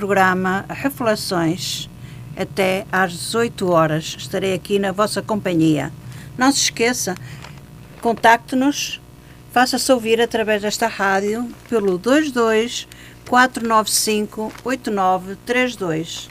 programa 0.00 0.64
Reflexões. 0.66 1.90
Até 2.34 2.86
às 2.90 3.12
18 3.12 3.70
horas 3.70 4.16
estarei 4.16 4.54
aqui 4.54 4.78
na 4.78 4.92
vossa 4.92 5.20
companhia. 5.20 5.92
Não 6.38 6.50
se 6.50 6.60
esqueça, 6.62 7.14
contacte-nos, 8.00 8.98
faça-se 9.52 9.92
ouvir 9.92 10.18
através 10.18 10.62
desta 10.62 10.86
rádio 10.86 11.46
pelo 11.68 11.98
22 11.98 12.88
495 13.28 14.50
8932. 14.64 16.30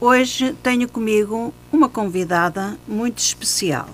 Hoje 0.00 0.54
tenho 0.62 0.88
comigo 0.88 1.52
uma 1.70 1.90
convidada 1.90 2.78
muito 2.88 3.18
especial, 3.18 3.90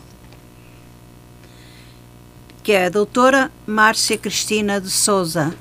que 2.63 2.71
é 2.71 2.87
a 2.87 2.89
doutora 2.89 3.51
Márcia 3.67 4.17
Cristina 4.17 4.81
de 4.81 4.89
Souza. 4.89 5.53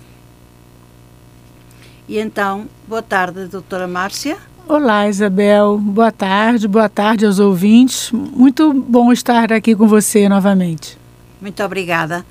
E 2.12 2.20
então, 2.20 2.68
boa 2.90 3.02
tarde, 3.02 3.46
doutora 3.46 3.88
Márcia. 3.88 4.38
Olá, 4.68 5.08
Isabel. 5.08 5.78
Boa 5.78 6.12
tarde, 6.12 6.68
boa 6.68 6.90
tarde 6.90 7.26
aos 7.26 7.40
ouvintes. 7.40 8.12
Muito 8.12 8.74
bom 8.74 9.14
estar 9.14 9.54
aqui 9.54 9.74
com 9.74 9.88
você 9.88 10.28
novamente. 10.28 10.98
Muito 11.40 11.64
obrigada. 11.64 12.26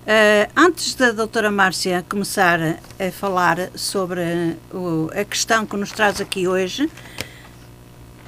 Uh, 0.00 0.50
antes 0.56 0.96
da 0.96 1.12
doutora 1.12 1.52
Márcia 1.52 2.04
começar 2.08 2.58
a 2.98 3.12
falar 3.12 3.70
sobre 3.76 4.56
uh, 4.74 5.08
a 5.14 5.24
questão 5.24 5.64
que 5.64 5.76
nos 5.76 5.92
traz 5.92 6.20
aqui 6.20 6.48
hoje, 6.48 6.90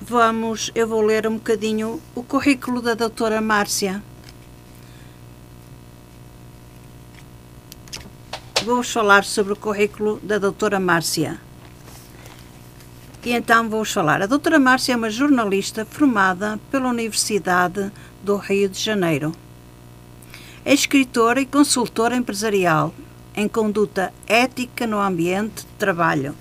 vamos, 0.00 0.70
eu 0.76 0.86
vou 0.86 1.02
ler 1.02 1.26
um 1.26 1.34
bocadinho 1.34 2.00
o 2.14 2.22
currículo 2.22 2.80
da 2.80 2.94
doutora 2.94 3.40
Márcia. 3.40 4.00
Vamos 8.64 8.90
falar 8.90 9.24
sobre 9.24 9.52
o 9.52 9.56
currículo 9.56 10.18
da 10.22 10.38
doutora 10.38 10.80
Márcia. 10.80 11.38
E 13.22 13.30
então 13.32 13.68
vamos 13.68 13.92
falar. 13.92 14.22
A 14.22 14.26
doutora 14.26 14.58
Márcia 14.58 14.94
é 14.94 14.96
uma 14.96 15.10
jornalista 15.10 15.84
formada 15.84 16.58
pela 16.70 16.88
Universidade 16.88 17.92
do 18.22 18.36
Rio 18.36 18.70
de 18.70 18.80
Janeiro. 18.80 19.34
É 20.64 20.72
escritora 20.72 21.42
e 21.42 21.46
consultora 21.46 22.16
empresarial 22.16 22.94
em 23.36 23.46
conduta 23.46 24.14
ética 24.26 24.86
no 24.86 24.98
ambiente 24.98 25.66
de 25.66 25.72
trabalho 25.78 26.34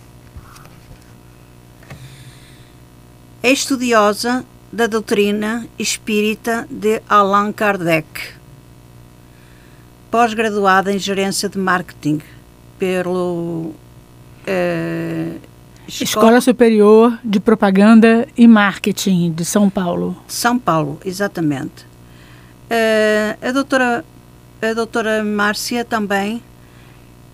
É 3.41 3.51
estudiosa 3.51 4.45
da 4.71 4.87
doutrina 4.87 5.67
espírita 5.77 6.65
de 6.71 7.01
Allan 7.09 7.51
Kardec. 7.51 8.42
Pós-graduada 10.13 10.93
em 10.93 10.99
gerência 10.99 11.49
de 11.49 11.57
marketing 11.57 12.21
pelo 12.77 13.73
uh, 14.45 15.39
Escola... 15.87 16.03
Escola 16.03 16.39
Superior 16.41 17.19
de 17.23 17.39
Propaganda 17.39 18.27
e 18.37 18.47
Marketing 18.47 19.31
de 19.31 19.43
São 19.43 19.71
Paulo. 19.71 20.15
São 20.27 20.59
Paulo, 20.59 20.99
exatamente. 21.03 21.83
Uh, 22.69 23.47
a 23.47 23.51
doutora 23.51 24.05
a 24.61 24.73
doutora 24.75 25.23
Márcia 25.23 25.83
também 25.83 26.43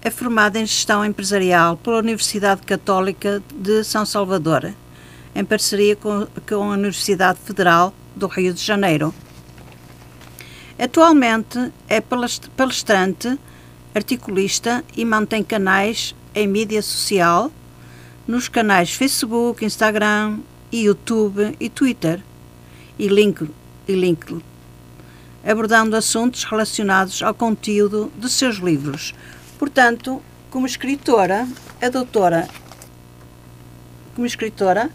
é 0.02 0.10
formada 0.10 0.58
em 0.58 0.66
gestão 0.66 1.04
empresarial 1.04 1.76
pela 1.76 1.98
Universidade 1.98 2.62
Católica 2.62 3.44
de 3.54 3.84
São 3.84 4.06
Salvador 4.06 4.74
em 5.36 5.44
parceria 5.44 5.98
com, 5.98 6.26
com 6.48 6.64
a 6.64 6.76
Universidade 6.76 7.40
Federal 7.44 7.94
do 8.16 8.28
Rio 8.28 8.54
de 8.54 8.64
Janeiro. 8.64 9.14
Atualmente 10.80 11.74
é 11.90 12.00
palestrante, 12.00 13.38
articulista 13.94 14.84
e 14.96 15.04
mantém 15.04 15.44
canais 15.44 16.16
em 16.34 16.48
mídia 16.48 16.82
social 16.82 17.52
nos 18.26 18.48
canais 18.48 18.94
Facebook, 18.94 19.66
Instagram, 19.66 20.40
YouTube 20.72 21.56
e 21.60 21.70
Twitter 21.70 22.24
e 22.98 23.08
LinkedIn, 23.08 23.54
LinkedIn 23.90 24.42
abordando 25.46 25.96
assuntos 25.96 26.44
relacionados 26.44 27.22
ao 27.22 27.34
conteúdo 27.34 28.12
de 28.18 28.30
seus 28.30 28.58
livros. 28.58 29.14
Portanto, 29.58 30.22
como 30.50 30.66
escritora, 30.66 31.48
a 31.82 31.90
doutora 31.90 32.48
como 34.16 34.26
escritora, 34.28 34.90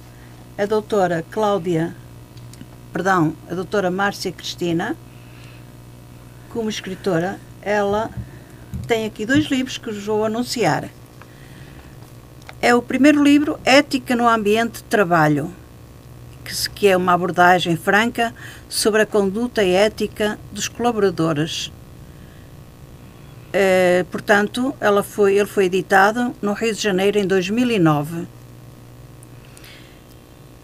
a 0.59 0.67
doutora 0.67 1.25
Cláudia, 1.31 1.97
perdão, 2.93 3.34
a 3.50 3.55
doutora 3.55 3.91
Márcia 3.91 4.31
Cristina, 4.31 4.97
como 6.55 6.71
escritora, 6.71 7.41
ela 7.61 8.09
tem 8.87 9.05
aqui 9.05 9.27
dois 9.27 9.47
livros 9.47 9.77
que 9.77 9.91
vos 9.91 10.05
vou 10.05 10.25
anunciar. 10.25 10.89
É 12.63 12.73
o 12.73 12.81
primeiro 12.81 13.23
livro, 13.23 13.59
Ética 13.65 14.15
no 14.15 14.29
Ambiente 14.29 14.75
de 14.75 14.85
Trabalho, 14.85 15.53
que, 16.75 16.87
é 16.87 16.97
uma 16.97 17.13
abordagem 17.13 17.77
franca 17.77 18.33
sobre 18.69 19.03
a 19.03 19.07
conduta 19.07 19.65
e 19.65 19.73
ética 19.73 20.39
dos 20.53 20.69
colaboradores. 20.69 21.73
É, 23.53 24.05
portanto, 24.11 24.75
ela 24.81 25.03
foi, 25.03 25.37
ele 25.37 25.47
foi 25.47 25.65
editado 25.65 26.35
no 26.41 26.53
Rio 26.53 26.73
de 26.73 26.81
Janeiro 26.81 27.19
em 27.19 27.27
2009. 27.27 28.29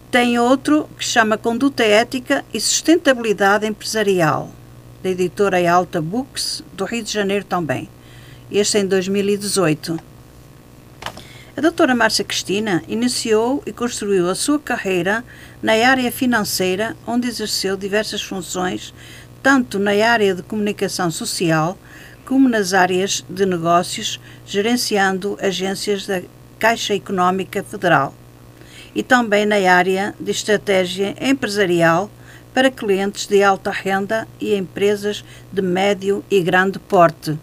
Tem 0.09 0.39
outro 0.39 0.89
que 0.97 1.03
chama 1.03 1.37
Conduta 1.37 1.83
Ética 1.83 2.45
e 2.53 2.59
Sustentabilidade 2.59 3.65
Empresarial, 3.65 4.49
da 5.03 5.09
editora 5.09 5.71
Alta 5.71 6.01
Books, 6.01 6.63
do 6.73 6.85
Rio 6.85 7.03
de 7.03 7.11
Janeiro 7.11 7.43
também. 7.43 7.89
Este 8.51 8.77
em 8.77 8.85
2018. 8.85 9.99
A 11.55 11.61
doutora 11.61 11.95
Márcia 11.95 12.23
Cristina 12.23 12.83
iniciou 12.87 13.61
e 13.65 13.71
construiu 13.71 14.29
a 14.29 14.35
sua 14.35 14.59
carreira 14.59 15.23
na 15.61 15.73
área 15.73 16.11
financeira, 16.11 16.95
onde 17.05 17.27
exerceu 17.27 17.75
diversas 17.75 18.21
funções, 18.21 18.93
tanto 19.43 19.79
na 19.79 19.91
área 19.91 20.35
de 20.35 20.43
comunicação 20.43 21.09
social 21.09 21.77
como 22.25 22.47
nas 22.47 22.73
áreas 22.73 23.25
de 23.29 23.45
negócios, 23.45 24.19
gerenciando 24.45 25.37
agências 25.41 26.05
da 26.05 26.21
Caixa 26.57 26.95
Económica 26.95 27.63
Federal 27.63 28.13
e 28.93 29.01
também 29.01 29.45
na 29.45 29.55
área 29.71 30.13
de 30.19 30.31
estratégia 30.31 31.15
empresarial 31.19 32.09
para 32.53 32.71
clientes 32.71 33.27
de 33.27 33.43
alta 33.43 33.71
renda 33.71 34.27
e 34.39 34.55
empresas 34.55 35.23
de 35.51 35.61
médio 35.61 36.23
e 36.29 36.41
grande 36.41 36.79
porte. 36.79 37.37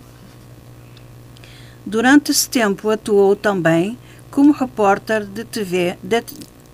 Durante 1.84 2.30
esse 2.30 2.48
tempo 2.48 2.90
atuou 2.90 3.34
também 3.34 3.98
como 4.30 4.52
repórter 4.52 5.24
de 5.24 5.44
TV, 5.44 5.96
de, 6.02 6.22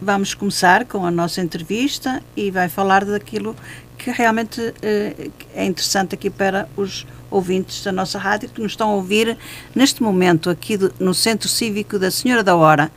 vamos 0.00 0.34
começar 0.34 0.84
com 0.84 1.06
a 1.06 1.10
nossa 1.10 1.40
entrevista 1.40 2.22
e 2.36 2.50
vai 2.50 2.68
falar 2.68 3.04
daquilo 3.04 3.56
que 3.96 4.10
realmente 4.10 4.60
uh, 4.60 5.32
é 5.54 5.64
interessante 5.64 6.14
aqui 6.14 6.30
para 6.30 6.68
os 6.76 7.06
ouvintes 7.30 7.82
da 7.82 7.92
nossa 7.92 8.18
rádio 8.18 8.48
que 8.48 8.60
nos 8.60 8.72
estão 8.72 8.90
a 8.90 8.94
ouvir 8.94 9.36
neste 9.74 10.02
momento 10.02 10.48
aqui 10.48 10.76
do, 10.76 10.92
no 10.98 11.12
Centro 11.14 11.48
Cívico 11.48 11.98
da 11.98 12.10
Senhora 12.10 12.42
da 12.42 12.54
Hora, 12.54 12.90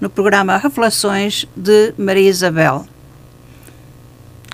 no 0.00 0.08
programa 0.08 0.56
Revelações 0.56 1.46
de 1.56 1.92
Maria 1.96 2.28
Isabel. 2.28 2.86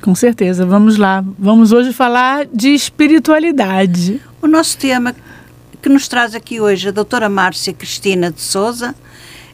Com 0.03 0.15
certeza, 0.15 0.65
vamos 0.65 0.97
lá. 0.97 1.23
Vamos 1.39 1.73
hoje 1.73 1.93
falar 1.93 2.47
de 2.47 2.71
espiritualidade. 2.71 4.21
O 4.41 4.47
nosso 4.47 4.79
tema 4.79 5.15
que 5.83 5.89
nos 5.89 6.09
traz 6.09 6.35
aqui 6.35 6.61
hoje 6.61 6.89
a 6.89 6.91
doutora 6.91 7.29
Márcia 7.29 7.73
Cristina 7.73 8.31
de 8.31 8.41
Souza 8.41 8.95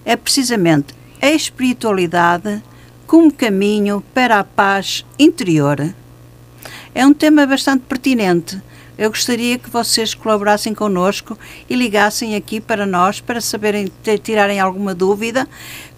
é 0.04 0.16
precisamente 0.16 0.94
a 1.20 1.30
espiritualidade 1.30 2.62
como 3.06 3.32
caminho 3.32 4.02
para 4.14 4.38
a 4.38 4.44
paz 4.44 5.04
interior. 5.18 5.94
É 6.96 7.04
um 7.04 7.12
tema 7.12 7.44
bastante 7.44 7.82
pertinente. 7.82 8.58
Eu 8.96 9.10
gostaria 9.10 9.58
que 9.58 9.68
vocês 9.68 10.14
colaborassem 10.14 10.72
connosco 10.72 11.38
e 11.68 11.76
ligassem 11.76 12.34
aqui 12.34 12.58
para 12.58 12.86
nós 12.86 13.20
para 13.20 13.38
saberem, 13.38 13.92
tirarem 14.22 14.58
alguma 14.58 14.94
dúvida, 14.94 15.46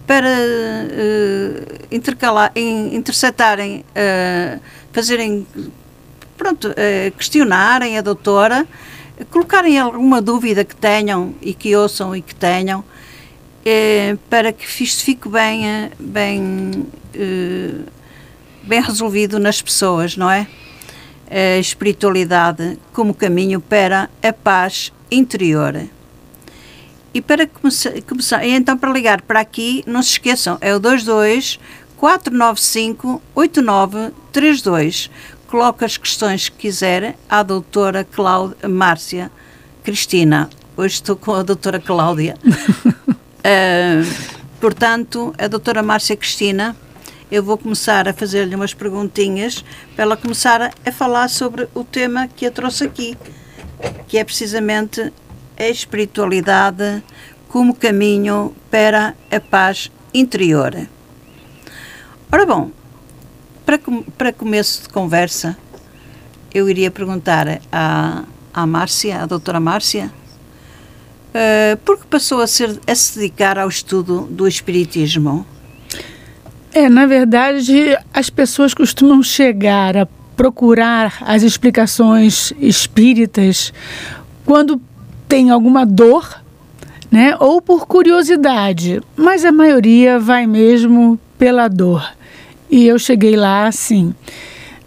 para 0.05 0.27
uh, 0.27 1.85
intercalar, 1.89 2.51
in, 2.53 2.93
interceptarem, 2.93 3.85
uh, 3.95 4.59
fazerem, 4.91 5.47
pronto, 6.37 6.67
uh, 6.67 7.11
questionarem 7.17 7.97
a 7.97 8.01
doutora 8.01 8.67
colocarem 9.31 9.79
alguma 9.79 10.21
dúvida 10.21 10.65
que 10.65 10.75
tenham 10.75 11.33
e 11.41 11.53
que 11.53 11.73
ouçam 11.77 12.13
e 12.13 12.21
que 12.21 12.35
tenham, 12.35 12.83
para 14.29 14.53
que 14.53 14.65
isto 14.81 15.03
fique 15.03 15.27
bem, 15.27 15.91
bem, 15.99 16.87
bem 18.63 18.81
resolvido 18.81 19.37
nas 19.37 19.61
pessoas, 19.61 20.15
não 20.15 20.31
é? 20.31 20.47
A 21.29 21.57
espiritualidade 21.59 22.77
como 22.93 23.13
caminho 23.13 23.61
para 23.61 24.09
a 24.21 24.33
paz 24.33 24.91
interior. 25.11 25.87
E 27.13 27.21
para 27.21 27.47
começar, 27.47 27.91
começar 28.01 28.45
então 28.45 28.77
para 28.77 28.91
ligar 28.91 29.21
para 29.21 29.39
aqui, 29.39 29.83
não 29.85 30.01
se 30.01 30.11
esqueçam, 30.11 30.57
é 30.61 30.75
o 30.75 30.79
22 30.79 31.59
495 31.97 33.21
8932 33.35 35.09
coloque 35.49 35.83
as 35.83 35.97
questões 35.97 36.47
que 36.47 36.57
quiser 36.57 37.17
à 37.27 37.41
doutora 37.41 38.03
Cláudia 38.03 38.69
Márcia 38.69 39.31
Cristina. 39.83 40.47
Hoje 40.77 40.95
estou 40.95 41.15
com 41.15 41.33
a 41.33 41.41
doutora 41.41 41.79
Cláudia. 41.79 42.37
uh, 42.45 44.29
portanto, 44.61 45.33
a 45.39 45.47
doutora 45.47 45.81
Márcia 45.81 46.15
Cristina, 46.15 46.75
eu 47.31 47.43
vou 47.43 47.57
começar 47.57 48.07
a 48.07 48.13
fazer-lhe 48.13 48.55
umas 48.55 48.73
perguntinhas 48.73 49.63
para 49.95 50.03
ela 50.03 50.17
começar 50.17 50.73
a, 50.85 50.91
falar 50.91 51.29
sobre 51.29 51.67
o 51.75 51.83
tema 51.83 52.27
que 52.27 52.45
a 52.45 52.51
trouxe 52.51 52.85
aqui, 52.85 53.15
que 54.07 54.17
é 54.17 54.23
precisamente 54.23 55.13
a 55.57 55.67
espiritualidade 55.67 57.03
como 57.47 57.75
caminho 57.75 58.55
para 58.71 59.13
a 59.31 59.39
paz 59.39 59.91
interior. 60.13 60.87
Ora 62.31 62.45
bom, 62.45 62.71
para, 63.65 63.79
para 64.17 64.33
começo 64.33 64.83
de 64.83 64.89
conversa, 64.89 65.55
eu 66.53 66.67
iria 66.67 66.89
perguntar 66.89 67.61
à, 67.71 68.23
à 68.51 68.65
Márcia, 68.65 69.21
à 69.21 69.25
doutora 69.27 69.59
Márcia, 69.59 70.11
uh, 71.29 71.77
por 71.85 71.99
que 71.99 72.07
passou 72.07 72.41
a, 72.41 72.47
ser, 72.47 72.79
a 72.87 72.95
se 72.95 73.19
dedicar 73.19 73.59
ao 73.59 73.69
estudo 73.69 74.21
do 74.31 74.47
Espiritismo? 74.47 75.45
É, 76.73 76.87
na 76.87 77.07
verdade, 77.07 77.97
as 78.13 78.29
pessoas 78.29 78.73
costumam 78.73 79.23
chegar 79.23 79.97
a 79.97 80.07
procurar 80.35 81.17
as 81.21 81.41
explicações 81.41 82.53
espíritas 82.59 83.73
quando 84.45 84.79
tem 85.27 85.49
alguma 85.49 85.85
dor, 85.85 86.41
né, 87.11 87.35
ou 87.39 87.61
por 87.61 87.87
curiosidade, 87.87 89.01
mas 89.15 89.43
a 89.43 89.51
maioria 89.51 90.19
vai 90.19 90.45
mesmo 90.45 91.19
pela 91.37 91.67
dor. 91.67 92.07
E 92.69 92.85
eu 92.85 92.99
cheguei 92.99 93.35
lá 93.35 93.67
assim. 93.67 94.13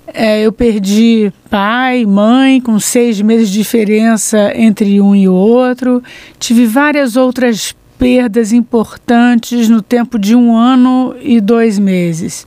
É, 0.07 0.43
eu 0.43 0.53
perdi 0.53 1.33
pai, 1.51 2.05
mãe, 2.07 2.61
com 2.61 2.79
seis 2.79 3.21
meses 3.21 3.51
de 3.51 3.59
diferença 3.59 4.53
entre 4.55 5.01
um 5.01 5.15
e 5.15 5.29
outro. 5.29 6.03
Tive 6.39 6.67
várias 6.67 7.17
outras 7.17 7.75
perdas 8.03 8.53
importantes 8.53 9.69
no 9.69 9.81
tempo 9.81 10.19
de 10.19 10.35
um 10.35 10.57
ano 10.57 11.15
e 11.23 11.41
dois 11.41 11.79
meses. 11.79 12.45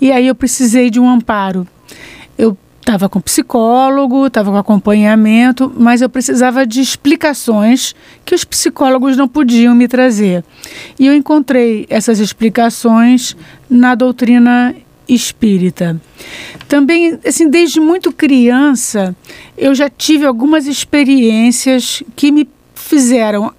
E 0.00 0.10
aí 0.10 0.26
eu 0.26 0.34
precisei 0.34 0.90
de 0.90 0.98
um 0.98 1.08
amparo. 1.08 1.64
Eu 2.36 2.58
estava 2.80 3.08
com 3.08 3.20
psicólogo, 3.20 4.26
estava 4.26 4.50
com 4.50 4.56
acompanhamento, 4.56 5.72
mas 5.78 6.02
eu 6.02 6.08
precisava 6.08 6.66
de 6.66 6.80
explicações 6.80 7.94
que 8.24 8.34
os 8.34 8.42
psicólogos 8.44 9.16
não 9.16 9.28
podiam 9.28 9.72
me 9.72 9.86
trazer. 9.86 10.44
E 10.98 11.06
eu 11.06 11.14
encontrei 11.14 11.86
essas 11.88 12.18
explicações 12.18 13.36
na 13.70 13.94
doutrina 13.94 14.74
espírita. 15.08 16.00
Também, 16.66 17.20
assim, 17.24 17.48
desde 17.48 17.78
muito 17.78 18.10
criança, 18.10 19.14
eu 19.56 19.76
já 19.76 19.88
tive 19.88 20.26
algumas 20.26 20.66
experiências 20.66 22.02
que 22.16 22.32
me 22.32 22.48
fizeram 22.74 23.52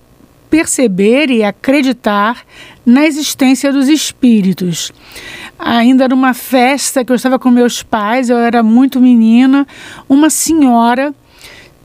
perceber 0.50 1.30
e 1.30 1.44
acreditar 1.44 2.44
na 2.86 3.06
existência 3.06 3.72
dos 3.72 3.88
espíritos 3.88 4.92
ainda 5.60 6.08
numa 6.08 6.34
festa 6.34 7.04
que 7.04 7.12
eu 7.12 7.16
estava 7.16 7.38
com 7.38 7.52
meus 7.52 7.84
pais, 7.84 8.30
eu 8.30 8.38
era 8.38 8.64
muito 8.64 9.02
menina, 9.02 9.68
uma 10.08 10.30
senhora 10.30 11.14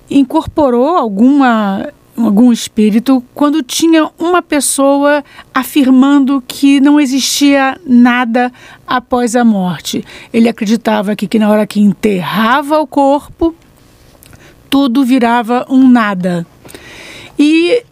incorporou 0.08 0.96
alguma 0.96 1.92
algum 2.16 2.52
espírito 2.52 3.24
quando 3.34 3.60
tinha 3.60 4.08
uma 4.16 4.40
pessoa 4.40 5.24
afirmando 5.52 6.40
que 6.46 6.78
não 6.78 7.00
existia 7.00 7.76
nada 7.84 8.52
após 8.86 9.34
a 9.34 9.44
morte. 9.44 10.04
Ele 10.32 10.48
acreditava 10.48 11.16
que, 11.16 11.26
que 11.26 11.40
na 11.40 11.50
hora 11.50 11.66
que 11.66 11.80
enterrava 11.80 12.78
o 12.78 12.86
corpo, 12.86 13.52
tudo 14.70 15.04
virava 15.04 15.66
um 15.68 15.88
nada. 15.88 16.46
E 17.36 17.82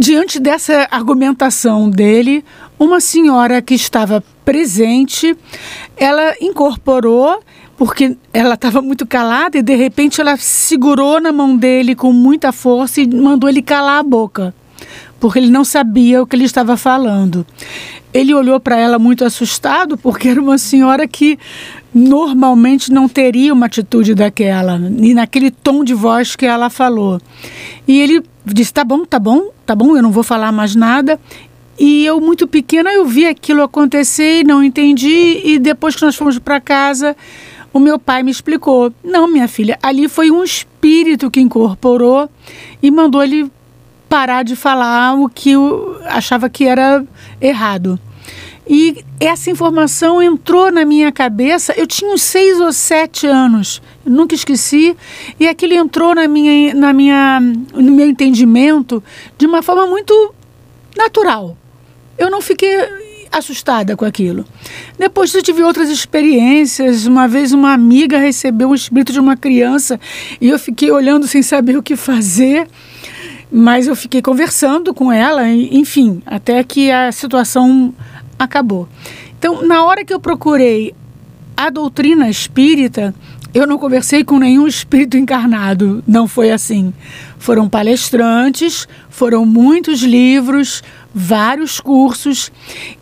diante 0.00 0.40
dessa 0.40 0.88
argumentação 0.90 1.90
dele, 1.90 2.42
uma 2.78 3.00
senhora 3.00 3.60
que 3.60 3.74
estava 3.74 4.24
presente, 4.46 5.36
ela 5.94 6.34
incorporou 6.40 7.42
porque 7.76 8.16
ela 8.32 8.54
estava 8.54 8.80
muito 8.80 9.06
calada 9.06 9.58
e 9.58 9.62
de 9.62 9.74
repente 9.74 10.20
ela 10.20 10.38
segurou 10.38 11.20
na 11.20 11.30
mão 11.30 11.54
dele 11.54 11.94
com 11.94 12.12
muita 12.12 12.50
força 12.50 13.02
e 13.02 13.06
mandou 13.06 13.48
ele 13.48 13.60
calar 13.60 14.00
a 14.00 14.02
boca, 14.02 14.54
porque 15.18 15.38
ele 15.38 15.50
não 15.50 15.64
sabia 15.64 16.22
o 16.22 16.26
que 16.26 16.34
ele 16.34 16.44
estava 16.44 16.78
falando. 16.78 17.46
Ele 18.12 18.34
olhou 18.34 18.58
para 18.58 18.76
ela 18.76 18.98
muito 18.98 19.24
assustado, 19.24 19.96
porque 19.96 20.28
era 20.28 20.40
uma 20.40 20.58
senhora 20.58 21.06
que 21.06 21.38
normalmente 21.94 22.92
não 22.92 23.08
teria 23.08 23.52
uma 23.52 23.66
atitude 23.66 24.14
daquela, 24.14 24.80
e 24.98 25.14
naquele 25.14 25.50
tom 25.50 25.84
de 25.84 25.94
voz 25.94 26.34
que 26.34 26.46
ela 26.46 26.68
falou. 26.68 27.20
E 27.86 28.00
ele 28.00 28.22
disse: 28.44 28.72
"Tá 28.72 28.84
bom, 28.84 29.04
tá 29.04 29.18
bom, 29.18 29.50
tá 29.64 29.74
bom, 29.74 29.96
eu 29.96 30.02
não 30.02 30.10
vou 30.10 30.22
falar 30.22 30.50
mais 30.50 30.74
nada". 30.74 31.20
E 31.78 32.04
eu, 32.04 32.20
muito 32.20 32.46
pequena, 32.46 32.92
eu 32.92 33.06
vi 33.06 33.26
aquilo 33.26 33.62
acontecer 33.62 34.40
e 34.40 34.44
não 34.44 34.62
entendi. 34.62 35.40
E 35.42 35.58
depois 35.58 35.96
que 35.96 36.02
nós 36.02 36.14
fomos 36.14 36.38
para 36.38 36.60
casa, 36.60 37.16
o 37.72 37.78
meu 37.78 37.98
pai 37.98 38.22
me 38.22 38.30
explicou: 38.30 38.92
não, 39.02 39.26
minha 39.26 39.48
filha, 39.48 39.78
ali 39.82 40.08
foi 40.08 40.30
um 40.30 40.44
espírito 40.44 41.30
que 41.30 41.40
incorporou 41.40 42.28
e 42.82 42.90
mandou 42.90 43.22
ele 43.22 43.50
parar 44.10 44.42
de 44.42 44.54
falar 44.54 45.14
o 45.14 45.28
que 45.28 45.52
eu 45.52 45.98
achava 46.04 46.50
que 46.50 46.66
era 46.66 47.02
errado. 47.40 47.98
E 48.68 49.02
essa 49.18 49.50
informação 49.50 50.22
entrou 50.22 50.70
na 50.70 50.84
minha 50.84 51.10
cabeça. 51.10 51.72
Eu 51.76 51.86
tinha 51.86 52.12
uns 52.12 52.20
seis 52.22 52.60
ou 52.60 52.72
sete 52.72 53.26
anos, 53.26 53.80
nunca 54.04 54.34
esqueci. 54.34 54.94
E 55.40 55.48
aquilo 55.48 55.72
entrou 55.72 56.14
na 56.14 56.28
minha, 56.28 56.74
na 56.74 56.92
minha, 56.92 57.40
no 57.40 57.92
meu 57.92 58.08
entendimento 58.08 59.02
de 59.38 59.46
uma 59.46 59.62
forma 59.62 59.86
muito 59.86 60.34
natural 60.96 61.56
eu 62.20 62.30
não 62.30 62.42
fiquei 62.42 62.76
assustada 63.32 63.96
com 63.96 64.04
aquilo. 64.04 64.44
Depois 64.98 65.32
eu 65.34 65.42
tive 65.42 65.62
outras 65.62 65.88
experiências. 65.88 67.06
Uma 67.06 67.26
vez 67.26 67.52
uma 67.52 67.72
amiga 67.72 68.18
recebeu 68.18 68.68
o 68.68 68.74
espírito 68.74 69.10
de 69.10 69.18
uma 69.18 69.38
criança 69.38 69.98
e 70.38 70.50
eu 70.50 70.58
fiquei 70.58 70.90
olhando 70.90 71.26
sem 71.26 71.42
saber 71.42 71.78
o 71.78 71.82
que 71.82 71.96
fazer. 71.96 72.68
Mas 73.50 73.86
eu 73.86 73.96
fiquei 73.96 74.22
conversando 74.22 74.94
com 74.94 75.10
ela, 75.10 75.48
enfim, 75.48 76.22
até 76.24 76.62
que 76.62 76.90
a 76.90 77.10
situação 77.10 77.92
acabou. 78.38 78.88
Então, 79.38 79.66
na 79.66 79.84
hora 79.84 80.04
que 80.04 80.14
eu 80.14 80.20
procurei 80.20 80.94
a 81.56 81.68
doutrina 81.68 82.28
espírita, 82.28 83.14
eu 83.52 83.66
não 83.66 83.78
conversei 83.78 84.22
com 84.22 84.38
nenhum 84.38 84.66
espírito 84.66 85.16
encarnado, 85.16 86.02
não 86.06 86.28
foi 86.28 86.52
assim. 86.52 86.94
Foram 87.38 87.68
palestrantes, 87.68 88.86
foram 89.08 89.44
muitos 89.44 90.02
livros, 90.02 90.82
vários 91.12 91.80
cursos 91.80 92.52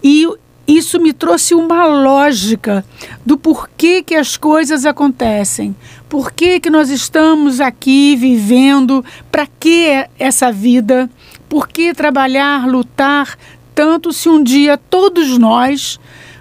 e 0.03 0.27
isso 0.67 1.01
me 1.01 1.13
trouxe 1.13 1.55
uma 1.55 1.87
lógica 1.87 2.85
do 3.25 3.39
porquê 3.39 4.03
que 4.03 4.15
as 4.15 4.37
coisas 4.37 4.85
acontecem. 4.85 5.75
Por 6.09 6.33
que, 6.33 6.59
que 6.59 6.71
nós 6.71 6.89
estamos 6.89 7.61
aqui 7.61 8.17
vivendo? 8.17 9.05
Para 9.31 9.47
que 9.47 10.07
essa 10.19 10.51
vida? 10.51 11.11
Por 11.49 11.69
que 11.69 11.93
trabalhar, 11.93 12.67
lutar 12.67 13.37
tanto 13.75 14.13
se 14.13 14.29
um 14.29 14.43
dia 14.43 14.79
todos 14.79 15.37
nós 15.37 16.01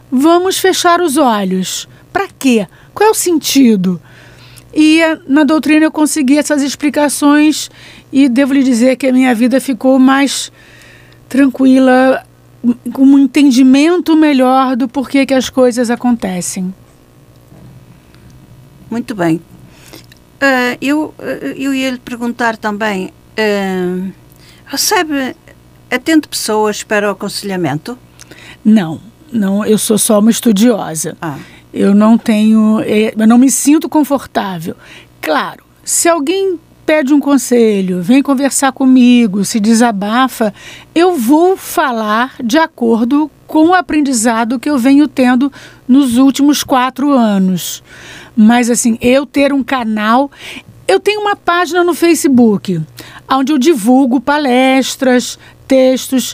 vamos 0.09 0.57
fechar 0.57 1.01
os 1.01 1.17
olhos? 1.17 1.87
Para 2.13 2.27
quê? 2.39 2.65
Qual 2.93 3.09
é 3.09 3.11
o 3.11 3.15
sentido? 3.15 4.01
E 4.73 5.01
na 5.27 5.43
doutrina 5.43 5.85
eu 5.85 5.91
consegui 5.91 6.37
essas 6.37 6.61
explicações 6.61 7.69
e 8.11 8.29
devo 8.29 8.53
lhe 8.53 8.63
dizer 8.63 8.95
que 8.95 9.07
a 9.07 9.13
minha 9.13 9.35
vida 9.35 9.59
ficou 9.59 9.99
mais 9.99 10.51
tranquila, 11.27 12.25
com 12.93 13.03
um 13.03 13.19
entendimento 13.19 14.15
melhor 14.15 14.77
do 14.77 14.87
porquê 14.87 15.25
que 15.25 15.33
as 15.33 15.49
coisas 15.49 15.89
acontecem. 15.89 16.73
Muito 18.89 19.13
bem. 19.13 19.41
Uh, 20.37 20.77
eu, 20.79 21.05
uh, 21.17 21.23
eu 21.55 21.73
ia 21.73 21.91
lhe 21.91 21.99
perguntar 21.99 22.57
também: 22.57 23.07
uh, 23.07 24.11
recebe, 24.65 25.35
atende 25.89 26.27
pessoas 26.27 26.83
para 26.83 27.07
o 27.07 27.11
aconselhamento? 27.11 27.97
Não, 28.63 29.01
não, 29.31 29.65
eu 29.65 29.77
sou 29.77 29.97
só 29.97 30.19
uma 30.19 30.31
estudiosa. 30.31 31.17
Ah. 31.21 31.37
Eu 31.73 31.93
não 31.93 32.17
tenho, 32.17 32.79
eh, 32.81 33.13
eu 33.17 33.27
não 33.27 33.37
me 33.37 33.51
sinto 33.51 33.89
confortável. 33.89 34.75
Claro, 35.21 35.63
se 35.83 36.07
alguém 36.07 36.59
pede 36.85 37.13
um 37.13 37.19
conselho, 37.19 38.01
vem 38.01 38.23
conversar 38.23 38.71
comigo, 38.71 39.43
se 39.43 39.59
desabafa, 39.59 40.53
eu 40.95 41.17
vou 41.17 41.57
falar 41.57 42.35
de 42.41 42.57
acordo 42.57 43.29
com 43.45 43.67
o 43.67 43.73
aprendizado 43.73 44.57
que 44.57 44.69
eu 44.69 44.77
venho 44.77 45.07
tendo 45.07 45.51
nos 45.85 46.17
últimos 46.17 46.63
quatro 46.63 47.11
anos. 47.11 47.83
Mas 48.37 48.69
assim, 48.69 48.99
eu 49.01 49.25
ter 49.25 49.51
um 49.51 49.63
canal. 49.63 50.29
Eu 50.87 50.99
tenho 50.99 51.19
uma 51.19 51.35
página 51.35 51.83
no 51.83 51.93
Facebook, 51.93 52.79
onde 53.29 53.51
eu 53.51 53.57
divulgo 53.57 54.21
palestras, 54.21 55.37
textos, 55.67 56.33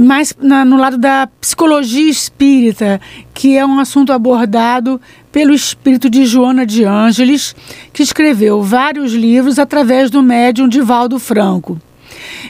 mais 0.00 0.34
na, 0.40 0.64
no 0.64 0.78
lado 0.78 0.96
da 0.96 1.28
psicologia 1.40 2.08
espírita, 2.08 2.98
que 3.34 3.56
é 3.56 3.66
um 3.66 3.78
assunto 3.78 4.12
abordado 4.12 4.98
pelo 5.30 5.52
espírito 5.52 6.08
de 6.08 6.24
Joana 6.24 6.64
de 6.64 6.84
Ângeles, 6.84 7.54
que 7.92 8.02
escreveu 8.02 8.62
vários 8.62 9.12
livros 9.12 9.58
através 9.58 10.10
do 10.10 10.22
médium 10.22 10.68
Divaldo 10.68 11.18
Franco. 11.18 11.78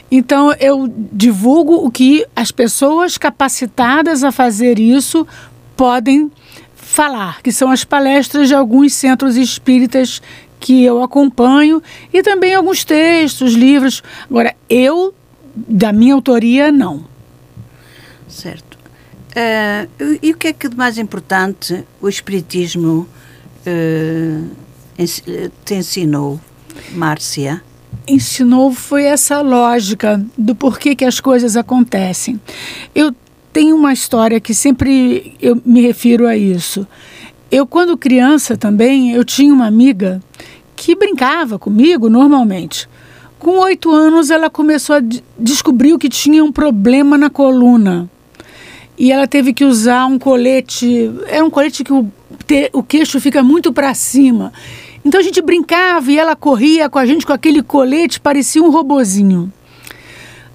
Então, 0.09 0.53
eu 0.59 0.93
divulgo 1.11 1.85
o 1.85 1.91
que 1.91 2.25
as 2.35 2.51
pessoas 2.51 3.17
capacitadas 3.17 4.23
a 4.23 4.31
fazer 4.31 4.79
isso 4.79 5.27
podem 5.75 6.31
falar, 6.93 7.41
que 7.41 7.51
são 7.51 7.71
as 7.71 7.83
palestras 7.83 8.47
de 8.47 8.53
alguns 8.53 8.93
centros 8.93 9.35
espíritas 9.35 10.21
que 10.59 10.83
eu 10.83 11.01
acompanho 11.01 11.81
e 12.13 12.21
também 12.21 12.53
alguns 12.53 12.83
textos, 12.83 13.53
livros. 13.53 14.03
Agora, 14.29 14.55
eu 14.69 15.11
da 15.55 15.91
minha 15.91 16.13
autoria, 16.13 16.71
não. 16.71 17.03
Certo. 18.27 18.77
Uh, 19.31 20.19
e 20.21 20.31
o 20.31 20.37
que 20.37 20.49
é 20.49 20.53
que 20.53 20.69
de 20.69 20.77
mais 20.77 20.99
importante 20.99 21.83
o 21.99 22.07
Espiritismo 22.07 23.09
uh, 23.65 24.51
te 25.65 25.73
ensinou, 25.73 26.39
Márcia? 26.91 27.63
Ensinou 28.07 28.71
foi 28.71 29.05
essa 29.05 29.41
lógica 29.41 30.23
do 30.37 30.53
porquê 30.53 30.95
que 30.95 31.05
as 31.05 31.19
coisas 31.19 31.57
acontecem. 31.57 32.39
Eu 32.93 33.15
tenho 33.53 33.75
uma 33.75 33.93
história 33.93 34.39
que 34.39 34.53
sempre 34.53 35.35
eu 35.39 35.61
me 35.63 35.81
refiro 35.81 36.27
a 36.27 36.35
isso. 36.35 36.87
Eu, 37.51 37.67
quando 37.67 37.95
criança 37.95 38.57
também, 38.57 39.11
eu 39.13 39.23
tinha 39.23 39.53
uma 39.53 39.67
amiga 39.67 40.19
que 40.75 40.95
brincava 40.95 41.59
comigo 41.59 42.09
normalmente. 42.09 42.89
Com 43.37 43.59
oito 43.59 43.91
anos, 43.91 44.31
ela 44.31 44.49
começou 44.49 44.95
a 44.95 45.01
descobrir 45.37 45.95
que 45.99 46.09
tinha 46.09 46.43
um 46.43 46.51
problema 46.51 47.15
na 47.15 47.29
coluna. 47.29 48.09
E 48.97 49.11
ela 49.11 49.27
teve 49.27 49.53
que 49.53 49.63
usar 49.63 50.07
um 50.07 50.17
colete. 50.17 51.11
É 51.27 51.43
um 51.43 51.49
colete 51.49 51.83
que 51.83 51.93
o, 51.93 52.09
o 52.73 52.81
queixo 52.81 53.19
fica 53.19 53.43
muito 53.43 53.71
para 53.71 53.93
cima. 53.93 54.51
Então 55.05 55.19
a 55.19 55.23
gente 55.23 55.41
brincava 55.41 56.11
e 56.11 56.17
ela 56.17 56.35
corria 56.35 56.89
com 56.89 56.97
a 56.97 57.05
gente 57.05 57.25
com 57.25 57.33
aquele 57.33 57.61
colete, 57.61 58.19
parecia 58.19 58.63
um 58.63 58.71
robozinho. 58.71 59.51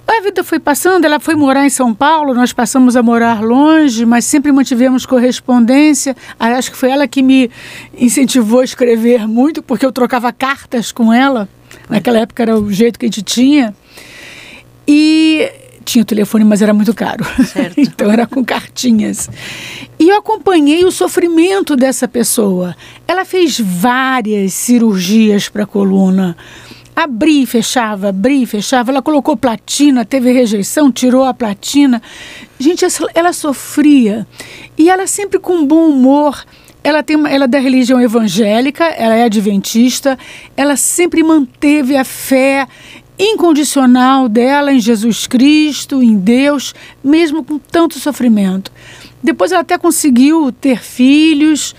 A 0.08 0.22
vida 0.22 0.42
foi 0.42 0.58
passando, 0.58 1.04
ela 1.04 1.20
foi 1.20 1.34
morar 1.34 1.66
em 1.66 1.70
São 1.70 1.94
Paulo, 1.94 2.32
nós 2.32 2.50
passamos 2.50 2.96
a 2.96 3.02
morar 3.02 3.42
longe, 3.42 4.06
mas 4.06 4.24
sempre 4.24 4.50
mantivemos 4.50 5.04
correspondência. 5.04 6.16
Acho 6.40 6.70
que 6.70 6.78
foi 6.78 6.90
ela 6.90 7.06
que 7.06 7.22
me 7.22 7.50
incentivou 7.96 8.60
a 8.60 8.64
escrever 8.64 9.28
muito, 9.28 9.62
porque 9.62 9.84
eu 9.84 9.92
trocava 9.92 10.32
cartas 10.32 10.90
com 10.90 11.12
ela. 11.12 11.46
Naquela 11.90 12.20
época 12.20 12.42
era 12.42 12.58
o 12.58 12.72
jeito 12.72 12.98
que 12.98 13.04
a 13.04 13.08
gente 13.08 13.22
tinha. 13.22 13.74
E 14.86 15.52
tinha 15.84 16.02
o 16.02 16.06
telefone, 16.06 16.42
mas 16.42 16.62
era 16.62 16.72
muito 16.72 16.94
caro. 16.94 17.26
então 17.76 18.10
era 18.10 18.26
com 18.26 18.42
cartinhas. 18.42 19.28
E 19.98 20.08
eu 20.08 20.16
acompanhei 20.16 20.86
o 20.86 20.90
sofrimento 20.90 21.76
dessa 21.76 22.08
pessoa. 22.08 22.74
Ela 23.06 23.26
fez 23.26 23.60
várias 23.60 24.54
cirurgias 24.54 25.50
para 25.50 25.64
a 25.64 25.66
coluna. 25.66 26.34
Abria 27.00 27.44
e 27.44 27.46
fechava, 27.46 28.08
abria 28.08 28.42
e 28.42 28.46
fechava. 28.46 28.90
Ela 28.90 29.00
colocou 29.00 29.36
platina, 29.36 30.04
teve 30.04 30.32
rejeição, 30.32 30.90
tirou 30.90 31.22
a 31.22 31.32
platina. 31.32 32.02
Gente, 32.58 32.84
ela 33.14 33.32
sofria. 33.32 34.26
E 34.76 34.90
ela 34.90 35.06
sempre 35.06 35.38
com 35.38 35.64
bom 35.64 35.90
humor 35.90 36.44
ela, 36.82 37.00
tem 37.02 37.16
uma, 37.16 37.28
ela 37.28 37.44
é 37.44 37.48
da 37.48 37.60
religião 37.60 38.00
evangélica, 38.00 38.84
ela 38.84 39.14
é 39.14 39.24
adventista, 39.24 40.18
ela 40.56 40.76
sempre 40.76 41.22
manteve 41.22 41.96
a 41.96 42.04
fé 42.04 42.66
incondicional 43.16 44.28
dela 44.28 44.72
em 44.72 44.80
Jesus 44.80 45.26
Cristo, 45.26 46.02
em 46.02 46.16
Deus, 46.16 46.74
mesmo 47.02 47.44
com 47.44 47.58
tanto 47.58 47.98
sofrimento. 48.00 48.72
Depois 49.22 49.52
ela 49.52 49.60
até 49.60 49.76
conseguiu 49.76 50.50
ter 50.50 50.82
filhos, 50.82 51.76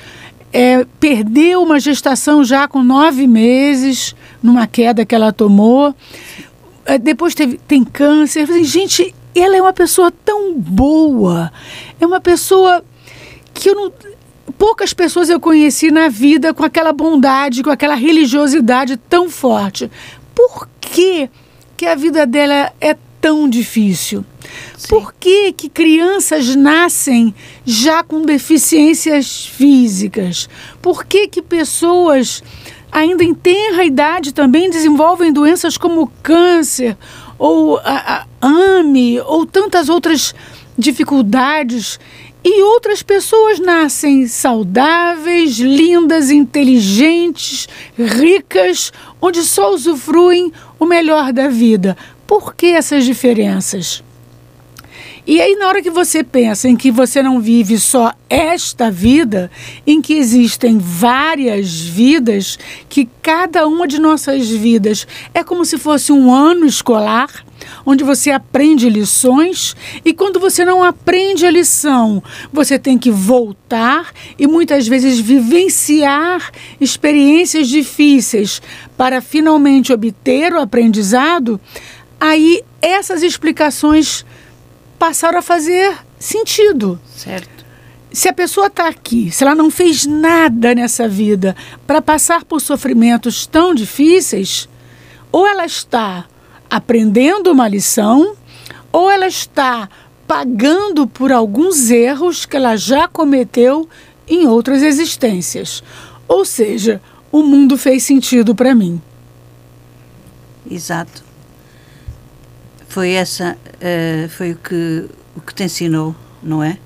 é, 0.51 0.85
perdeu 0.99 1.61
uma 1.61 1.79
gestação 1.79 2.43
já 2.43 2.67
com 2.67 2.83
nove 2.83 3.27
meses, 3.27 4.15
numa 4.41 4.67
queda 4.67 5.05
que 5.05 5.13
ela 5.13 5.31
tomou. 5.31 5.93
É, 6.85 6.97
depois 6.97 7.35
teve, 7.35 7.59
tem 7.67 7.83
câncer. 7.83 8.47
Gente, 8.63 9.13
ela 9.35 9.55
é 9.55 9.61
uma 9.61 9.73
pessoa 9.73 10.11
tão 10.11 10.53
boa, 10.55 11.51
é 11.99 12.05
uma 12.05 12.19
pessoa 12.19 12.83
que 13.53 13.69
eu 13.69 13.75
não 13.75 13.91
poucas 14.57 14.93
pessoas 14.93 15.29
eu 15.29 15.39
conheci 15.39 15.89
na 15.89 16.09
vida 16.09 16.53
com 16.53 16.65
aquela 16.65 16.91
bondade, 16.91 17.63
com 17.63 17.69
aquela 17.69 17.95
religiosidade 17.95 18.97
tão 18.97 19.29
forte. 19.29 19.89
Por 20.35 20.67
que, 20.81 21.29
que 21.77 21.85
a 21.85 21.95
vida 21.95 22.25
dela 22.25 22.73
é 22.81 22.97
tão 23.21 23.49
difícil? 23.49 24.25
Sim. 24.77 24.87
Por 24.87 25.13
que, 25.13 25.51
que 25.51 25.69
crianças 25.69 26.55
nascem 26.55 27.33
já 27.65 28.03
com 28.03 28.21
deficiências 28.21 29.45
físicas? 29.45 30.49
Por 30.81 31.05
que, 31.05 31.27
que 31.27 31.41
pessoas 31.41 32.43
ainda 32.91 33.23
em 33.23 33.33
tenra 33.33 33.83
idade 33.83 34.33
também 34.33 34.69
desenvolvem 34.69 35.31
doenças 35.31 35.77
como 35.77 36.11
câncer 36.23 36.97
ou 37.37 37.77
a, 37.77 38.25
a 38.41 38.47
AME 38.47 39.19
ou 39.21 39.45
tantas 39.45 39.89
outras 39.89 40.33
dificuldades 40.77 41.99
e 42.43 42.63
outras 42.63 43.03
pessoas 43.03 43.59
nascem 43.59 44.25
saudáveis, 44.27 45.59
lindas, 45.59 46.31
inteligentes, 46.31 47.67
ricas, 47.97 48.93
onde 49.21 49.43
só 49.43 49.73
usufruem 49.73 50.51
o 50.79 50.85
melhor 50.85 51.33
da 51.33 51.49
vida. 51.49 51.97
Por 52.29 52.53
que 52.53 52.67
essas 52.67 53.05
diferenças? 53.05 54.03
E 55.25 55.41
aí, 55.41 55.55
na 55.55 55.67
hora 55.67 55.81
que 55.81 55.89
você 55.89 56.23
pensa 56.23 56.69
em 56.69 56.75
que 56.75 56.91
você 56.91 57.23
não 57.23 57.41
vive 57.41 57.79
só 57.79 58.13
esta 58.29 58.91
vida, 58.91 59.49
em 59.85 59.99
que 59.99 60.13
existem 60.13 60.77
várias 60.77 61.81
vidas, 61.81 62.59
que 62.87 63.09
cada 63.23 63.67
uma 63.67 63.87
de 63.87 63.99
nossas 63.99 64.47
vidas 64.47 65.07
é 65.33 65.43
como 65.43 65.65
se 65.65 65.79
fosse 65.79 66.11
um 66.11 66.31
ano 66.31 66.67
escolar, 66.67 67.43
onde 67.83 68.03
você 68.03 68.29
aprende 68.29 68.89
lições 68.89 69.75
e 70.05 70.13
quando 70.13 70.39
você 70.39 70.63
não 70.63 70.83
aprende 70.83 71.47
a 71.47 71.51
lição, 71.51 72.23
você 72.53 72.77
tem 72.77 72.97
que 72.97 73.09
voltar 73.09 74.11
e 74.37 74.45
muitas 74.45 74.87
vezes 74.87 75.19
vivenciar 75.19 76.51
experiências 76.79 77.67
difíceis 77.67 78.61
para 78.95 79.19
finalmente 79.19 79.91
obter 79.91 80.53
o 80.53 80.59
aprendizado. 80.59 81.59
Aí 82.19 82.63
essas 82.81 83.23
explicações 83.23 84.25
passaram 84.97 85.39
a 85.39 85.41
fazer 85.41 85.97
sentido. 86.19 86.99
Certo. 87.15 87.65
Se 88.11 88.27
a 88.27 88.33
pessoa 88.33 88.67
está 88.67 88.87
aqui, 88.87 89.31
se 89.31 89.43
ela 89.43 89.55
não 89.55 89.69
fez 89.69 90.05
nada 90.05 90.73
nessa 90.73 91.07
vida 91.07 91.55
para 91.85 92.01
passar 92.01 92.43
por 92.43 92.59
sofrimentos 92.59 93.45
tão 93.45 93.73
difíceis, 93.73 94.67
ou 95.31 95.47
ela 95.47 95.65
está 95.65 96.25
aprendendo 96.69 97.51
uma 97.51 97.67
lição, 97.67 98.35
ou 98.91 99.09
ela 99.09 99.27
está 99.27 99.87
pagando 100.27 101.07
por 101.07 101.31
alguns 101.31 101.89
erros 101.89 102.45
que 102.45 102.57
ela 102.57 102.75
já 102.75 103.07
cometeu 103.07 103.87
em 104.27 104.47
outras 104.47 104.81
existências. 104.81 105.83
Ou 106.27 106.43
seja, 106.43 107.01
o 107.31 107.43
mundo 107.43 107.77
fez 107.77 108.03
sentido 108.03 108.53
para 108.55 108.75
mim. 108.75 109.01
Exato. 110.69 111.28
Foi 112.89 113.11
essa, 113.11 113.55
uh, 113.55 114.29
foi 114.29 114.53
o 114.53 114.55
que, 114.55 115.05
o 115.37 115.41
que 115.41 115.53
te 115.53 115.63
ensinou, 115.63 116.15
não 116.41 116.63
é? 116.63 116.77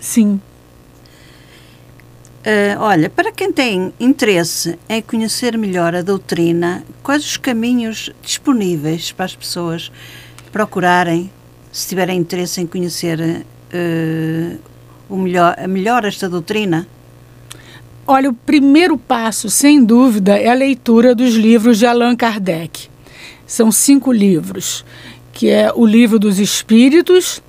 Sim. 0.00 0.40
Uh, 2.40 2.78
olha, 2.80 3.08
para 3.08 3.30
quem 3.30 3.52
tem 3.52 3.94
interesse 4.00 4.76
em 4.88 5.00
conhecer 5.00 5.56
melhor 5.56 5.94
a 5.94 6.02
doutrina, 6.02 6.82
quais 7.04 7.24
os 7.24 7.36
caminhos 7.36 8.10
disponíveis 8.20 9.12
para 9.12 9.26
as 9.26 9.36
pessoas 9.36 9.92
procurarem, 10.50 11.30
se 11.70 11.86
tiverem 11.86 12.18
interesse 12.18 12.60
em 12.60 12.66
conhecer 12.66 13.20
uh, 13.20 14.58
o 15.08 15.16
melhor, 15.16 15.56
melhor 15.68 16.04
esta 16.04 16.28
doutrina? 16.28 16.86
Olha, 18.04 18.30
o 18.30 18.34
primeiro 18.34 18.98
passo, 18.98 19.48
sem 19.48 19.84
dúvida, 19.84 20.36
é 20.36 20.48
a 20.48 20.54
leitura 20.54 21.14
dos 21.14 21.34
livros 21.34 21.78
de 21.78 21.86
Allan 21.86 22.16
Kardec. 22.16 22.88
São 23.46 23.70
cinco 23.72 24.12
livros, 24.12 24.84
que 25.38 25.50
é 25.50 25.72
o 25.72 25.86
livro 25.86 26.18
dos 26.18 26.40
Espíritos, 26.40 27.40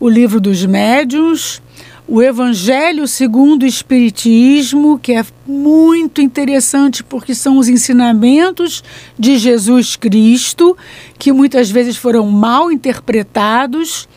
o 0.00 0.08
livro 0.08 0.40
dos 0.40 0.66
Médiuns, 0.66 1.62
o 2.08 2.20
Evangelho 2.20 3.06
segundo 3.06 3.62
o 3.62 3.66
Espiritismo, 3.66 4.98
que 4.98 5.12
é 5.12 5.24
muito 5.46 6.20
interessante 6.20 7.04
porque 7.04 7.36
são 7.36 7.58
os 7.58 7.68
ensinamentos 7.68 8.82
de 9.16 9.38
Jesus 9.38 9.94
Cristo, 9.94 10.76
que 11.20 11.30
muitas 11.30 11.70
vezes 11.70 11.96
foram 11.96 12.28
mal 12.28 12.72
interpretados 12.72 14.08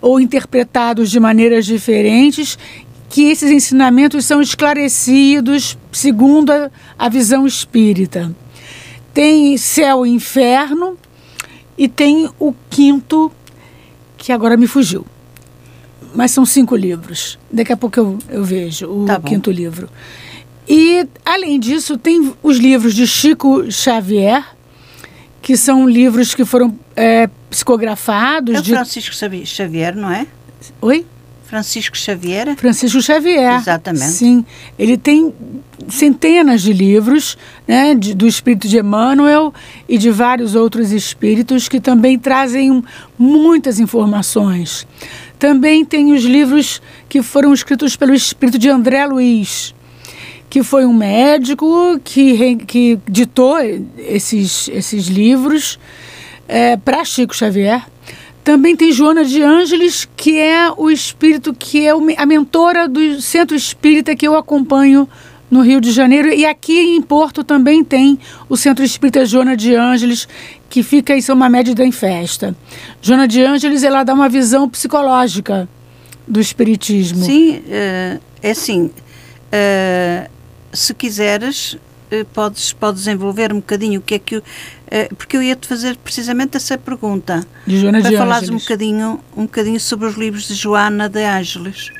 ou 0.00 0.18
interpretados 0.18 1.08
de 1.08 1.20
maneiras 1.20 1.64
diferentes, 1.64 2.58
que 3.08 3.30
esses 3.30 3.52
ensinamentos 3.52 4.24
são 4.24 4.42
esclarecidos 4.42 5.78
segundo 5.92 6.50
a, 6.50 6.68
a 6.98 7.08
visão 7.08 7.46
espírita. 7.46 8.34
Tem 9.14 9.56
céu 9.56 10.04
e 10.04 10.10
inferno 10.10 10.98
e 11.82 11.88
tem 11.88 12.30
o 12.38 12.54
quinto, 12.70 13.32
que 14.16 14.30
agora 14.30 14.56
me 14.56 14.66
fugiu 14.66 15.04
mas 16.14 16.30
são 16.30 16.44
cinco 16.44 16.76
livros. 16.76 17.38
Daqui 17.50 17.72
a 17.72 17.76
pouco 17.76 17.98
eu, 17.98 18.18
eu 18.28 18.44
vejo 18.44 18.86
o 18.86 19.06
tá 19.06 19.18
quinto 19.18 19.50
livro. 19.50 19.88
E, 20.68 21.06
além 21.24 21.58
disso, 21.58 21.96
tem 21.96 22.34
os 22.42 22.58
livros 22.58 22.94
de 22.94 23.06
Chico 23.06 23.70
Xavier, 23.70 24.44
que 25.40 25.56
são 25.56 25.88
livros 25.88 26.34
que 26.34 26.44
foram 26.44 26.78
é, 26.94 27.28
psicografados. 27.50 28.54
É 28.56 28.58
o 28.58 28.62
de... 28.62 28.72
Francisco 28.72 29.14
Xavier, 29.46 29.96
não 29.96 30.10
é? 30.10 30.26
Oi? 30.80 31.06
Francisco 31.52 31.98
Xavier? 31.98 32.56
Francisco 32.56 33.02
Xavier. 33.02 33.58
Exatamente. 33.58 34.12
Sim. 34.12 34.42
Ele 34.78 34.96
tem 34.96 35.34
centenas 35.86 36.62
de 36.62 36.72
livros 36.72 37.36
né, 37.68 37.94
de, 37.94 38.14
do 38.14 38.26
espírito 38.26 38.66
de 38.66 38.78
Emmanuel 38.78 39.52
e 39.86 39.98
de 39.98 40.10
vários 40.10 40.54
outros 40.54 40.92
espíritos 40.92 41.68
que 41.68 41.78
também 41.78 42.18
trazem 42.18 42.82
muitas 43.18 43.78
informações. 43.78 44.86
Também 45.38 45.84
tem 45.84 46.14
os 46.14 46.24
livros 46.24 46.80
que 47.06 47.20
foram 47.20 47.52
escritos 47.52 47.96
pelo 47.96 48.14
espírito 48.14 48.58
de 48.58 48.70
André 48.70 49.04
Luiz, 49.04 49.74
que 50.48 50.62
foi 50.62 50.86
um 50.86 50.94
médico 50.94 52.00
que, 52.02 52.56
que 52.64 52.98
ditou 53.06 53.58
esses, 53.98 54.68
esses 54.68 55.06
livros 55.06 55.78
é, 56.48 56.78
para 56.78 57.04
Chico 57.04 57.36
Xavier. 57.36 57.84
Também 58.44 58.74
tem 58.74 58.90
Joana 58.90 59.24
de 59.24 59.40
Ângeles, 59.40 60.08
que 60.16 60.38
é 60.38 60.70
o 60.76 60.90
espírito 60.90 61.54
que 61.54 61.86
é 61.86 61.90
a 62.16 62.26
mentora 62.26 62.88
do 62.88 63.20
centro 63.20 63.56
espírita 63.56 64.16
que 64.16 64.26
eu 64.26 64.36
acompanho 64.36 65.08
no 65.52 65.60
Rio 65.60 65.80
de 65.80 65.92
Janeiro. 65.92 66.28
E 66.28 66.44
aqui 66.44 66.96
em 66.96 67.02
Porto 67.02 67.44
também 67.44 67.84
tem 67.84 68.18
o 68.48 68.56
Centro 68.56 68.82
Espírita 68.82 69.26
Joana 69.26 69.54
de 69.54 69.74
Ângeles, 69.74 70.26
que 70.70 70.82
fica 70.82 71.14
em 71.14 71.20
São 71.20 71.36
Mamed 71.36 71.80
em 71.82 71.92
Festa. 71.92 72.56
Joana 73.02 73.28
de 73.28 73.42
Ângeles, 73.42 73.84
ela 73.84 74.02
dá 74.02 74.14
uma 74.14 74.30
visão 74.30 74.66
psicológica 74.68 75.68
do 76.26 76.40
espiritismo. 76.40 77.22
Sim, 77.22 77.62
é, 77.68 78.18
é 78.42 78.50
assim, 78.50 78.90
é, 79.52 80.30
se 80.72 80.94
quiseres, 80.94 81.76
eh, 82.10 82.24
podes, 82.32 82.72
podes 82.72 83.04
desenvolver 83.04 83.52
um 83.52 83.56
bocadinho 83.56 84.00
o 84.00 84.02
que 84.02 84.14
é 84.14 84.18
que 84.18 84.42
porque 85.16 85.36
eu 85.36 85.42
ia 85.42 85.56
te 85.56 85.66
fazer 85.66 85.96
precisamente 85.96 86.56
essa 86.56 86.76
pergunta 86.76 87.46
de 87.66 87.78
Joana 87.78 88.00
para 88.00 88.10
de 88.10 88.16
falares 88.16 88.48
um 88.50 88.58
bocadinho 88.58 89.20
um 89.36 89.42
bocadinho 89.42 89.80
sobre 89.80 90.06
os 90.06 90.16
livros 90.16 90.48
de 90.48 90.54
Joana 90.54 91.08
de 91.08 91.24
Ângeles 91.24 91.90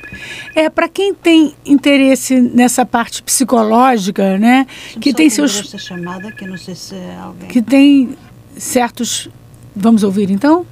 é 0.55 0.69
para 0.69 0.87
quem 0.87 1.13
tem 1.13 1.55
interesse 1.65 2.39
nessa 2.39 2.85
parte 2.85 3.23
psicológica 3.23 4.37
né 4.37 4.67
que 5.01 5.13
tem 5.13 5.29
seus 5.29 5.51
chamada 5.77 6.31
que 6.31 6.45
não 6.45 6.57
sei 6.57 6.75
se 6.75 6.95
é 6.95 7.17
alguém 7.19 7.49
que 7.49 7.61
tem 7.61 8.15
certos. 8.57 9.29
Vamos 9.75 10.03
ouvir 10.03 10.29
então? 10.29 10.65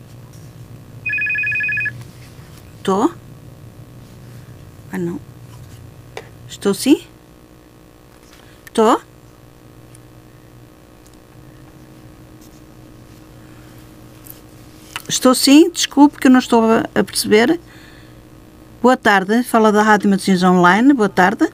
Estou? 2.78 3.12
Ah, 4.92 4.98
não. 4.98 5.20
Estou 6.48 6.74
sim? 6.74 7.04
Estou? 8.68 9.02
Estou 15.12 15.36
sim, 15.36 15.70
desculpe 15.70 16.18
que 16.18 16.28
eu 16.28 16.32
não 16.32 16.40
estou 16.40 16.64
a 16.96 17.04
perceber. 17.04 17.60
Boa 18.82 18.96
tarde, 18.96 19.44
fala 19.44 19.70
da 19.70 19.84
Rádio 19.84 20.10
Matosinhos 20.10 20.42
Online, 20.42 20.94
boa 20.94 21.10
tarde. 21.10 21.50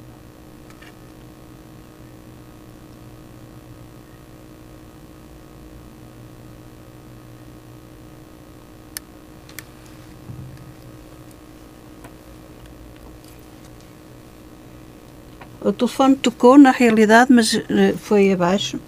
O 15.59 15.73
telefone 15.73 16.15
tocou 16.15 16.59
na 16.59 16.69
realidade, 16.69 17.33
mas 17.33 17.55
uh, 17.55 17.97
foi 17.97 18.31
abaixo. 18.31 18.79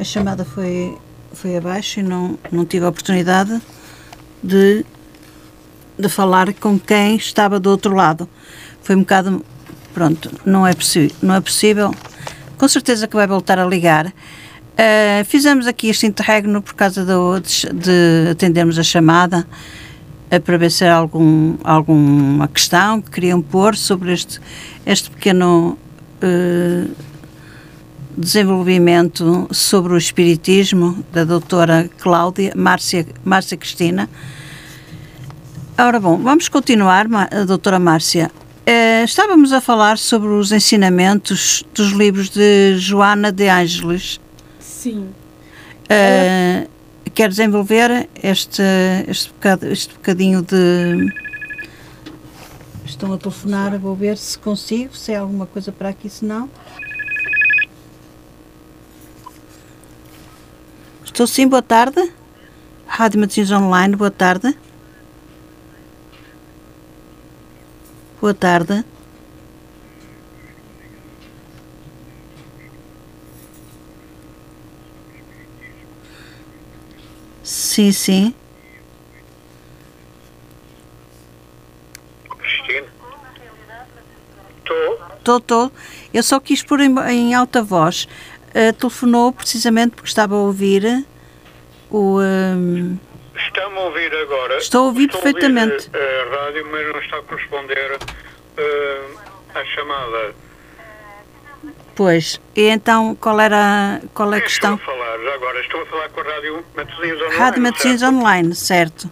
A 0.00 0.04
chamada 0.04 0.42
foi, 0.42 0.96
foi 1.34 1.58
abaixo 1.58 2.00
e 2.00 2.02
não, 2.02 2.38
não 2.50 2.64
tive 2.64 2.86
a 2.86 2.88
oportunidade 2.88 3.60
de, 4.42 4.84
de 5.98 6.08
falar 6.08 6.52
com 6.54 6.78
quem 6.78 7.16
estava 7.16 7.58
do 7.58 7.70
outro 7.70 7.94
lado. 7.94 8.28
Foi 8.82 8.94
um 8.94 9.00
bocado. 9.00 9.44
Pronto, 9.92 10.30
não 10.44 10.66
é, 10.66 10.72
não 11.22 11.34
é 11.34 11.40
possível. 11.40 11.94
Com 12.58 12.68
certeza 12.68 13.06
que 13.06 13.16
vai 13.16 13.26
voltar 13.26 13.58
a 13.58 13.66
ligar. 13.66 14.06
Uh, 14.06 15.24
fizemos 15.24 15.66
aqui 15.66 15.88
este 15.88 16.06
interregno 16.06 16.60
por 16.60 16.74
causa 16.74 17.02
de, 17.02 17.72
de 17.72 18.30
atendermos 18.30 18.78
a 18.78 18.82
chamada 18.82 19.46
uh, 20.30 20.40
para 20.40 20.58
ver 20.58 20.70
se 20.70 20.84
era 20.84 20.96
algum, 20.96 21.56
alguma 21.64 22.46
questão 22.48 23.00
que 23.00 23.10
queriam 23.10 23.40
pôr 23.40 23.74
sobre 23.74 24.12
este, 24.12 24.38
este 24.84 25.08
pequeno 25.10 25.78
eh, 26.20 26.86
desenvolvimento 28.16 29.46
sobre 29.50 29.92
o 29.92 29.96
espiritismo 29.96 31.04
da 31.12 31.24
doutora 31.24 31.88
Cláudia 31.98 32.52
Márcia, 32.56 33.06
Márcia 33.24 33.56
Cristina. 33.56 34.08
Ora 35.78 36.00
bom, 36.00 36.16
vamos 36.18 36.48
continuar, 36.48 37.06
doutora 37.46 37.78
Márcia. 37.78 38.30
Uh, 38.68 39.04
estávamos 39.04 39.52
a 39.52 39.60
falar 39.60 39.98
sobre 39.98 40.28
os 40.28 40.50
ensinamentos 40.50 41.62
dos 41.74 41.92
livros 41.92 42.30
de 42.30 42.76
Joana 42.78 43.30
de 43.30 43.48
Ângeles. 43.48 44.18
Sim. 44.58 45.08
Uh, 45.84 46.68
quer 47.14 47.28
desenvolver 47.28 48.08
este, 48.22 48.62
este, 49.06 49.32
bocado, 49.32 49.66
este 49.66 49.94
bocadinho 49.94 50.42
de 50.42 51.12
Estão 52.84 53.12
a 53.12 53.18
telefonar, 53.18 53.78
vou 53.78 53.94
ver 53.94 54.16
se 54.16 54.38
consigo, 54.38 54.96
se 54.96 55.14
há 55.14 55.20
alguma 55.20 55.44
coisa 55.44 55.70
para 55.70 55.90
aqui, 55.90 56.08
se 56.08 56.24
não. 56.24 56.48
Estou 61.16 61.26
sim, 61.26 61.48
boa 61.48 61.62
tarde. 61.62 62.12
Rádio 62.86 63.18
Matosinhos 63.18 63.50
Online, 63.50 63.96
boa 63.96 64.10
tarde. 64.10 64.54
Boa 68.20 68.34
tarde. 68.34 68.84
Sim, 77.42 77.92
sim. 77.92 78.34
Cristina? 82.28 82.88
Estou? 84.58 84.98
Estou, 85.16 85.38
estou. 85.38 85.72
Eu 86.12 86.22
só 86.22 86.38
quis 86.38 86.62
pôr 86.62 86.80
em, 86.80 86.94
em 87.08 87.34
alta 87.34 87.62
voz. 87.62 88.06
Uh, 88.56 88.72
telefonou 88.72 89.34
precisamente 89.34 89.90
porque 89.96 90.08
estava 90.08 90.34
a 90.34 90.38
ouvir 90.38 91.04
o. 91.90 92.18
Um, 92.22 92.96
Está-me 93.36 93.76
a 93.76 93.80
ouvir 93.80 94.14
agora? 94.14 94.56
Estou 94.56 94.84
a 94.84 94.86
ouvir 94.86 95.04
Estou 95.04 95.20
perfeitamente. 95.20 95.90
A, 95.92 95.98
ouvir 95.98 96.32
a 96.32 96.44
rádio, 96.44 96.66
mas 96.72 96.86
não 96.90 97.00
está 97.00 97.18
a 97.18 97.22
corresponder 97.22 97.98
uh, 97.98 99.18
à 99.54 99.62
chamada. 99.62 100.34
Pois. 101.94 102.40
E 102.54 102.62
então, 102.62 103.14
qual 103.16 103.38
era 103.38 104.00
qual 104.14 104.32
é 104.32 104.38
a 104.38 104.40
questão? 104.40 104.76
Estou 104.76 104.94
a 104.94 104.96
falar, 104.96 105.34
agora. 105.34 105.60
Estou 105.60 105.82
a 105.82 105.86
falar 105.86 106.08
com 106.08 106.20
a 106.20 106.24
Rádio 106.24 106.64
Matosinhos 106.74 107.20
Online. 107.20 107.36
Rádio 107.38 107.62
Matosinhos 107.62 108.00
certo? 108.00 108.14
Online, 108.14 108.54
certo. 108.54 109.10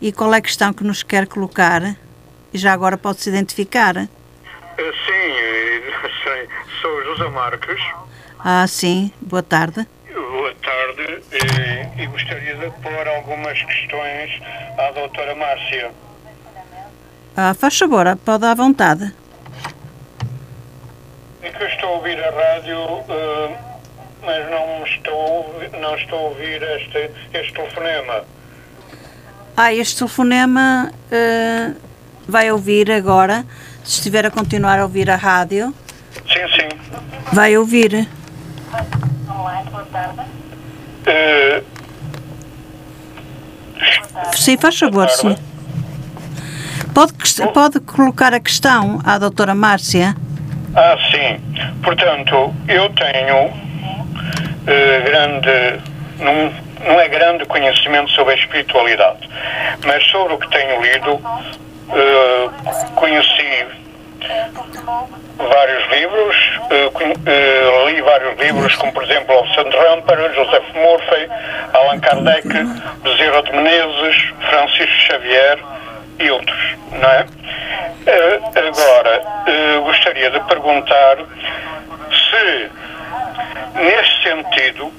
E 0.00 0.12
qual 0.12 0.32
é 0.32 0.36
a 0.36 0.40
questão 0.40 0.72
que 0.72 0.84
nos 0.84 1.02
quer 1.02 1.26
colocar? 1.26 1.96
E 2.54 2.58
já 2.58 2.72
agora 2.72 2.96
pode-se 2.96 3.28
identificar. 3.28 3.94
Sim, 3.96 4.08
eh, 4.78 5.82
sei. 6.22 6.48
Sou 6.80 7.02
José 7.02 7.28
Marques. 7.28 7.80
Ah, 8.44 8.66
sim. 8.66 9.12
Boa 9.20 9.42
tarde. 9.42 9.86
Boa 10.14 10.54
tarde 10.62 11.22
eh, 11.32 11.88
e 11.98 12.06
gostaria 12.06 12.54
de 12.56 12.70
pôr 12.82 13.08
algumas 13.08 13.60
questões 13.62 14.40
à 14.78 14.90
doutora 14.92 15.34
Márcia. 15.34 15.90
Ah, 17.36 17.54
faz 17.54 17.78
favor, 17.78 18.16
pode 18.24 18.44
à 18.46 18.54
vontade. 18.54 19.12
É 21.42 21.50
que 21.50 21.62
eu 21.62 21.68
estou 21.68 21.88
a 21.90 21.92
ouvir 21.96 22.18
a 22.22 22.30
rádio, 22.30 22.78
eh, 23.08 23.56
mas 24.24 24.50
não 24.50 24.84
estou, 24.86 25.14
a 25.14 25.30
ouvir- 25.30 25.70
não 25.78 25.94
estou 25.96 26.18
a 26.18 26.22
ouvir 26.30 26.62
este, 26.62 27.10
este 27.34 27.52
telefonema. 27.52 28.24
Ah, 29.56 29.72
este 29.74 29.98
telefonema 29.98 30.92
eh, 31.10 31.72
vai 32.26 32.50
ouvir 32.50 32.90
agora. 32.90 33.44
Se 33.84 33.98
estiver 33.98 34.24
a 34.26 34.30
continuar 34.30 34.78
a 34.78 34.82
ouvir 34.84 35.10
a 35.10 35.16
rádio, 35.16 35.74
Sim, 36.26 36.48
sim. 36.54 36.68
vai 37.32 37.56
ouvir. 37.56 38.08
Eh, 41.06 41.62
Sim, 44.34 44.56
faz 44.56 44.78
favor, 44.78 45.08
sim. 45.10 45.36
Pode, 46.94 47.12
pode 47.52 47.80
colocar 47.80 48.34
a 48.34 48.40
questão 48.40 49.00
à 49.04 49.18
doutora 49.18 49.54
Márcia? 49.54 50.14
ah, 50.76 50.96
sim. 51.10 51.40
Portanto, 51.82 52.54
eu 52.68 52.88
tenho 52.90 53.50
eh, 54.66 55.00
grande. 55.04 55.80
Não, 56.18 56.52
não 56.86 57.00
é 57.00 57.08
grande 57.08 57.44
conhecimento 57.46 58.10
sobre 58.12 58.34
a 58.34 58.36
espiritualidade, 58.36 59.28
mas 59.84 60.04
sobre 60.10 60.34
o 60.34 60.38
que 60.38 60.48
tenho 60.50 60.80
lido, 60.82 61.20
eh, 61.92 62.50
conheci 62.94 63.66
vários 65.38 65.88
livros, 65.90 66.36
conhe- 66.92 67.14
eh, 67.26 67.84
li 67.86 68.00
vários 68.02 68.38
livros, 68.38 68.74
como 68.76 68.92
por 68.92 69.02
exemplo 69.04 69.38
Alexandre 69.38 69.78
Ramper, 69.78 70.32
Joseph 70.34 70.74
Murphy, 70.74 71.28
Allan 71.72 72.00
Kardec, 72.00 72.48
Bezerra 73.02 73.42
de 73.42 73.52
Menezes, 73.52 74.32
Francisco 74.48 75.00
Xavier 75.08 75.58
e 76.18 76.30
outros, 76.30 76.76
não 76.92 77.08
é? 77.10 77.26
Eh, 78.06 78.40
agora, 78.68 79.22
gostaria 79.84 80.30
de 80.30 80.40
perguntar 80.40 81.16
se, 82.12 82.70
neste 83.76 84.22
sentido, 84.22 84.92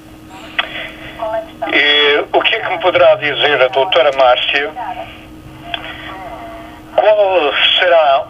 o 2.33 2.41
que 2.41 2.55
é 2.55 2.59
que 2.59 2.69
me 2.71 2.79
poderá 2.79 3.15
dizer 3.15 3.61
a 3.61 3.67
doutora 3.67 4.11
Márcia 4.17 4.71
qual 6.95 7.53
será 7.79 8.23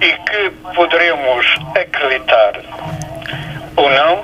e 0.00 0.12
que 0.12 0.50
poderemos 0.74 1.46
acreditar 1.74 2.52
ou 3.76 3.90
não 3.90 4.22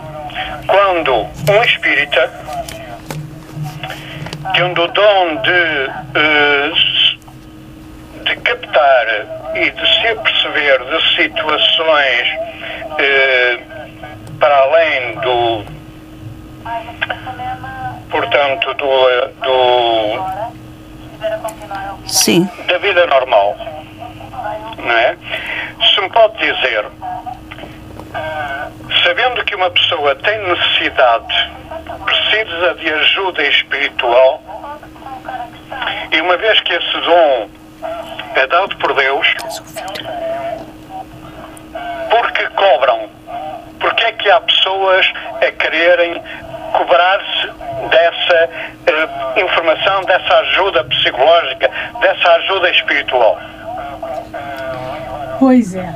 quando 0.66 1.14
um 1.14 1.64
espírita 1.64 2.30
tendo 4.54 4.82
o 4.82 4.88
dom 4.88 5.36
de, 5.42 5.90
eh, 6.14 6.72
de 8.24 8.36
captar 8.36 9.06
e 9.54 9.70
de 9.70 10.00
se 10.00 10.08
aperceber 10.08 10.84
de 10.84 11.16
situações 11.16 12.28
eh, 12.98 13.58
para 14.38 14.56
além 14.58 15.14
do 15.20 15.64
portanto 18.10 18.74
do, 18.74 19.28
do 19.42 20.48
Sim. 22.06 22.48
da 22.66 22.78
vida 22.78 23.06
normal. 23.06 23.56
Não 24.78 24.96
é? 24.96 25.16
Se 25.94 26.00
me 26.00 26.08
pode 26.10 26.38
dizer, 26.38 26.84
sabendo 29.04 29.44
que 29.44 29.54
uma 29.54 29.70
pessoa 29.70 30.14
tem 30.16 30.38
necessidade, 30.38 31.50
precisa 32.04 32.74
de 32.74 32.92
ajuda 32.92 33.42
espiritual, 33.42 34.42
e 36.10 36.20
uma 36.20 36.36
vez 36.36 36.60
que 36.60 36.72
esse 36.72 37.00
dom 37.00 37.48
é 38.34 38.46
dado 38.46 38.76
por 38.76 38.94
Deus, 38.94 39.26
porque 42.10 42.46
cobram? 42.50 43.08
Porque 43.80 44.04
é 44.04 44.12
que 44.12 44.30
há 44.30 44.40
pessoas 44.40 45.12
a 45.40 45.52
quererem 45.52 46.22
cobrar-se 46.72 47.50
dessa 47.88 48.50
eh, 48.86 49.40
informação, 49.40 50.02
dessa 50.04 50.34
ajuda 50.34 50.84
psicológica, 50.84 51.70
dessa 52.00 52.30
ajuda 52.32 52.70
espiritual? 52.70 53.38
Pois 55.38 55.74
é. 55.74 55.94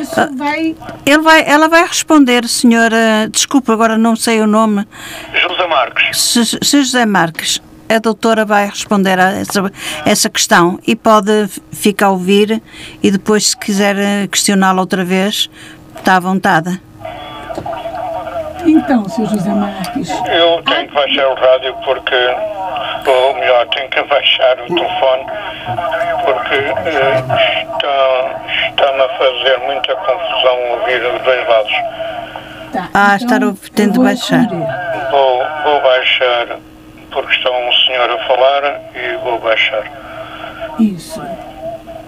Isso 0.00 0.36
vai. 0.36 0.74
Ele 1.04 1.18
vai, 1.18 1.44
ela 1.46 1.68
vai 1.68 1.86
responder, 1.86 2.46
senhora. 2.48 3.28
Desculpa, 3.30 3.72
agora 3.72 3.98
não 3.98 4.16
sei 4.16 4.40
o 4.40 4.46
nome. 4.46 4.86
José 5.42 5.66
Marques. 5.66 6.20
Se, 6.20 6.44
se 6.44 6.82
José 6.82 7.04
Marques, 7.04 7.60
a 7.88 7.98
doutora 7.98 8.44
vai 8.44 8.66
responder 8.66 9.18
a 9.18 9.32
essa, 9.32 9.72
essa 10.06 10.30
questão 10.30 10.78
e 10.86 10.96
pode 10.96 11.48
ficar 11.72 12.06
a 12.06 12.10
ouvir 12.10 12.62
e 13.02 13.10
depois, 13.10 13.48
se 13.48 13.56
quiser 13.56 13.96
eh, 13.96 14.26
questioná-la 14.26 14.80
outra 14.80 15.04
vez, 15.04 15.50
está 15.96 16.16
à 16.16 16.20
vontade. 16.20 16.80
Então, 18.66 19.08
seu 19.08 19.26
José 19.26 19.50
Marques, 19.50 20.10
Eu 20.10 20.62
tenho 20.62 20.88
que 20.88 20.94
baixar 20.94 21.28
o 21.28 21.34
rádio 21.34 21.74
porque, 21.84 22.16
ou 23.06 23.34
melhor, 23.34 23.66
tenho 23.68 23.88
que 23.90 24.02
baixar 24.04 24.58
o 24.60 24.66
telefone 24.74 25.24
porque 26.24 26.54
eh, 26.54 27.18
está, 27.18 28.40
está-me 28.70 29.02
a 29.02 29.08
fazer 29.18 29.58
muita 29.66 29.94
confusão 29.96 30.58
ouvir 30.80 31.02
os 31.14 31.22
dois 31.22 31.48
lados. 31.48 31.72
tá. 32.72 32.88
Ah, 32.94 33.16
estar 33.16 33.36
então, 33.36 33.50
a- 33.50 33.70
tendo 33.74 34.02
baixar. 34.02 34.46
Vou, 35.10 35.42
vou 35.64 35.82
baixar 35.82 36.58
porque 37.10 37.34
está 37.34 37.50
um 37.50 37.72
senhor 37.86 38.10
a 38.10 38.18
falar 38.26 38.80
e 38.94 39.16
vou 39.22 39.38
baixar. 39.40 39.84
Isso. 40.80 41.22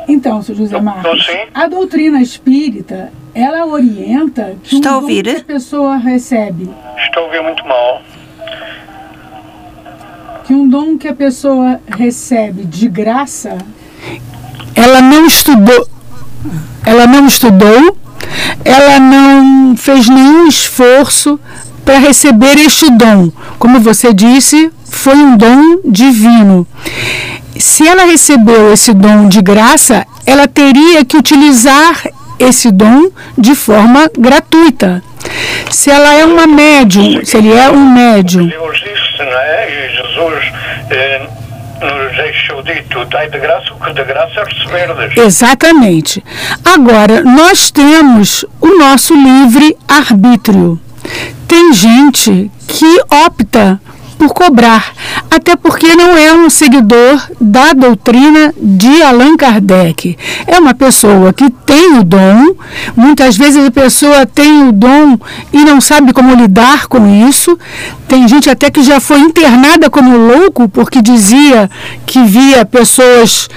Então, 0.08 0.40
seu 0.42 0.54
José 0.54 0.80
Marques, 0.80 1.26
sim. 1.26 1.38
a 1.54 1.66
doutrina 1.68 2.20
espírita, 2.22 3.10
ela 3.36 3.66
orienta 3.66 4.56
que 4.62 4.76
Está 4.76 4.96
um 4.96 5.02
dom 5.02 5.06
que 5.08 5.30
a 5.30 5.44
pessoa 5.44 5.96
recebe, 5.98 6.70
Estou 7.04 7.22
a 7.24 7.26
ouvir 7.26 7.42
muito 7.42 7.62
mal. 7.66 8.02
que 10.46 10.54
um 10.54 10.66
dom 10.66 10.96
que 10.96 11.06
a 11.06 11.14
pessoa 11.14 11.78
recebe 11.86 12.64
de 12.64 12.88
graça, 12.88 13.58
ela 14.74 15.02
não 15.02 15.26
estudou, 15.26 15.86
ela 16.86 17.06
não 17.06 17.26
estudou, 17.26 17.98
ela 18.64 18.98
não 18.98 19.76
fez 19.76 20.08
nenhum 20.08 20.46
esforço 20.46 21.38
para 21.84 21.98
receber 21.98 22.56
este 22.58 22.90
dom. 22.90 23.30
Como 23.58 23.80
você 23.80 24.14
disse, 24.14 24.70
foi 24.84 25.14
um 25.16 25.36
dom 25.36 25.80
divino. 25.84 26.66
Se 27.58 27.86
ela 27.86 28.04
recebeu 28.04 28.72
esse 28.72 28.94
dom 28.94 29.28
de 29.28 29.42
graça, 29.42 30.06
ela 30.24 30.46
teria 30.48 31.04
que 31.04 31.16
utilizar 31.16 32.02
esse 32.38 32.70
dom 32.70 33.10
de 33.36 33.54
forma 33.54 34.10
gratuita. 34.16 35.02
Se 35.70 35.90
ela 35.90 36.14
é 36.14 36.24
uma 36.24 36.46
médium, 36.46 37.24
se 37.24 37.36
ele 37.36 37.52
é 37.52 37.68
um 37.70 37.92
médium, 37.92 38.46
Deus 38.46 38.78
disse, 38.78 39.18
não 39.18 39.38
é? 39.38 39.90
Jesus 39.90 40.52
eh, 40.90 41.26
nos 41.80 42.16
deixou 42.16 42.62
dito, 42.62 43.04
dai 43.06 43.28
de 43.28 43.38
graça 43.38 43.72
o 43.72 43.84
que 43.84 43.92
de 43.92 44.04
graça 44.04 44.44
receberdes. 44.44 45.16
Exatamente. 45.16 46.24
Agora, 46.64 47.22
nós 47.22 47.70
temos 47.70 48.44
o 48.60 48.78
nosso 48.78 49.14
livre 49.14 49.76
arbítrio. 49.88 50.80
Tem 51.46 51.72
gente 51.72 52.50
que 52.66 53.00
opta 53.26 53.80
por 54.18 54.32
cobrar, 54.32 54.92
até 55.30 55.56
porque 55.56 55.94
não 55.94 56.16
é 56.16 56.32
um 56.32 56.48
seguidor 56.48 57.22
da 57.40 57.72
doutrina 57.72 58.54
de 58.60 59.02
Allan 59.02 59.36
Kardec. 59.36 60.16
É 60.46 60.58
uma 60.58 60.74
pessoa 60.74 61.32
que 61.32 61.50
tem 61.50 61.98
o 61.98 62.04
dom, 62.04 62.54
muitas 62.96 63.36
vezes 63.36 63.64
a 63.64 63.70
pessoa 63.70 64.26
tem 64.26 64.68
o 64.68 64.72
dom 64.72 65.18
e 65.52 65.64
não 65.64 65.80
sabe 65.80 66.12
como 66.12 66.34
lidar 66.34 66.86
com 66.86 67.28
isso. 67.28 67.58
Tem 68.08 68.26
gente 68.28 68.48
até 68.48 68.70
que 68.70 68.82
já 68.82 69.00
foi 69.00 69.18
internada 69.18 69.90
como 69.90 70.16
louco 70.16 70.68
porque 70.68 71.02
dizia 71.02 71.68
que 72.06 72.22
via 72.22 72.64
pessoas 72.64 73.48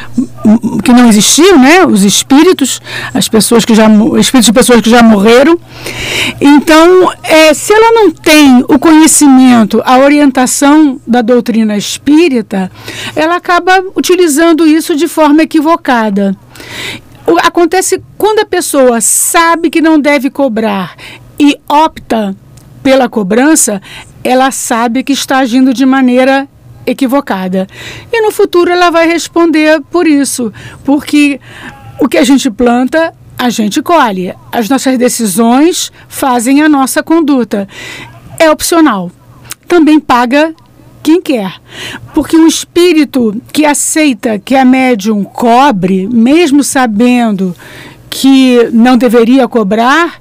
que 0.84 0.92
não 0.92 1.08
existiam, 1.08 1.60
né? 1.60 1.86
Os 1.86 2.04
espíritos, 2.04 2.82
as 3.14 3.28
pessoas 3.28 3.64
que 3.64 3.76
já 3.76 3.86
espíritos 4.20 4.46
de 4.46 4.54
pessoas 4.54 4.82
que 4.82 4.90
já 4.90 5.04
morreram. 5.04 5.60
Então, 6.42 7.12
é, 7.24 7.54
se 7.54 7.72
ela 7.74 7.92
não 7.92 8.12
tem 8.12 8.64
o 8.68 8.80
conhecimento, 8.80 9.82
a 9.86 9.98
orientação 10.00 11.00
da 11.06 11.22
doutrina 11.22 11.78
espírita, 11.78 12.72
ela 13.16 13.36
acaba 13.36 13.84
utilizando 13.96 14.66
isso 14.66 14.96
de 14.96 15.08
forma 15.08 15.44
equivocada. 15.44 16.36
Acontece 17.44 18.02
quando 18.18 18.40
a 18.40 18.46
pessoa 18.46 19.00
sabe 19.00 19.70
que 19.70 19.82
não 19.82 20.00
deve 20.00 20.32
cobrar 20.32 20.96
e 21.40 21.56
opta 21.70 22.36
pela 22.82 23.10
cobrança, 23.10 23.82
ela 24.24 24.52
sabe 24.52 25.04
que 25.04 25.14
está 25.14 25.40
agindo 25.40 25.74
de 25.74 25.86
maneira 25.86 26.48
equivocada. 26.86 27.68
E 28.12 28.22
no 28.22 28.32
futuro 28.32 28.72
ela 28.72 28.90
vai 28.90 29.08
responder 29.08 29.82
por 29.92 30.08
isso, 30.08 30.52
porque 30.84 31.40
o 32.00 32.08
que 32.08 32.18
a 32.18 32.24
gente 32.24 32.50
planta, 32.50 33.14
a 33.38 33.50
gente 33.50 33.82
colhe. 33.82 34.34
As 34.52 34.70
nossas 34.70 34.98
decisões 34.98 35.92
fazem 36.08 36.62
a 36.62 36.70
nossa 36.70 37.04
conduta. 37.04 37.68
É 38.38 38.50
opcional. 38.50 39.12
Também 39.68 40.00
paga 40.00 40.54
quem 41.04 41.22
quer. 41.22 41.54
Porque 42.14 42.36
um 42.36 42.48
espírito 42.48 43.42
que 43.54 43.66
aceita 43.66 44.40
que 44.40 44.56
a 44.56 44.66
médium 44.66 45.24
cobre, 45.24 46.08
mesmo 46.08 46.64
sabendo 46.64 47.56
que 48.10 48.70
não 48.74 48.98
deveria 48.98 49.48
cobrar, 49.48 50.20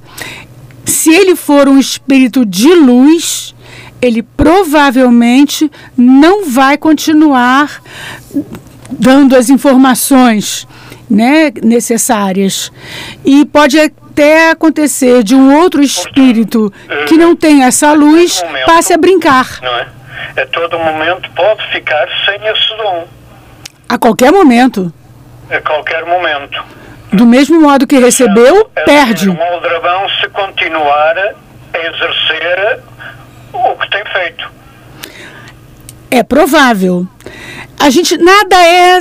se 0.98 1.14
ele 1.14 1.36
for 1.36 1.68
um 1.68 1.78
espírito 1.78 2.44
de 2.44 2.74
luz, 2.74 3.54
ele 4.02 4.20
provavelmente 4.20 5.70
não 5.96 6.44
vai 6.44 6.76
continuar 6.76 7.80
dando 8.90 9.36
as 9.36 9.48
informações 9.48 10.66
né, 11.08 11.52
necessárias. 11.62 12.72
E 13.24 13.44
pode 13.44 13.78
até 13.78 14.50
acontecer 14.50 15.22
de 15.22 15.36
um 15.36 15.56
outro 15.60 15.80
espírito 15.84 16.72
que 17.06 17.16
não 17.16 17.36
tem 17.36 17.62
essa 17.62 17.92
luz 17.92 18.42
passe 18.66 18.92
a 18.92 18.98
brincar. 18.98 19.60
Não 19.62 19.74
é? 19.76 19.86
A 20.42 20.46
todo 20.46 20.80
momento 20.80 21.30
pode 21.36 21.64
ficar 21.70 22.08
sem 22.26 22.44
esse 22.44 22.76
dom. 22.76 23.06
A 23.88 23.96
qualquer 23.96 24.32
momento. 24.32 24.92
A 25.48 25.60
qualquer 25.60 26.04
momento. 26.04 26.77
Do 27.12 27.26
mesmo 27.26 27.60
modo 27.60 27.86
que 27.86 27.98
recebeu, 27.98 28.70
é 28.76 28.84
perde. 28.84 29.30
Um 29.30 29.42
aldrabão 29.42 30.08
se 30.20 30.28
continuar 30.28 31.16
a 31.18 31.78
exercer 31.78 32.80
o 33.52 33.76
que 33.76 33.90
tem 33.90 34.04
feito. 34.12 34.50
É 36.10 36.22
provável. 36.22 37.06
A 37.78 37.90
gente 37.90 38.16
nada 38.18 38.56
é, 38.56 38.98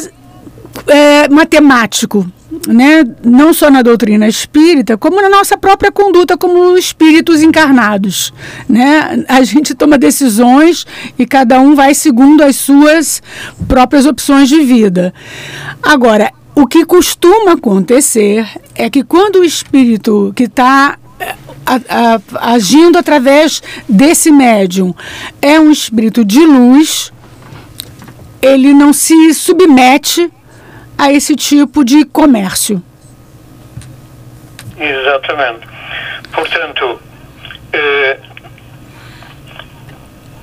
é 0.87 1.29
matemático, 1.29 2.25
né? 2.67 3.03
Não 3.23 3.53
só 3.53 3.69
na 3.69 3.81
doutrina 3.81 4.27
espírita, 4.27 4.97
como 4.97 5.21
na 5.21 5.29
nossa 5.29 5.57
própria 5.57 5.91
conduta 5.91 6.37
como 6.37 6.77
espíritos 6.77 7.41
encarnados, 7.41 8.33
né? 8.69 9.25
A 9.27 9.43
gente 9.43 9.75
toma 9.75 9.97
decisões 9.97 10.85
e 11.17 11.25
cada 11.25 11.59
um 11.59 11.75
vai 11.75 11.93
segundo 11.93 12.43
as 12.43 12.55
suas 12.55 13.21
próprias 13.67 14.05
opções 14.05 14.47
de 14.47 14.61
vida. 14.61 15.13
Agora, 15.81 16.31
o 16.57 16.65
que 16.65 16.83
costuma 16.83 17.51
acontecer 17.51 18.49
é 18.73 18.89
que 18.89 19.03
quando 19.03 19.35
o 19.35 19.43
espírito 19.43 20.33
que 20.35 20.45
está 20.45 20.97
a, 21.63 22.19
agindo 22.55 22.97
através 22.97 23.61
desse 23.87 24.31
médium 24.31 24.91
é 25.39 25.59
um 25.59 25.69
espírito 25.69 26.25
de 26.25 26.39
luz, 26.39 27.13
ele 28.41 28.73
não 28.73 28.91
se 28.91 29.35
submete 29.35 30.33
a 30.97 31.11
esse 31.11 31.35
tipo 31.35 31.85
de 31.85 32.03
comércio. 32.05 32.81
Exatamente. 34.79 35.67
Portanto, 36.31 36.99
eh, 37.71 38.17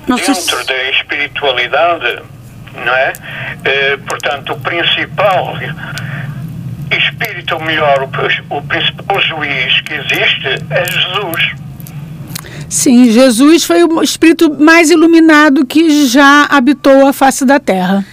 dentro 0.07 0.33
se... 0.33 0.65
da 0.65 0.89
espiritualidade, 0.91 2.23
não 2.85 2.95
é? 2.95 3.13
Eh, 3.65 3.97
portanto, 3.97 4.53
o 4.53 4.59
principal 4.61 5.57
espírito, 6.91 7.55
ou 7.55 7.61
melhor, 7.61 8.03
o, 8.03 8.55
o 8.55 8.61
principal 8.63 9.19
juiz 9.21 9.81
que 9.81 9.93
existe 9.93 10.47
é 10.69 10.85
Jesus. 10.85 11.55
Sim, 12.69 13.11
Jesus 13.11 13.63
foi 13.63 13.83
o 13.83 14.01
espírito 14.01 14.53
mais 14.59 14.89
iluminado 14.89 15.65
que 15.65 16.07
já 16.07 16.45
habitou 16.49 17.07
a 17.07 17.13
face 17.13 17.45
da 17.45 17.59
terra. 17.59 18.03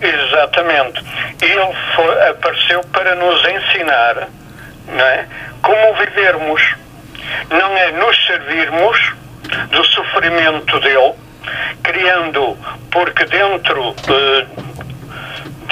Exatamente. 0.00 1.02
Ele 1.40 1.74
foi, 1.94 2.28
apareceu 2.28 2.80
para 2.92 3.14
nos 3.14 3.40
ensinar 3.48 4.28
não 4.88 5.04
é, 5.04 5.26
como 5.62 5.94
vivermos. 5.94 6.74
Não 7.50 7.76
é 7.76 7.92
nos 7.92 8.26
servirmos 8.26 9.12
do 9.70 9.84
sofrimento 9.84 10.78
dele, 10.80 11.14
criando, 11.82 12.56
porque 12.90 13.24
dentro 13.26 13.90
uh, 13.90 14.81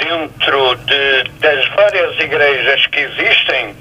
dentro 0.01 0.75
de, 0.75 1.23
das 1.39 1.67
várias 1.69 2.19
igrejas 2.19 2.85
que 2.87 2.99
existem, 2.99 3.75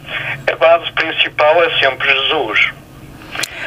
a 0.51 0.57
base 0.57 0.93
principal 0.93 1.63
é 1.65 1.79
sempre 1.79 2.13
Jesus. 2.13 2.71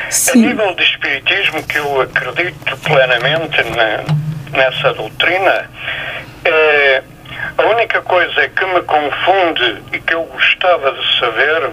Sim. 0.09 0.45
A 0.45 0.47
nível 0.49 0.75
de 0.75 0.83
espiritismo, 0.83 1.63
que 1.63 1.77
eu 1.77 2.01
acredito 2.01 2.77
plenamente 2.77 3.63
na, 3.63 4.57
nessa 4.57 4.93
doutrina, 4.93 5.69
é, 6.45 7.03
a 7.57 7.63
única 7.63 8.01
coisa 8.01 8.47
que 8.49 8.65
me 8.65 8.81
confunde 8.83 9.81
e 9.91 9.99
que 9.99 10.13
eu 10.13 10.23
gostava 10.23 10.91
de 10.91 11.19
saber 11.19 11.71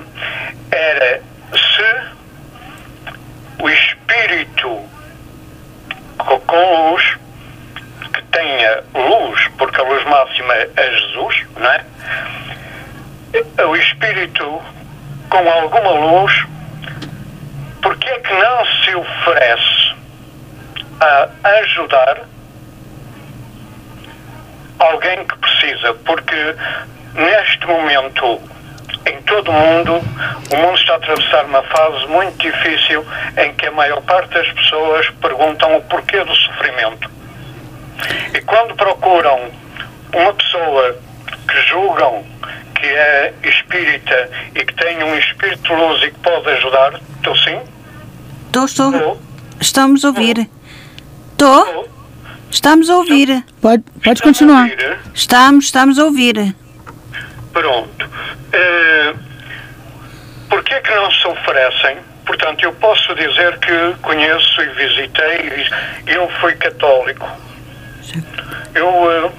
era 0.70 1.22
se 1.52 3.62
o 3.62 3.68
espírito 3.68 4.80
com 6.46 6.90
luz 6.90 7.16
que 8.12 8.22
tenha 8.24 8.84
luz, 8.94 9.48
porque 9.58 9.80
a 9.80 9.84
luz 9.84 10.04
máxima 10.04 10.54
é 10.54 10.90
Jesus, 10.92 11.46
não 11.56 11.70
é? 11.70 11.84
O 13.64 13.76
Espírito 13.76 14.62
com 15.28 15.50
alguma 15.50 15.90
luz, 15.92 16.46
porque 17.80 18.08
é 18.08 18.18
que 18.18 18.32
não 18.34 18.66
se 18.66 18.94
oferece 18.96 19.94
a 21.00 21.30
ajudar 21.60 22.22
alguém 24.78 25.24
que 25.24 25.36
precisa? 25.38 25.94
Porque 26.04 26.56
neste 27.14 27.66
momento, 27.66 28.40
em 29.06 29.22
todo 29.22 29.50
o 29.50 29.54
mundo, 29.54 29.94
o 30.52 30.56
mundo 30.56 30.78
está 30.78 30.94
a 30.94 30.96
atravessar 30.96 31.44
uma 31.44 31.62
fase 31.62 32.06
muito 32.08 32.36
difícil 32.38 33.06
em 33.36 33.54
que 33.54 33.66
a 33.66 33.70
maior 33.70 34.00
parte 34.02 34.34
das 34.34 34.50
pessoas 34.52 35.08
perguntam 35.22 35.76
o 35.76 35.82
porquê 35.82 36.22
do 36.24 36.34
sofrimento 36.34 37.19
e 38.34 38.40
quando 38.42 38.74
procuram 38.74 39.50
uma 40.12 40.32
pessoa 40.34 40.98
que 41.48 41.60
julgam 41.68 42.24
que 42.74 42.86
é 42.86 43.34
espírita 43.42 44.30
e 44.54 44.64
que 44.64 44.74
tem 44.74 45.02
um 45.02 45.16
espírito 45.16 45.74
luz 45.74 46.02
e 46.02 46.10
que 46.10 46.18
pode 46.20 46.48
ajudar, 46.50 47.00
estou 47.16 47.36
sim? 47.36 47.60
Estou, 48.46 48.64
estou. 48.64 48.94
estou. 48.94 49.20
Estamos 49.60 50.04
a 50.04 50.08
ouvir. 50.08 50.48
Estou? 51.32 51.88
Estamos 52.50 52.90
a 52.90 52.96
ouvir. 52.96 53.44
Pode, 53.60 53.84
pode 54.02 54.22
continuar. 54.22 54.68
Estamos, 55.14 55.66
estamos 55.66 55.98
a 55.98 56.04
ouvir. 56.04 56.54
Pronto. 57.52 58.06
Uh, 58.06 59.30
Porquê 60.50 60.74
é 60.74 60.80
que 60.80 60.92
não 60.92 61.10
se 61.12 61.28
oferecem? 61.28 61.98
Portanto, 62.26 62.64
eu 62.64 62.72
posso 62.74 63.14
dizer 63.14 63.56
que 63.60 63.94
conheço 64.02 64.60
e 64.62 64.66
visitei, 64.70 65.66
e 66.06 66.10
eu 66.10 66.28
fui 66.40 66.54
católico 66.56 67.26
eu 68.74 68.88
uh, 68.88 69.32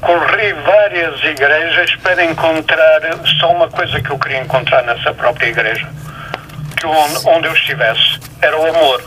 corri 0.00 0.52
várias 0.64 1.22
igrejas 1.24 1.94
para 1.96 2.24
encontrar 2.24 3.00
só 3.40 3.52
uma 3.52 3.68
coisa 3.68 4.00
que 4.00 4.10
eu 4.10 4.18
queria 4.18 4.42
encontrar 4.42 4.82
nessa 4.82 5.12
própria 5.14 5.48
igreja. 5.48 5.88
Que 6.76 6.86
onde, 6.86 7.28
onde 7.28 7.46
eu 7.46 7.52
estivesse. 7.52 8.20
Era 8.40 8.58
o 8.58 8.66
amor. 8.66 9.02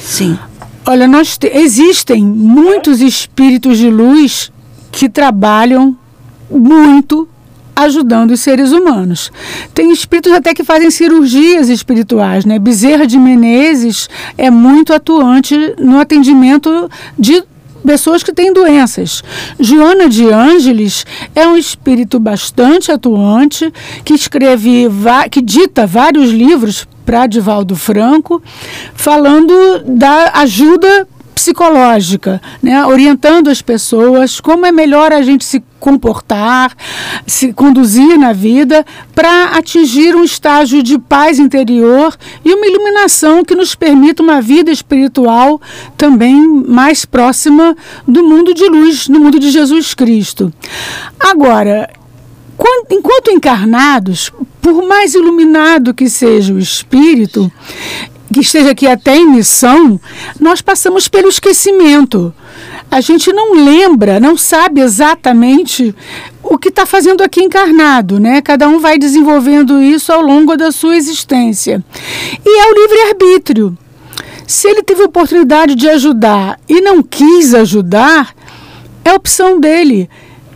Sim. 0.00 0.38
Olha, 0.86 1.06
nós 1.06 1.38
existem 1.42 2.22
muitos 2.22 3.00
espíritos 3.00 3.78
de 3.78 3.88
luz 3.88 4.52
que 4.92 5.08
trabalham 5.08 5.96
muito 6.50 7.28
ajudando 7.74 8.32
os 8.32 8.40
seres 8.40 8.72
humanos. 8.72 9.32
Tem 9.72 9.92
espíritos 9.92 10.32
até 10.32 10.54
que 10.54 10.64
fazem 10.64 10.90
cirurgias 10.90 11.68
espirituais, 11.68 12.44
né? 12.44 12.58
Bezerra 12.58 13.06
de 13.06 13.18
Menezes 13.18 14.08
é 14.36 14.50
muito 14.50 14.92
atuante 14.92 15.74
no 15.78 15.98
atendimento 15.98 16.90
de 17.18 17.42
pessoas 17.84 18.22
que 18.22 18.32
têm 18.32 18.52
doenças. 18.52 19.22
Joana 19.60 20.08
de 20.08 20.28
Ângeles 20.28 21.04
é 21.34 21.46
um 21.46 21.56
espírito 21.56 22.18
bastante 22.18 22.90
atuante 22.90 23.72
que 24.04 24.14
escreve, 24.14 24.88
que 25.30 25.42
dita 25.42 25.86
vários 25.86 26.30
livros 26.30 26.86
para 27.04 27.26
Divaldo 27.26 27.76
Franco, 27.76 28.42
falando 28.94 29.84
da 29.86 30.32
ajuda 30.40 31.06
psicológica, 31.34 32.40
né? 32.62 32.84
orientando 32.86 33.48
as 33.48 33.60
pessoas 33.60 34.40
como 34.40 34.64
é 34.64 34.72
melhor 34.72 35.12
a 35.12 35.22
gente 35.22 35.44
se 35.44 35.62
comportar, 35.80 36.74
se 37.26 37.52
conduzir 37.52 38.18
na 38.18 38.32
vida 38.32 38.86
para 39.14 39.56
atingir 39.56 40.16
um 40.16 40.24
estágio 40.24 40.82
de 40.82 40.98
paz 40.98 41.38
interior 41.38 42.16
e 42.42 42.54
uma 42.54 42.66
iluminação 42.66 43.44
que 43.44 43.54
nos 43.54 43.74
permita 43.74 44.22
uma 44.22 44.40
vida 44.40 44.70
espiritual 44.70 45.60
também 45.96 46.34
mais 46.66 47.04
próxima 47.04 47.76
do 48.08 48.24
mundo 48.24 48.54
de 48.54 48.66
luz, 48.66 49.08
do 49.08 49.20
mundo 49.20 49.38
de 49.38 49.50
Jesus 49.50 49.92
Cristo. 49.92 50.50
Agora, 51.20 51.90
enquanto 52.90 53.30
encarnados, 53.30 54.32
por 54.62 54.86
mais 54.86 55.14
iluminado 55.14 55.92
que 55.92 56.08
seja 56.08 56.54
o 56.54 56.58
espírito, 56.58 57.52
que 58.34 58.40
esteja 58.40 58.72
aqui 58.72 58.84
até 58.84 59.16
em 59.16 59.30
missão, 59.30 60.00
nós 60.40 60.60
passamos 60.60 61.06
pelo 61.06 61.28
esquecimento. 61.28 62.34
A 62.90 63.00
gente 63.00 63.32
não 63.32 63.54
lembra, 63.54 64.18
não 64.18 64.36
sabe 64.36 64.80
exatamente 64.80 65.94
o 66.42 66.58
que 66.58 66.68
está 66.68 66.84
fazendo 66.84 67.22
aqui 67.22 67.40
encarnado, 67.40 68.18
né? 68.18 68.42
Cada 68.42 68.68
um 68.68 68.80
vai 68.80 68.98
desenvolvendo 68.98 69.80
isso 69.80 70.12
ao 70.12 70.20
longo 70.20 70.56
da 70.56 70.72
sua 70.72 70.96
existência. 70.96 71.82
E 72.44 72.60
é 72.60 72.66
o 72.66 72.74
livre-arbítrio. 72.74 73.78
Se 74.48 74.66
ele 74.66 74.82
teve 74.82 75.04
oportunidade 75.04 75.76
de 75.76 75.88
ajudar 75.88 76.58
e 76.68 76.80
não 76.80 77.04
quis 77.04 77.54
ajudar, 77.54 78.34
é 79.04 79.12
opção 79.12 79.60
dele. 79.60 80.10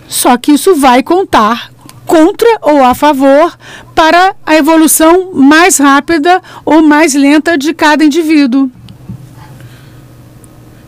Só 0.08 0.36
que 0.36 0.50
isso 0.50 0.74
vai 0.74 1.00
contar 1.00 1.70
contra 2.08 2.48
ou 2.62 2.82
a 2.82 2.94
favor 2.94 3.56
para 3.94 4.34
a 4.44 4.56
evolução 4.56 5.30
mais 5.34 5.78
rápida 5.78 6.40
ou 6.64 6.82
mais 6.82 7.14
lenta 7.14 7.56
de 7.56 7.74
cada 7.74 8.02
indivíduo. 8.02 8.70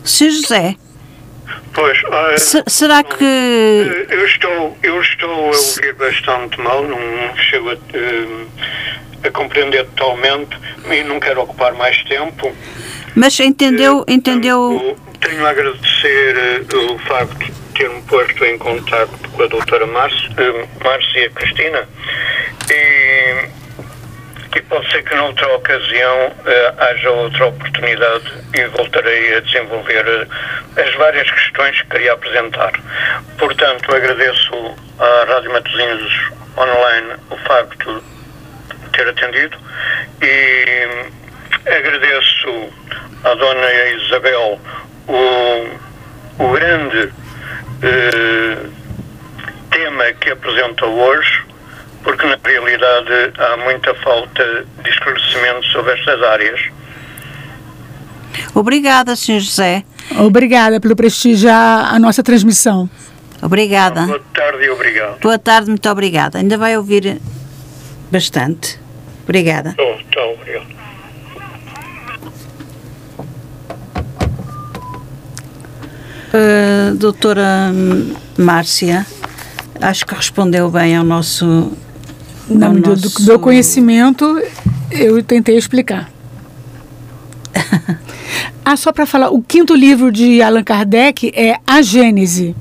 Se 0.02 0.30
José. 0.30 0.74
Pois, 1.72 1.98
uh, 2.02 2.68
será 2.68 3.04
que. 3.04 3.24
Eu 4.08 4.26
estou, 4.26 4.76
eu 4.82 5.00
estou 5.00 5.30
a 5.30 5.56
ouvir 5.56 5.94
bastante 5.94 6.60
mal, 6.60 6.82
não 6.82 6.98
chego 7.36 7.70
a, 7.70 7.74
uh, 7.74 8.46
a 9.22 9.30
compreender 9.30 9.86
totalmente 9.94 10.56
e 10.90 11.04
não 11.04 11.20
quero 11.20 11.42
ocupar 11.42 11.74
mais 11.74 12.02
tempo. 12.04 12.50
Mas 13.14 13.38
entendeu. 13.38 14.04
entendeu... 14.08 14.96
Tenho 15.20 15.46
a 15.46 15.50
agradecer 15.50 16.66
uh, 16.72 16.94
o 16.94 16.98
facto 17.00 17.59
ter-me 17.80 18.02
posto 18.02 18.44
em 18.44 18.58
contato 18.58 19.10
com 19.32 19.42
a 19.42 19.46
doutora 19.46 19.86
Márcia, 19.86 20.28
uh, 20.28 20.68
Márcia 20.84 21.30
Cristina 21.30 21.88
e, 22.70 23.48
e 24.54 24.60
pode 24.68 24.90
ser 24.90 25.02
que 25.02 25.14
noutra 25.14 25.48
ocasião 25.54 26.26
uh, 26.28 26.82
haja 26.82 27.10
outra 27.10 27.46
oportunidade 27.46 28.32
e 28.54 28.64
voltarei 28.76 29.34
a 29.34 29.40
desenvolver 29.40 30.06
uh, 30.06 30.78
as 30.78 30.94
várias 30.96 31.30
questões 31.30 31.80
que 31.80 31.88
queria 31.88 32.12
apresentar. 32.12 32.72
Portanto, 33.38 33.96
agradeço 33.96 34.76
à 34.98 35.24
Rádio 35.32 35.50
Matosinhos 35.50 36.30
Online 36.58 37.14
o 37.30 37.36
facto 37.38 38.04
de 38.84 38.90
ter 38.90 39.08
atendido 39.08 39.56
e 40.20 41.08
agradeço 41.66 42.74
à 43.24 43.34
Dona 43.34 43.72
Isabel 43.72 44.60
o, 45.08 46.44
o 46.44 46.52
grande 46.52 47.19
eh, 47.82 48.56
tema 49.70 50.12
que 50.20 50.30
apresenta 50.30 50.86
hoje, 50.86 51.44
porque 52.02 52.26
na 52.26 52.38
realidade 52.42 53.32
há 53.38 53.56
muita 53.58 53.94
falta 53.96 54.64
de 54.82 54.90
esclarecimento 54.90 55.66
sobre 55.68 55.94
estas 55.94 56.22
áreas. 56.22 56.60
Obrigada, 58.54 59.16
Sr. 59.16 59.40
José. 59.40 59.84
Obrigada 60.18 60.80
pelo 60.80 60.96
prestigiar 60.96 61.94
a 61.94 61.98
nossa 61.98 62.22
transmissão. 62.22 62.88
Obrigada. 63.42 64.06
Boa 64.06 64.20
tarde 64.34 64.64
e 64.64 64.70
obrigado. 64.70 65.20
Boa 65.20 65.38
tarde, 65.38 65.70
muito 65.70 65.88
obrigada. 65.88 66.38
Ainda 66.38 66.58
vai 66.58 66.76
ouvir 66.76 67.20
bastante. 68.10 68.78
Obrigada. 69.24 69.74
Oh, 69.78 69.98
tá, 70.12 70.24
obrigado. 70.26 70.79
Uh, 76.32 76.94
doutora 76.94 77.72
Márcia, 78.38 79.04
acho 79.80 80.06
que 80.06 80.14
respondeu 80.14 80.70
bem 80.70 80.96
ao 80.96 81.04
nosso. 81.04 81.72
Na 82.48 82.66
ao 82.66 82.72
medida 82.72 82.90
nosso... 82.90 83.20
do 83.20 83.26
meu 83.26 83.38
conhecimento, 83.38 84.40
eu 84.90 85.22
tentei 85.22 85.56
explicar. 85.56 86.10
ah, 88.64 88.76
só 88.76 88.92
para 88.92 89.06
falar, 89.06 89.30
o 89.30 89.42
quinto 89.42 89.74
livro 89.74 90.12
de 90.12 90.40
Allan 90.40 90.62
Kardec 90.62 91.32
é 91.34 91.56
A 91.66 91.82
Gênese. 91.82 92.54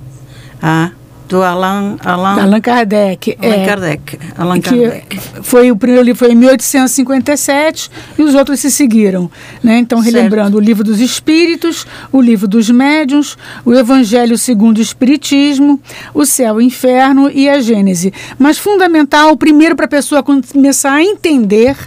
Ah 0.61 0.91
do 1.29 1.43
Allan, 1.43 1.95
Allan, 2.03 2.41
Allan 2.41 2.59
Kardec. 2.59 3.37
Allan 3.39 3.53
é, 3.53 3.65
Kardec. 3.65 4.19
Allan 4.35 4.59
Kardec. 4.59 5.19
Foi, 5.43 5.71
o 5.71 5.77
primeiro 5.77 6.03
livro 6.03 6.17
foi 6.17 6.31
em 6.31 6.35
1857 6.35 7.91
e 8.17 8.23
os 8.23 8.33
outros 8.33 8.59
se 8.59 8.71
seguiram. 8.71 9.29
Né? 9.63 9.77
Então, 9.77 9.99
relembrando 9.99 10.53
certo. 10.53 10.57
o 10.57 10.59
livro 10.59 10.83
dos 10.83 10.99
Espíritos, 10.99 11.85
o 12.11 12.19
livro 12.19 12.47
dos 12.47 12.69
Médiuns, 12.69 13.37
o 13.63 13.73
Evangelho 13.73 14.37
segundo 14.37 14.79
o 14.79 14.81
Espiritismo, 14.81 15.79
o 16.13 16.25
Céu 16.25 16.59
e 16.59 16.65
o 16.65 16.67
Inferno 16.67 17.29
e 17.29 17.47
a 17.47 17.61
Gênese. 17.61 18.11
Mas 18.37 18.57
fundamental, 18.57 19.37
primeiro 19.37 19.75
para 19.75 19.85
a 19.85 19.89
pessoa 19.89 20.23
começar 20.23 20.93
a 20.93 21.03
entender 21.03 21.77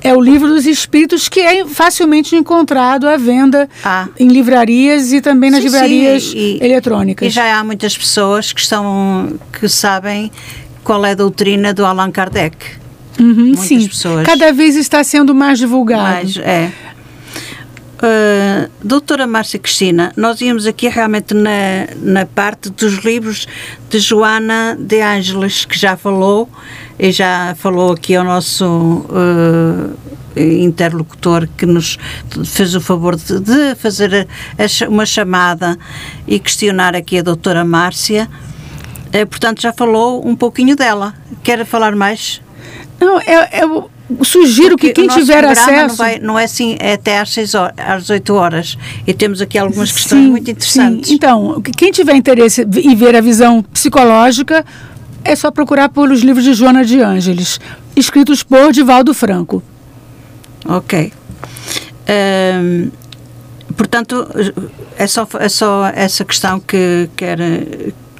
é 0.00 0.14
o 0.14 0.20
livro 0.20 0.48
dos 0.48 0.66
espíritos 0.66 1.28
que 1.28 1.40
é 1.40 1.66
facilmente 1.66 2.34
encontrado 2.36 3.08
à 3.08 3.16
venda 3.16 3.68
ah. 3.84 4.08
em 4.18 4.28
livrarias 4.28 5.12
e 5.12 5.20
também 5.20 5.50
nas 5.50 5.60
sim, 5.60 5.66
livrarias 5.66 6.22
sim, 6.24 6.38
e, 6.38 6.64
eletrônicas. 6.64 7.26
E 7.28 7.30
já 7.30 7.58
há 7.58 7.64
muitas 7.64 7.96
pessoas 7.96 8.52
que 8.52 8.60
estão 8.60 9.38
que 9.52 9.68
sabem 9.68 10.30
qual 10.82 11.04
é 11.04 11.12
a 11.12 11.14
doutrina 11.14 11.72
do 11.72 11.84
Allan 11.84 12.10
Kardec. 12.10 12.56
Uhum, 13.18 13.54
sim, 13.54 13.86
pessoas. 13.86 14.26
cada 14.26 14.50
vez 14.52 14.76
está 14.76 15.04
sendo 15.04 15.34
mais 15.34 15.58
divulgado. 15.58 16.02
Mais, 16.02 16.36
é. 16.38 16.72
Uh, 18.02 18.70
doutora 18.82 19.26
Márcia 19.26 19.58
Cristina, 19.58 20.10
nós 20.16 20.40
íamos 20.40 20.66
aqui 20.66 20.88
realmente 20.88 21.34
na, 21.34 21.86
na 21.96 22.24
parte 22.24 22.70
dos 22.70 23.04
livros 23.04 23.46
de 23.90 23.98
Joana 23.98 24.74
de 24.80 25.02
Ângeles, 25.02 25.66
que 25.66 25.78
já 25.78 25.98
falou, 25.98 26.48
e 26.98 27.12
já 27.12 27.54
falou 27.58 27.92
aqui 27.92 28.16
ao 28.16 28.24
nosso 28.24 28.64
uh, 28.64 29.94
interlocutor 30.34 31.46
que 31.58 31.66
nos 31.66 31.98
fez 32.46 32.74
o 32.74 32.80
favor 32.80 33.16
de, 33.16 33.38
de 33.38 33.74
fazer 33.74 34.26
a, 34.58 34.64
a, 34.64 34.88
uma 34.88 35.04
chamada 35.04 35.78
e 36.26 36.38
questionar 36.38 36.96
aqui 36.96 37.18
a 37.18 37.22
doutora 37.22 37.66
Márcia. 37.66 38.30
Uh, 39.08 39.26
portanto, 39.26 39.60
já 39.60 39.74
falou 39.74 40.26
um 40.26 40.34
pouquinho 40.34 40.74
dela. 40.74 41.14
Quer 41.42 41.66
falar 41.66 41.94
mais? 41.94 42.40
Não, 42.98 43.20
eu, 43.20 43.42
eu 43.60 43.90
sugiro 44.22 44.70
Porque 44.70 44.88
que 44.88 44.94
quem 44.94 45.08
tiver 45.08 45.44
acesso. 45.44 45.88
Não, 45.88 45.96
vai, 45.96 46.18
não 46.18 46.38
é 46.38 46.44
assim 46.44 46.76
é 46.78 46.94
até 46.94 47.18
às, 47.18 47.30
6 47.30 47.54
horas, 47.54 47.74
às 47.78 48.10
8 48.10 48.34
horas. 48.34 48.78
E 49.06 49.14
temos 49.14 49.40
aqui 49.40 49.58
algumas 49.58 49.92
questões 49.92 50.24
sim, 50.24 50.30
muito 50.30 50.50
interessantes. 50.50 51.08
Sim. 51.08 51.14
Então, 51.14 51.62
quem 51.76 51.90
tiver 51.90 52.14
interesse 52.14 52.62
em 52.62 52.94
ver 52.94 53.16
a 53.16 53.20
visão 53.20 53.62
psicológica, 53.62 54.64
é 55.24 55.36
só 55.36 55.50
procurar 55.50 55.88
pelos 55.88 56.20
livros 56.20 56.44
de 56.44 56.54
Joana 56.54 56.84
de 56.84 57.00
Ângeles, 57.00 57.60
escritos 57.94 58.42
por 58.42 58.72
Divaldo 58.72 59.12
Franco. 59.12 59.62
Ok. 60.66 61.12
Um, 62.08 62.90
portanto, 63.76 64.26
é 64.96 65.06
só, 65.06 65.26
é 65.38 65.48
só 65.48 65.86
essa 65.94 66.24
questão 66.24 66.58
que, 66.60 67.08
que, 67.16 67.24
era, 67.24 67.44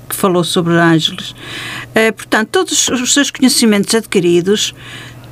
que 0.08 0.16
falou 0.16 0.44
sobre 0.44 0.74
Ângeles. 0.74 1.30
Uh, 1.30 2.12
portanto, 2.14 2.48
todos 2.50 2.88
os 2.88 3.12
seus 3.12 3.30
conhecimentos 3.30 3.94
adquiridos 3.94 4.74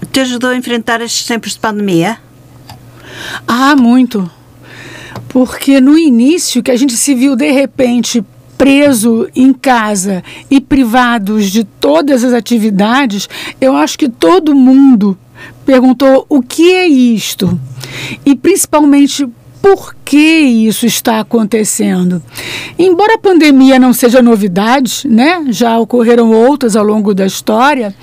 te 0.07 0.21
ajudou 0.21 0.51
a 0.51 0.57
enfrentar 0.57 1.01
estes 1.01 1.27
tempos 1.27 1.53
de 1.53 1.59
pandemia? 1.59 2.19
Ah, 3.47 3.75
muito. 3.77 4.31
Porque 5.29 5.81
no 5.81 5.99
início 5.99 6.63
que 6.63 6.71
a 6.71 6.77
gente 6.77 6.97
se 6.97 7.15
viu 7.15 7.37
de 7.37 7.51
repente 7.51 8.25
preso 8.57 9.29
em 9.37 9.53
casa 9.53 10.23
e 10.51 10.61
privados 10.61 11.51
de 11.51 11.63
todas 11.63 12.25
as 12.25 12.33
atividades, 12.33 13.29
eu 13.61 13.77
acho 13.77 13.97
que 13.99 14.09
todo 14.09 14.55
mundo 14.55 15.17
perguntou 15.65 16.27
o 16.29 16.43
que 16.43 16.73
é 16.73 16.87
isto. 16.87 17.59
E 18.27 18.35
principalmente 18.35 19.29
por 19.61 19.95
que 20.05 20.19
isso 20.19 20.87
está 20.87 21.21
acontecendo. 21.21 22.23
Embora 22.79 23.15
a 23.15 23.19
pandemia 23.19 23.79
não 23.79 23.93
seja 23.93 24.23
novidade, 24.23 25.03
né? 25.07 25.45
Já 25.49 25.79
ocorreram 25.79 26.33
outras 26.33 26.77
ao 26.77 26.85
longo 26.85 27.15
da 27.15 27.27
história. 27.27 27.95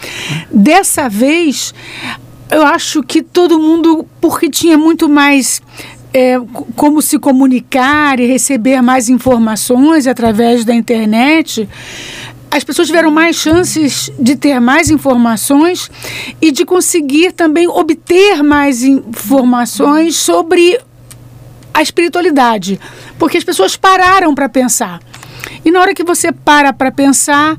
Dessa 0.52 1.10
vez, 1.10 1.74
eu 2.52 2.64
acho 2.64 3.02
que 3.04 3.22
todo 3.22 3.60
mundo, 3.60 4.06
porque 4.22 4.50
tinha 4.50 4.78
muito 4.78 5.10
mais 5.10 5.62
é, 6.14 6.40
como 6.76 7.02
se 7.02 7.20
comunicar 7.20 8.20
e 8.20 8.26
receber 8.26 8.82
mais 8.82 9.10
informações 9.10 10.08
através 10.08 10.64
da 10.64 10.74
internet, 10.74 11.68
as 12.50 12.64
pessoas 12.64 12.88
tiveram 12.88 13.12
mais 13.12 13.36
chances 13.36 14.10
de 14.18 14.36
ter 14.36 14.62
mais 14.62 14.90
informações 14.90 15.92
e 16.42 16.52
de 16.52 16.64
conseguir 16.64 17.34
também 17.34 17.68
obter 17.68 18.42
mais 18.42 18.82
informações 18.82 20.16
sobre 20.16 20.80
a 21.76 21.82
espiritualidade, 21.82 22.80
porque 23.20 23.38
as 23.38 23.44
pessoas 23.44 23.76
pararam 23.76 24.34
para 24.34 24.48
pensar. 24.48 25.02
E 25.66 25.70
na 25.70 25.82
hora 25.82 25.94
que 25.94 26.06
você 26.06 26.32
para 26.32 26.72
para 26.72 26.90
pensar, 26.90 27.58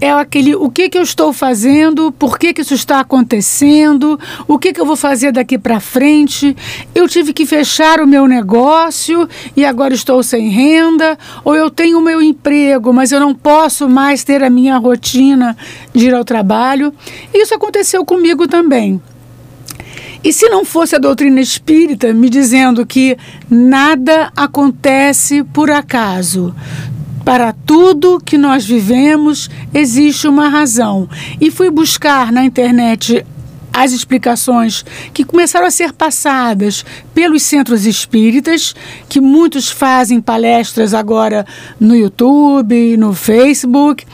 é 0.00 0.10
aquele 0.10 0.54
o 0.54 0.70
que, 0.70 0.88
que 0.88 0.96
eu 0.96 1.02
estou 1.02 1.34
fazendo, 1.34 2.10
por 2.10 2.38
que, 2.38 2.54
que 2.54 2.62
isso 2.62 2.72
está 2.72 3.00
acontecendo, 3.00 4.18
o 4.46 4.58
que, 4.58 4.72
que 4.72 4.80
eu 4.80 4.86
vou 4.86 4.96
fazer 4.96 5.32
daqui 5.32 5.58
para 5.58 5.80
frente. 5.80 6.56
Eu 6.94 7.06
tive 7.06 7.34
que 7.34 7.44
fechar 7.44 8.00
o 8.00 8.06
meu 8.06 8.26
negócio 8.26 9.28
e 9.54 9.66
agora 9.66 9.92
estou 9.92 10.22
sem 10.22 10.48
renda, 10.48 11.18
ou 11.44 11.54
eu 11.54 11.68
tenho 11.68 11.98
o 11.98 12.02
meu 12.02 12.22
emprego, 12.22 12.90
mas 12.90 13.12
eu 13.12 13.20
não 13.20 13.34
posso 13.34 13.86
mais 13.86 14.24
ter 14.24 14.42
a 14.42 14.48
minha 14.48 14.78
rotina 14.78 15.54
de 15.92 16.06
ir 16.06 16.14
ao 16.14 16.24
trabalho. 16.24 16.90
Isso 17.34 17.54
aconteceu 17.54 18.02
comigo 18.02 18.48
também. 18.48 18.98
E 20.22 20.32
se 20.32 20.48
não 20.48 20.64
fosse 20.64 20.96
a 20.96 20.98
doutrina 20.98 21.40
espírita 21.40 22.12
me 22.12 22.28
dizendo 22.28 22.84
que 22.84 23.16
nada 23.48 24.32
acontece 24.36 25.44
por 25.44 25.70
acaso, 25.70 26.54
para 27.24 27.52
tudo 27.52 28.20
que 28.24 28.36
nós 28.36 28.64
vivemos 28.64 29.48
existe 29.72 30.26
uma 30.26 30.48
razão. 30.48 31.08
E 31.40 31.50
fui 31.50 31.70
buscar 31.70 32.32
na 32.32 32.44
internet 32.44 33.24
as 33.72 33.92
explicações 33.92 34.84
que 35.14 35.24
começaram 35.24 35.66
a 35.66 35.70
ser 35.70 35.92
passadas 35.92 36.84
pelos 37.14 37.44
centros 37.44 37.86
espíritas, 37.86 38.74
que 39.08 39.20
muitos 39.20 39.70
fazem 39.70 40.20
palestras 40.20 40.94
agora 40.94 41.46
no 41.78 41.94
YouTube, 41.94 42.96
no 42.96 43.14
Facebook. 43.14 44.04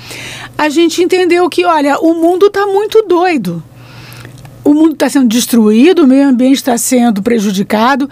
A 0.59 0.69
gente 0.69 1.03
entendeu 1.03 1.49
que, 1.49 1.65
olha, 1.65 1.99
o 1.99 2.15
mundo 2.15 2.47
está 2.47 2.67
muito 2.67 3.03
doido 3.09 3.63
o 4.65 4.73
mundo 4.73 4.95
está 4.95 5.09
sendo 5.09 5.29
destruído, 5.29 6.05
o 6.05 6.07
meio 6.07 6.29
ambiente 6.29 6.57
está 6.57 6.77
sendo 6.79 7.23
prejudicado, 7.23 8.09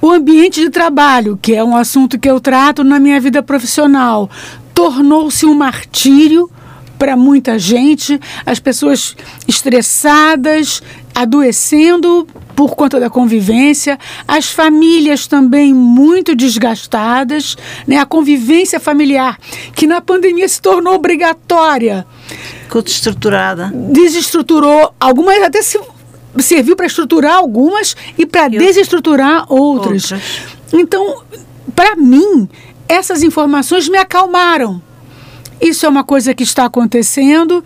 o 0.00 0.10
ambiente 0.10 0.60
de 0.60 0.70
trabalho, 0.70 1.38
que 1.40 1.54
é 1.54 1.62
um 1.62 1.76
assunto 1.76 2.18
que 2.18 2.30
eu 2.30 2.40
trato 2.40 2.84
na 2.84 3.00
minha 3.00 3.20
vida 3.20 3.42
profissional, 3.42 4.30
tornou-se 4.72 5.44
um 5.44 5.54
martírio 5.54 6.48
para 6.98 7.16
muita 7.16 7.58
gente, 7.58 8.18
as 8.44 8.58
pessoas 8.58 9.16
estressadas, 9.46 10.82
adoecendo 11.14 12.26
por 12.54 12.74
conta 12.74 12.98
da 12.98 13.10
convivência, 13.10 13.98
as 14.26 14.50
famílias 14.50 15.26
também 15.26 15.74
muito 15.74 16.34
desgastadas, 16.34 17.54
né? 17.86 17.98
a 17.98 18.06
convivência 18.06 18.80
familiar, 18.80 19.38
que 19.74 19.86
na 19.86 20.00
pandemia 20.00 20.48
se 20.48 20.60
tornou 20.60 20.94
obrigatória. 20.94 22.06
Ficou 22.62 22.80
desestruturada. 22.80 23.70
Desestruturou, 23.92 24.94
algumas 24.98 25.42
até 25.42 25.60
se 25.60 25.78
serviu 26.38 26.76
para 26.76 26.86
estruturar 26.86 27.36
algumas 27.36 27.96
e 28.16 28.26
para 28.26 28.48
desestruturar 28.48 29.46
outras. 29.48 30.12
outras. 30.12 30.22
Então, 30.72 31.22
para 31.74 31.96
mim, 31.96 32.48
essas 32.88 33.22
informações 33.22 33.88
me 33.88 33.98
acalmaram. 33.98 34.82
Isso 35.60 35.86
é 35.86 35.88
uma 35.88 36.04
coisa 36.04 36.34
que 36.34 36.42
está 36.42 36.66
acontecendo, 36.66 37.64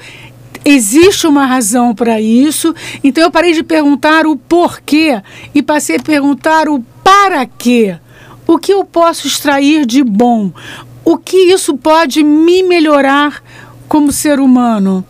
existe 0.64 1.26
uma 1.26 1.46
razão 1.46 1.94
para 1.94 2.20
isso. 2.20 2.74
Então 3.02 3.24
eu 3.24 3.30
parei 3.30 3.52
de 3.52 3.62
perguntar 3.62 4.26
o 4.26 4.36
porquê 4.36 5.20
e 5.54 5.62
passei 5.62 5.96
a 5.96 6.02
perguntar 6.02 6.68
o 6.68 6.84
para 7.02 7.44
quê. 7.46 7.98
O 8.46 8.58
que 8.58 8.72
eu 8.72 8.84
posso 8.84 9.26
extrair 9.26 9.86
de 9.86 10.02
bom? 10.02 10.52
O 11.04 11.16
que 11.16 11.36
isso 11.36 11.76
pode 11.76 12.22
me 12.22 12.62
melhorar 12.62 13.42
como 13.88 14.12
ser 14.12 14.38
humano? 14.38 15.04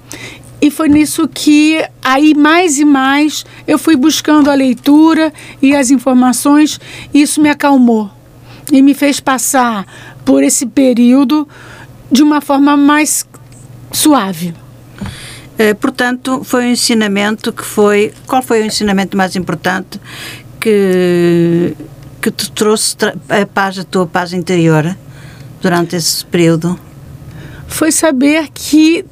E 0.61 0.71
foi 0.71 0.89
nisso 0.89 1.27
que 1.27 1.83
aí 2.03 2.35
mais 2.35 2.79
e 2.79 2.85
mais 2.85 3.47
eu 3.67 3.79
fui 3.79 3.97
buscando 3.97 4.51
a 4.51 4.55
leitura 4.55 5.33
e 5.63 5.75
as 5.75 5.91
informações, 5.91 6.79
e 7.15 7.23
isso 7.23 7.41
me 7.41 7.49
acalmou 7.49 8.11
e 8.71 8.83
me 8.83 8.95
fez 8.95 9.21
passar 9.21 9.87
por 10.25 10.43
esse 10.43 10.67
período 10.67 11.49
de 12.11 12.23
uma 12.23 12.41
forma 12.41 12.77
mais 12.77 13.27
suave. 13.93 14.55
É, 15.59 15.75
portanto, 15.75 16.43
foi 16.43 16.67
um 16.67 16.71
ensinamento 16.71 17.53
que 17.53 17.65
foi. 17.65 18.15
Qual 18.27 18.43
foi 18.43 18.63
o 18.63 18.65
ensinamento 18.65 19.17
mais 19.17 19.37
importante 19.37 20.01
que, 20.59 21.75
que 22.21 22.31
te 22.31 22.51
trouxe 22.51 22.97
a 23.29 23.47
paz, 23.47 23.79
a 23.79 23.85
tua 23.85 24.07
paz 24.07 24.33
interior 24.33 24.97
durante 25.61 25.97
esse 25.97 26.25
período? 26.25 26.79
Foi 27.69 27.93
saber 27.93 28.49
que 28.55 29.05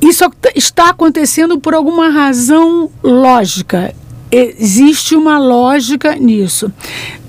isso 0.00 0.24
está 0.54 0.90
acontecendo 0.90 1.58
por 1.58 1.74
alguma 1.74 2.08
razão 2.08 2.90
lógica. 3.02 3.94
Existe 4.30 5.14
uma 5.14 5.38
lógica 5.38 6.16
nisso. 6.16 6.70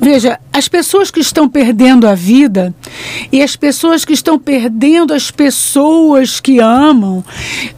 Veja, 0.02 0.40
as 0.52 0.68
pessoas 0.68 1.12
que 1.12 1.20
estão 1.20 1.48
perdendo 1.48 2.08
a 2.08 2.16
vida 2.16 2.74
e 3.32 3.42
as 3.42 3.56
pessoas 3.56 4.04
que 4.04 4.14
estão 4.14 4.40
perdendo 4.40 5.14
as 5.14 5.30
pessoas 5.30 6.40
que 6.40 6.60
amam 6.60 7.24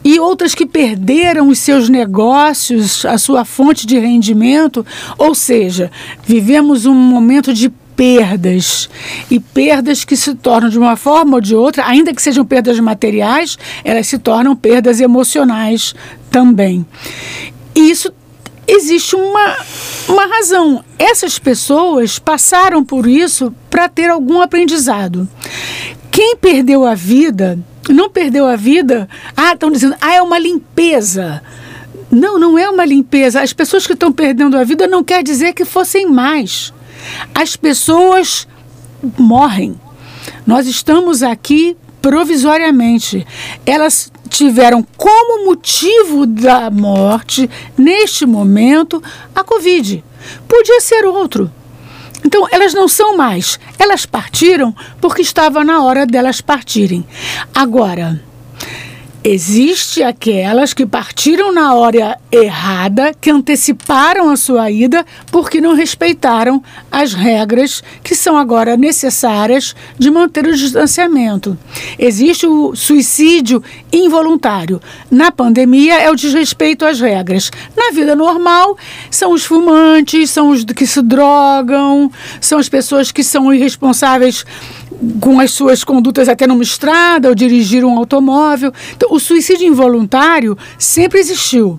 e 0.02 0.18
outras 0.18 0.54
que 0.54 0.64
perderam 0.64 1.48
os 1.48 1.58
seus 1.58 1.88
negócios, 1.88 3.04
a 3.04 3.18
sua 3.18 3.44
fonte 3.44 3.86
de 3.86 3.98
rendimento, 3.98 4.84
ou 5.18 5.34
seja, 5.34 5.90
vivemos 6.24 6.86
um 6.86 6.94
momento 6.94 7.52
de 7.52 7.70
perdas 8.00 8.88
e 9.30 9.38
perdas 9.38 10.06
que 10.06 10.16
se 10.16 10.34
tornam 10.34 10.70
de 10.70 10.78
uma 10.78 10.96
forma 10.96 11.34
ou 11.34 11.40
de 11.40 11.54
outra, 11.54 11.84
ainda 11.86 12.14
que 12.14 12.22
sejam 12.22 12.46
perdas 12.46 12.80
materiais, 12.80 13.58
elas 13.84 14.06
se 14.06 14.18
tornam 14.18 14.56
perdas 14.56 15.02
emocionais 15.02 15.94
também. 16.30 16.86
E 17.74 17.90
isso 17.90 18.10
existe 18.66 19.14
uma, 19.14 19.54
uma 20.08 20.24
razão. 20.24 20.82
Essas 20.98 21.38
pessoas 21.38 22.18
passaram 22.18 22.82
por 22.82 23.06
isso 23.06 23.54
para 23.68 23.86
ter 23.86 24.08
algum 24.08 24.40
aprendizado. 24.40 25.28
Quem 26.10 26.36
perdeu 26.36 26.86
a 26.86 26.94
vida, 26.94 27.58
não 27.86 28.08
perdeu 28.08 28.46
a 28.46 28.56
vida, 28.56 29.06
ah, 29.36 29.52
estão 29.52 29.70
dizendo, 29.70 29.94
ah, 30.00 30.14
é 30.14 30.22
uma 30.22 30.38
limpeza. 30.38 31.42
Não, 32.10 32.38
não 32.38 32.58
é 32.58 32.66
uma 32.66 32.86
limpeza. 32.86 33.42
As 33.42 33.52
pessoas 33.52 33.86
que 33.86 33.92
estão 33.92 34.10
perdendo 34.10 34.56
a 34.56 34.64
vida 34.64 34.86
não 34.86 35.04
quer 35.04 35.22
dizer 35.22 35.52
que 35.52 35.66
fossem 35.66 36.10
mais. 36.10 36.72
As 37.34 37.56
pessoas 37.56 38.46
morrem. 39.18 39.78
Nós 40.46 40.66
estamos 40.66 41.22
aqui 41.22 41.76
provisoriamente. 42.00 43.26
Elas 43.64 44.10
tiveram 44.28 44.86
como 44.96 45.44
motivo 45.44 46.26
da 46.26 46.70
morte, 46.70 47.48
neste 47.76 48.24
momento, 48.24 49.02
a 49.34 49.42
Covid. 49.42 50.04
Podia 50.46 50.80
ser 50.80 51.04
outro. 51.04 51.50
Então, 52.24 52.46
elas 52.50 52.74
não 52.74 52.86
são 52.86 53.16
mais. 53.16 53.58
Elas 53.78 54.04
partiram 54.04 54.74
porque 55.00 55.22
estava 55.22 55.64
na 55.64 55.82
hora 55.82 56.06
delas 56.06 56.40
partirem. 56.40 57.06
Agora, 57.54 58.22
Existe 59.22 60.02
aquelas 60.02 60.72
que 60.72 60.86
partiram 60.86 61.52
na 61.52 61.74
hora 61.74 62.18
errada, 62.32 63.12
que 63.20 63.30
anteciparam 63.30 64.30
a 64.30 64.36
sua 64.36 64.70
ida 64.70 65.04
porque 65.30 65.60
não 65.60 65.74
respeitaram 65.74 66.62
as 66.90 67.12
regras 67.12 67.82
que 68.02 68.14
são 68.14 68.38
agora 68.38 68.78
necessárias 68.78 69.76
de 69.98 70.10
manter 70.10 70.46
o 70.46 70.56
distanciamento. 70.56 71.58
Existe 71.98 72.46
o 72.46 72.74
suicídio 72.74 73.62
involuntário. 73.92 74.80
Na 75.10 75.30
pandemia 75.30 76.00
é 76.00 76.10
o 76.10 76.16
desrespeito 76.16 76.86
às 76.86 76.98
regras. 76.98 77.50
Na 77.76 77.90
vida 77.90 78.16
normal 78.16 78.78
são 79.10 79.32
os 79.32 79.44
fumantes, 79.44 80.30
são 80.30 80.48
os 80.48 80.64
que 80.64 80.86
se 80.86 81.02
drogam, 81.02 82.10
são 82.40 82.58
as 82.58 82.70
pessoas 82.70 83.12
que 83.12 83.22
são 83.22 83.52
irresponsáveis 83.52 84.46
com 85.20 85.40
as 85.40 85.52
suas 85.52 85.82
condutas 85.82 86.28
até 86.28 86.46
numa 86.46 86.62
estrada 86.62 87.28
ou 87.28 87.34
dirigir 87.34 87.84
um 87.84 87.96
automóvel. 87.96 88.72
Então, 88.94 89.08
o 89.12 89.18
suicídio 89.18 89.66
involuntário 89.66 90.56
sempre 90.78 91.18
existiu. 91.18 91.78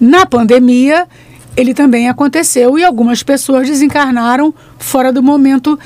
Na 0.00 0.26
pandemia, 0.26 1.06
ele 1.56 1.74
também 1.74 2.08
aconteceu 2.08 2.78
e 2.78 2.84
algumas 2.84 3.22
pessoas 3.22 3.68
desencarnaram 3.68 4.52
fora 4.78 5.12
do 5.12 5.22
momento 5.22 5.78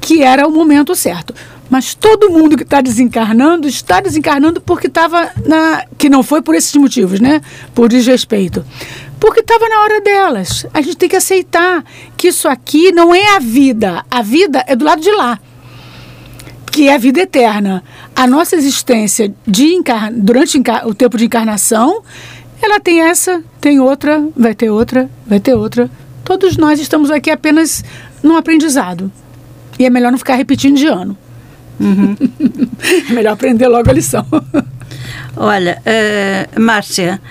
que 0.00 0.22
era 0.22 0.46
o 0.46 0.50
momento 0.50 0.94
certo. 0.94 1.34
Mas 1.68 1.94
todo 1.94 2.30
mundo 2.30 2.56
que 2.56 2.62
está 2.62 2.80
desencarnando 2.80 3.66
está 3.66 4.00
desencarnando 4.00 4.60
porque 4.60 4.86
estava 4.86 5.30
na. 5.44 5.84
que 5.98 6.08
não 6.08 6.22
foi 6.22 6.40
por 6.40 6.54
esses 6.54 6.74
motivos, 6.76 7.18
né? 7.18 7.40
Por 7.74 7.88
desrespeito 7.88 8.64
porque 9.18 9.40
estava 9.40 9.68
na 9.68 9.80
hora 9.80 10.00
delas. 10.00 10.66
A 10.72 10.80
gente 10.80 10.96
tem 10.96 11.08
que 11.08 11.16
aceitar 11.16 11.82
que 12.16 12.28
isso 12.28 12.46
aqui 12.46 12.92
não 12.92 13.14
é 13.14 13.34
a 13.34 13.38
vida. 13.38 14.04
A 14.10 14.22
vida 14.22 14.62
é 14.66 14.76
do 14.76 14.84
lado 14.84 15.00
de 15.00 15.10
lá, 15.10 15.40
que 16.76 16.88
é 16.88 16.94
a 16.94 16.98
vida 16.98 17.22
eterna. 17.22 17.82
A 18.14 18.26
nossa 18.26 18.54
existência 18.54 19.34
encar 19.72 20.12
durante 20.12 20.62
o 20.84 20.92
tempo 20.92 21.16
de 21.16 21.24
encarnação, 21.24 22.02
ela 22.60 22.78
tem 22.78 23.00
essa, 23.00 23.42
tem 23.62 23.80
outra, 23.80 24.22
vai 24.36 24.54
ter 24.54 24.68
outra, 24.68 25.08
vai 25.26 25.40
ter 25.40 25.54
outra. 25.54 25.90
Todos 26.22 26.58
nós 26.58 26.78
estamos 26.78 27.10
aqui 27.10 27.30
apenas 27.30 27.82
num 28.22 28.36
aprendizado. 28.36 29.10
E 29.78 29.86
é 29.86 29.90
melhor 29.90 30.10
não 30.12 30.18
ficar 30.18 30.34
repetindo 30.34 30.76
de 30.76 30.86
ano. 30.86 31.16
Uhum. 31.80 32.14
é 33.08 33.08
melhor 33.14 33.32
aprender 33.32 33.68
logo 33.68 33.88
a 33.88 33.94
lição. 33.94 34.26
Olha, 35.34 35.80
uh, 35.80 36.60
Márcia, 36.60 37.22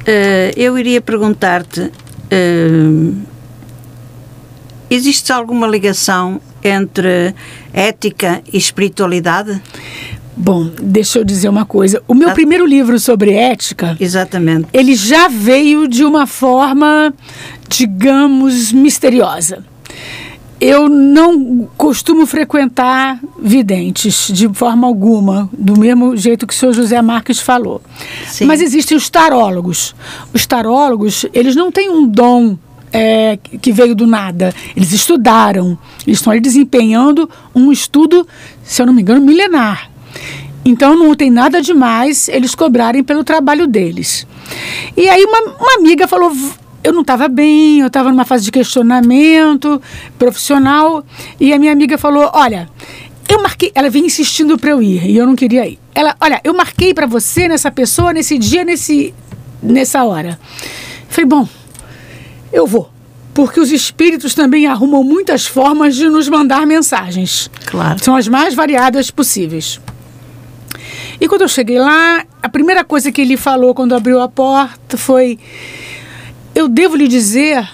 uh, 0.00 0.52
eu 0.56 0.76
iria 0.76 1.00
perguntar-te: 1.00 1.82
uh, 1.82 3.16
existe 4.90 5.32
alguma 5.32 5.68
ligação 5.68 6.40
entre 6.62 7.34
ética 7.72 8.42
e 8.52 8.56
espiritualidade? 8.56 9.60
Bom, 10.36 10.70
deixa 10.82 11.18
eu 11.18 11.24
dizer 11.24 11.48
uma 11.48 11.66
coisa. 11.66 12.02
O 12.08 12.14
meu 12.14 12.30
ah, 12.30 12.32
primeiro 12.32 12.66
livro 12.66 12.98
sobre 12.98 13.32
ética. 13.32 13.96
Exatamente. 14.00 14.66
Ele 14.72 14.94
já 14.94 15.28
veio 15.28 15.86
de 15.86 16.04
uma 16.04 16.26
forma, 16.26 17.12
digamos, 17.68 18.72
misteriosa 18.72 19.64
eu 20.62 20.88
não 20.88 21.68
costumo 21.76 22.24
frequentar 22.24 23.18
videntes 23.36 24.28
de 24.32 24.48
forma 24.54 24.86
alguma, 24.86 25.50
do 25.52 25.76
mesmo 25.76 26.16
jeito 26.16 26.46
que 26.46 26.54
o 26.54 26.56
senhor 26.56 26.72
José 26.72 27.02
Marques 27.02 27.40
falou. 27.40 27.82
Sim. 28.28 28.44
Mas 28.44 28.60
existem 28.60 28.96
os 28.96 29.10
tarólogos. 29.10 29.92
Os 30.32 30.46
tarólogos, 30.46 31.26
eles 31.34 31.56
não 31.56 31.72
têm 31.72 31.90
um 31.90 32.06
dom 32.06 32.56
é, 32.92 33.38
que 33.60 33.72
veio 33.72 33.94
do 33.94 34.06
nada. 34.06 34.54
Eles 34.76 34.92
estudaram, 34.92 35.78
eles 36.06 36.18
estão 36.18 36.38
desempenhando 36.38 37.28
um 37.54 37.72
estudo, 37.72 38.26
se 38.62 38.82
eu 38.82 38.86
não 38.86 38.92
me 38.92 39.02
engano, 39.02 39.24
milenar. 39.24 39.90
Então 40.64 40.96
não 40.96 41.14
tem 41.14 41.30
nada 41.30 41.60
demais 41.60 42.28
eles 42.28 42.54
cobrarem 42.54 43.02
pelo 43.02 43.24
trabalho 43.24 43.66
deles. 43.66 44.26
E 44.96 45.08
aí 45.08 45.24
uma, 45.24 45.56
uma 45.56 45.74
amiga 45.78 46.06
falou: 46.06 46.32
eu 46.84 46.92
não 46.92 47.02
estava 47.02 47.28
bem, 47.28 47.80
eu 47.80 47.86
estava 47.86 48.10
numa 48.10 48.24
fase 48.24 48.44
de 48.44 48.50
questionamento 48.50 49.80
profissional 50.18 51.04
e 51.40 51.52
a 51.52 51.58
minha 51.58 51.72
amiga 51.72 51.96
falou: 51.96 52.30
Olha, 52.32 52.68
eu 53.28 53.42
marquei. 53.42 53.72
Ela 53.74 53.88
vinha 53.88 54.06
insistindo 54.06 54.58
para 54.58 54.70
eu 54.70 54.82
ir 54.82 55.04
e 55.06 55.16
eu 55.16 55.26
não 55.26 55.34
queria 55.34 55.66
ir. 55.66 55.78
Ela, 55.94 56.16
olha, 56.20 56.40
eu 56.44 56.54
marquei 56.54 56.92
para 56.92 57.06
você 57.06 57.48
nessa 57.48 57.70
pessoa, 57.70 58.12
nesse 58.12 58.38
dia, 58.38 58.64
nesse, 58.64 59.14
nessa 59.62 60.04
hora. 60.04 60.38
Falei: 61.08 61.26
Bom, 61.26 61.48
eu 62.52 62.66
vou. 62.66 62.90
Porque 63.34 63.58
os 63.58 63.72
espíritos 63.72 64.34
também 64.34 64.66
arrumam 64.66 65.02
muitas 65.02 65.46
formas 65.46 65.96
de 65.96 66.08
nos 66.08 66.28
mandar 66.28 66.66
mensagens. 66.66 67.50
Claro. 67.64 68.02
São 68.02 68.14
as 68.14 68.28
mais 68.28 68.54
variadas 68.54 69.10
possíveis. 69.10 69.80
E 71.20 71.26
quando 71.26 71.42
eu 71.42 71.48
cheguei 71.48 71.78
lá, 71.78 72.24
a 72.42 72.48
primeira 72.48 72.84
coisa 72.84 73.10
que 73.10 73.20
ele 73.20 73.36
falou 73.36 73.74
quando 73.74 73.94
abriu 73.94 74.20
a 74.20 74.28
porta 74.28 74.98
foi: 74.98 75.38
eu 76.54 76.68
devo 76.68 76.96
lhe 76.96 77.08
dizer, 77.08 77.66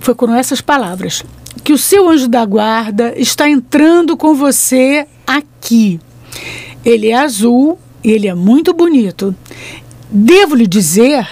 foi 0.00 0.14
com 0.14 0.32
essas 0.32 0.60
palavras, 0.60 1.22
que 1.62 1.72
o 1.72 1.78
seu 1.78 2.08
anjo 2.08 2.28
da 2.28 2.44
guarda 2.44 3.12
está 3.16 3.48
entrando 3.48 4.16
com 4.16 4.34
você 4.34 5.06
aqui. 5.26 6.00
Ele 6.84 7.08
é 7.08 7.14
azul 7.14 7.78
e 8.02 8.10
ele 8.10 8.28
é 8.28 8.34
muito 8.34 8.72
bonito. 8.72 9.34
Devo 10.10 10.54
lhe 10.54 10.66
dizer, 10.66 11.28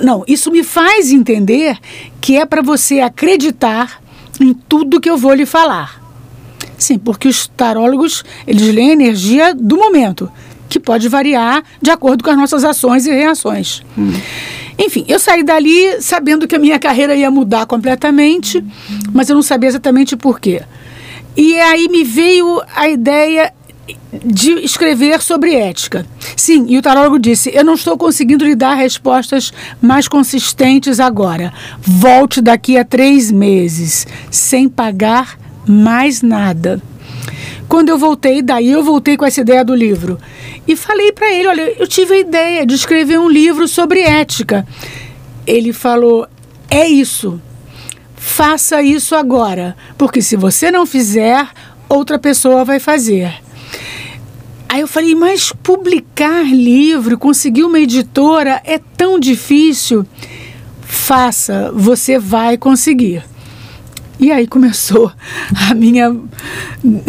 não, 0.00 0.24
isso 0.26 0.50
me 0.50 0.62
faz 0.62 1.10
entender 1.10 1.78
que 2.20 2.36
é 2.36 2.46
para 2.46 2.62
você 2.62 3.00
acreditar 3.00 4.00
em 4.40 4.54
tudo 4.54 5.00
que 5.00 5.10
eu 5.10 5.16
vou 5.16 5.34
lhe 5.34 5.44
falar. 5.44 6.00
Sim, 6.78 6.98
porque 6.98 7.28
os 7.28 7.46
tarólogos, 7.46 8.24
eles 8.46 8.74
leem 8.74 8.90
a 8.90 8.92
energia 8.94 9.54
do 9.54 9.76
momento, 9.76 10.30
que 10.68 10.80
pode 10.80 11.08
variar 11.08 11.62
de 11.80 11.90
acordo 11.90 12.24
com 12.24 12.30
as 12.30 12.36
nossas 12.36 12.64
ações 12.64 13.06
e 13.06 13.12
reações. 13.12 13.82
Hum. 13.96 14.12
Enfim, 14.78 15.04
eu 15.06 15.18
saí 15.18 15.42
dali 15.42 16.00
sabendo 16.00 16.48
que 16.48 16.56
a 16.56 16.58
minha 16.58 16.78
carreira 16.80 17.14
ia 17.14 17.30
mudar 17.30 17.66
completamente, 17.66 18.64
mas 19.12 19.28
eu 19.28 19.34
não 19.34 19.42
sabia 19.42 19.68
exatamente 19.68 20.16
por 20.16 20.40
quê. 20.40 20.62
E 21.36 21.58
aí 21.60 21.88
me 21.88 22.04
veio 22.04 22.62
a 22.74 22.88
ideia 22.88 23.52
de 24.24 24.52
escrever 24.64 25.20
sobre 25.20 25.54
ética. 25.54 26.06
Sim, 26.36 26.66
e 26.68 26.78
o 26.78 26.82
tarólogo 26.82 27.18
disse: 27.18 27.50
Eu 27.52 27.64
não 27.64 27.74
estou 27.74 27.96
conseguindo 27.96 28.44
lhe 28.44 28.54
dar 28.54 28.74
respostas 28.74 29.52
mais 29.80 30.06
consistentes 30.06 31.00
agora. 31.00 31.52
Volte 31.80 32.40
daqui 32.40 32.76
a 32.76 32.84
três 32.84 33.30
meses, 33.30 34.06
sem 34.30 34.68
pagar 34.68 35.38
mais 35.66 36.22
nada. 36.22 36.80
Quando 37.68 37.88
eu 37.88 37.98
voltei, 37.98 38.42
daí 38.42 38.70
eu 38.70 38.84
voltei 38.84 39.16
com 39.16 39.24
essa 39.24 39.40
ideia 39.40 39.64
do 39.64 39.74
livro. 39.74 40.18
E 40.66 40.76
falei 40.76 41.12
para 41.12 41.32
ele: 41.32 41.48
olha, 41.48 41.74
eu 41.78 41.86
tive 41.86 42.14
a 42.14 42.18
ideia 42.18 42.66
de 42.66 42.74
escrever 42.74 43.18
um 43.18 43.28
livro 43.28 43.66
sobre 43.66 44.00
ética. 44.00 44.66
Ele 45.46 45.72
falou: 45.72 46.26
é 46.70 46.86
isso. 46.86 47.40
Faça 48.14 48.80
isso 48.82 49.16
agora, 49.16 49.76
porque 49.98 50.22
se 50.22 50.36
você 50.36 50.70
não 50.70 50.86
fizer, 50.86 51.48
outra 51.88 52.18
pessoa 52.18 52.64
vai 52.64 52.78
fazer. 52.78 53.42
Aí 54.72 54.80
eu 54.80 54.88
falei, 54.88 55.14
mas 55.14 55.52
publicar 55.52 56.44
livro, 56.44 57.18
conseguir 57.18 57.62
uma 57.62 57.78
editora 57.78 58.62
é 58.64 58.78
tão 58.78 59.20
difícil. 59.20 60.06
Faça, 60.80 61.70
você 61.74 62.18
vai 62.18 62.56
conseguir. 62.56 63.22
E 64.22 64.30
aí 64.30 64.46
começou 64.46 65.10
a 65.68 65.74
minha 65.74 66.16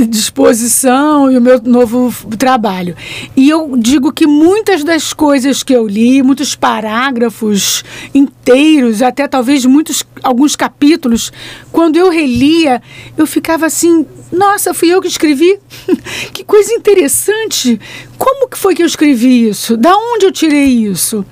disposição 0.10 1.32
e 1.32 1.38
o 1.38 1.42
meu 1.42 1.62
novo 1.62 2.12
trabalho. 2.38 2.96
E 3.38 3.48
eu 3.48 3.78
digo 3.78 4.12
que 4.12 4.26
muitas 4.26 4.84
das 4.84 5.14
coisas 5.14 5.62
que 5.62 5.74
eu 5.74 5.86
li, 5.86 6.24
muitos 6.24 6.56
parágrafos 6.56 7.86
inteiros, 8.16 9.04
até 9.04 9.28
talvez 9.28 9.64
muitos 9.64 10.04
alguns 10.24 10.56
capítulos, 10.56 11.32
quando 11.72 11.98
eu 11.98 12.10
relia, 12.10 12.82
eu 13.16 13.28
ficava 13.28 13.68
assim, 13.68 14.08
nossa, 14.32 14.74
fui 14.74 14.90
eu 14.90 15.00
que 15.00 15.08
escrevi? 15.08 15.60
que 16.34 16.44
coisa 16.44 16.74
interessante. 16.74 17.80
Como 18.18 18.50
que 18.50 18.58
foi 18.58 18.74
que 18.74 18.82
eu 18.82 18.88
escrevi 18.88 19.50
isso? 19.50 19.78
Da 19.78 19.96
onde 19.96 20.26
eu 20.26 20.32
tirei 20.32 20.66
isso? 20.66 21.24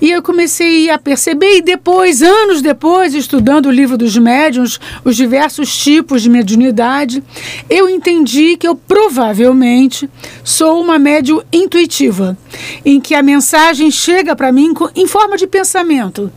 E 0.00 0.10
eu 0.10 0.22
comecei 0.22 0.88
a 0.90 0.98
perceber, 0.98 1.58
e 1.58 1.62
depois, 1.62 2.22
anos 2.22 2.62
depois, 2.62 3.14
estudando 3.14 3.66
o 3.66 3.70
livro 3.70 3.98
dos 3.98 4.16
médiuns, 4.16 4.78
os 5.04 5.16
diversos 5.16 5.76
tipos 5.76 6.22
de 6.22 6.30
mediunidade, 6.30 7.22
eu 7.68 7.88
entendi 7.88 8.56
que 8.56 8.66
eu 8.66 8.76
provavelmente 8.76 10.08
sou 10.44 10.80
uma 10.80 10.98
médium 10.98 11.42
intuitiva, 11.52 12.38
em 12.84 13.00
que 13.00 13.14
a 13.14 13.22
mensagem 13.22 13.90
chega 13.90 14.36
para 14.36 14.52
mim 14.52 14.72
em 14.94 15.06
forma 15.06 15.36
de 15.36 15.46
pensamento. 15.46 16.30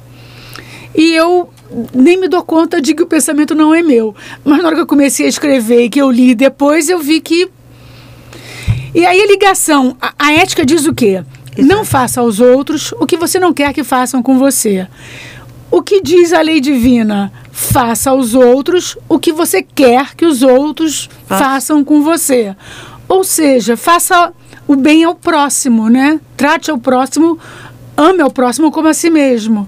E 0.96 1.14
eu 1.14 1.50
nem 1.94 2.18
me 2.18 2.28
dou 2.28 2.44
conta 2.44 2.82
de 2.82 2.94
que 2.94 3.04
o 3.04 3.08
pensamento 3.08 3.56
não 3.56 3.74
é 3.74 3.82
meu. 3.82 4.16
Mas 4.44 4.60
na 4.60 4.68
hora 4.68 4.76
que 4.76 4.82
eu 4.82 4.88
comecei 4.88 5.26
a 5.26 5.30
escrever 5.30 5.86
e 5.86 5.90
que 5.90 6.02
eu 6.02 6.12
li 6.12 6.36
depois, 6.36 6.90
eu 6.90 7.00
vi 7.00 7.22
que. 7.22 7.50
E 8.94 9.06
aí 9.06 9.22
a 9.22 9.28
ligação, 9.28 9.96
a, 10.02 10.14
a 10.20 10.34
ética 10.34 10.66
diz 10.66 10.86
o 10.86 10.94
quê? 10.94 11.24
Exato. 11.56 11.68
Não 11.68 11.84
faça 11.84 12.22
aos 12.22 12.40
outros 12.40 12.94
o 13.00 13.06
que 13.06 13.18
você 13.18 13.40
não 13.40 13.54
quer 13.54 13.74
que 13.74 13.84
façam 13.84 14.22
com 14.24 14.38
você. 14.38 14.88
O 15.70 15.82
que 15.82 16.02
diz 16.02 16.34
a 16.34 16.42
lei 16.42 16.60
divina? 16.60 17.32
Faça 17.52 18.10
aos 18.10 18.34
outros 18.34 18.98
o 19.08 19.18
que 19.18 19.32
você 19.32 19.62
quer 19.62 20.16
que 20.16 20.26
os 20.26 20.42
outros 20.42 21.10
Faça. 21.26 21.44
façam 21.44 21.84
com 21.84 22.02
você. 22.02 22.56
Ou 23.08 23.24
seja, 23.24 23.78
faça 23.78 24.34
o 24.68 24.76
bem 24.76 25.04
ao 25.04 25.16
próximo, 25.16 25.90
né? 25.90 26.20
Trate 26.36 26.72
ao 26.72 26.78
próximo, 26.78 27.38
ame 27.96 28.22
ao 28.22 28.32
próximo 28.32 28.72
como 28.72 28.88
a 28.88 28.94
si 28.94 29.10
mesmo. 29.10 29.68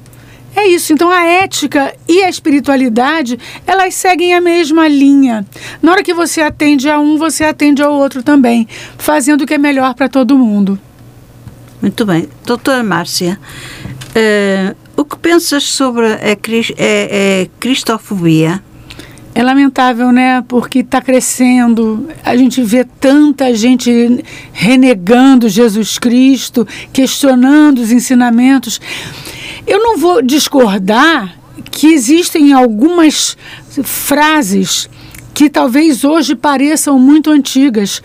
É 0.55 0.67
isso. 0.67 0.93
Então 0.93 1.09
a 1.09 1.25
ética 1.25 1.93
e 2.07 2.21
a 2.23 2.29
espiritualidade, 2.29 3.39
elas 3.65 3.95
seguem 3.95 4.33
a 4.33 4.41
mesma 4.41 4.87
linha. 4.87 5.45
Na 5.81 5.91
hora 5.91 6.03
que 6.03 6.13
você 6.13 6.41
atende 6.41 6.89
a 6.89 6.99
um, 6.99 7.17
você 7.17 7.43
atende 7.43 7.81
ao 7.81 7.93
outro 7.93 8.21
também, 8.21 8.67
fazendo 8.97 9.41
o 9.41 9.47
que 9.47 9.55
é 9.55 9.57
melhor 9.57 9.93
para 9.93 10.07
todo 10.07 10.37
mundo. 10.37 10.79
Muito 11.83 12.05
bem. 12.05 12.29
Doutora 12.45 12.81
Márcia, 12.81 13.37
uh, 14.15 14.75
o 14.95 15.03
que 15.03 15.17
pensas 15.17 15.65
sobre 15.65 16.05
a, 16.05 16.15
a, 16.15 16.31
a 16.31 17.47
cristofobia? 17.59 18.63
É 19.35 19.43
lamentável, 19.43 20.09
né? 20.09 20.41
Porque 20.47 20.79
está 20.79 21.01
crescendo. 21.01 22.07
A 22.23 22.37
gente 22.37 22.63
vê 22.63 22.85
tanta 22.85 23.53
gente 23.53 24.23
renegando 24.53 25.49
Jesus 25.49 25.99
Cristo, 25.99 26.65
questionando 26.93 27.79
os 27.79 27.91
ensinamentos. 27.91 28.79
Eu 29.67 29.79
não 29.79 29.97
vou 29.97 30.21
discordar 30.21 31.37
que 31.69 31.87
existem 31.87 32.53
algumas 32.53 33.35
frases 33.83 34.89
que 35.33 35.49
talvez 35.49 36.05
hoje 36.05 36.33
pareçam 36.33 36.97
muito 36.97 37.29
antigas. 37.29 38.01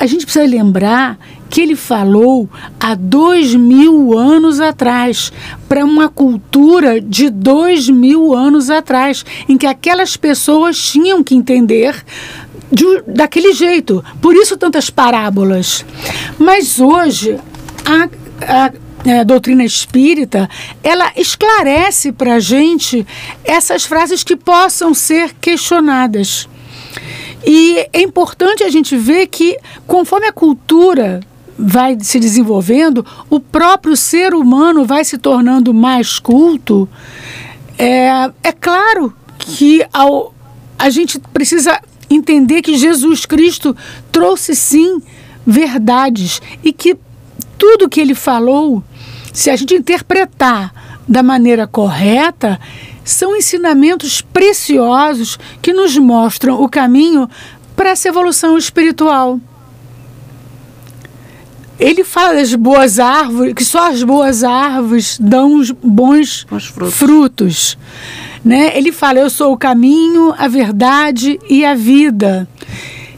A 0.00 0.06
gente 0.06 0.24
precisa 0.24 0.44
lembrar 0.44 1.16
que 1.50 1.60
ele 1.60 1.74
falou 1.74 2.48
há 2.78 2.94
dois 2.94 3.54
mil 3.54 4.16
anos 4.16 4.60
atrás, 4.60 5.32
para 5.68 5.84
uma 5.84 6.08
cultura 6.08 7.00
de 7.00 7.28
dois 7.28 7.88
mil 7.88 8.32
anos 8.32 8.70
atrás, 8.70 9.24
em 9.48 9.58
que 9.58 9.66
aquelas 9.66 10.16
pessoas 10.16 10.80
tinham 10.80 11.24
que 11.24 11.34
entender 11.34 12.02
de, 12.70 13.02
daquele 13.06 13.52
jeito. 13.52 14.02
Por 14.22 14.36
isso 14.36 14.56
tantas 14.56 14.88
parábolas. 14.88 15.84
Mas 16.38 16.78
hoje 16.78 17.36
a, 17.84 18.08
a 18.66 18.72
é, 19.04 19.24
doutrina 19.24 19.64
espírita, 19.64 20.48
ela 20.82 21.10
esclarece 21.16 22.12
para 22.12 22.34
a 22.34 22.40
gente 22.40 23.06
essas 23.42 23.84
frases 23.84 24.22
que 24.22 24.36
possam 24.36 24.94
ser 24.94 25.34
questionadas. 25.40 26.48
E 27.46 27.88
é 27.92 28.02
importante 28.02 28.62
a 28.62 28.68
gente 28.68 28.96
ver 28.96 29.26
que, 29.26 29.56
conforme 29.86 30.26
a 30.26 30.32
cultura 30.32 31.20
vai 31.60 31.96
se 32.00 32.18
desenvolvendo, 32.18 33.04
o 33.28 33.38
próprio 33.38 33.96
ser 33.96 34.34
humano 34.34 34.84
vai 34.84 35.04
se 35.04 35.18
tornando 35.18 35.74
mais 35.74 36.18
culto. 36.18 36.88
É, 37.78 38.30
é 38.42 38.52
claro 38.52 39.12
que 39.38 39.84
ao, 39.92 40.34
a 40.78 40.90
gente 40.90 41.18
precisa 41.18 41.80
entender 42.08 42.62
que 42.62 42.76
Jesus 42.76 43.26
Cristo 43.26 43.76
trouxe 44.10 44.54
sim 44.54 45.00
verdades 45.46 46.40
e 46.62 46.72
que 46.72 46.96
tudo 47.58 47.88
que 47.88 48.00
ele 48.00 48.14
falou, 48.14 48.82
se 49.32 49.50
a 49.50 49.56
gente 49.56 49.74
interpretar 49.74 50.72
da 51.06 51.22
maneira 51.22 51.66
correta, 51.66 52.58
são 53.04 53.36
ensinamentos 53.36 54.20
preciosos 54.20 55.38
que 55.60 55.72
nos 55.72 55.96
mostram 55.96 56.62
o 56.62 56.68
caminho 56.68 57.28
para 57.74 57.90
essa 57.90 58.08
evolução 58.08 58.56
espiritual. 58.56 59.40
Ele 61.80 62.04
fala 62.04 62.34
das 62.34 62.54
boas 62.54 62.98
árvores, 62.98 63.54
que 63.54 63.64
só 63.64 63.90
as 63.90 64.02
boas 64.02 64.44
árvores 64.44 65.18
dão 65.18 65.56
os 65.56 65.70
bons 65.70 66.46
frutos. 66.70 66.94
frutos. 66.94 67.78
Né? 68.44 68.76
Ele 68.76 68.92
fala: 68.92 69.18
Eu 69.18 69.30
sou 69.30 69.52
o 69.52 69.56
caminho, 69.56 70.34
a 70.36 70.46
verdade 70.46 71.40
e 71.48 71.64
a 71.64 71.74
vida. 71.74 72.46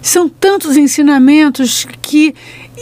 São 0.03 0.29
tantos 0.29 0.77
ensinamentos 0.77 1.87
que 2.03 2.35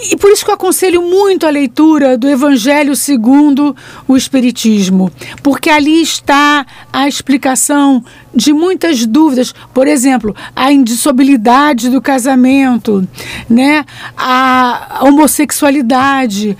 e 0.02 0.16
por 0.16 0.30
isso 0.30 0.44
que 0.44 0.50
eu 0.50 0.54
aconselho 0.54 1.02
muito 1.02 1.46
a 1.46 1.50
leitura 1.50 2.16
do 2.16 2.28
Evangelho 2.28 2.96
segundo 2.96 3.76
o 4.08 4.16
Espiritismo, 4.16 5.12
porque 5.42 5.68
ali 5.68 6.00
está 6.00 6.64
a 6.92 7.06
explicação 7.06 8.02
de 8.34 8.52
muitas 8.52 9.04
dúvidas, 9.04 9.52
por 9.74 9.86
exemplo, 9.86 10.34
a 10.56 10.72
indissolubilidade 10.72 11.90
do 11.90 12.00
casamento, 12.00 13.06
né? 13.48 13.84
a 14.16 15.00
homossexualidade. 15.02 16.56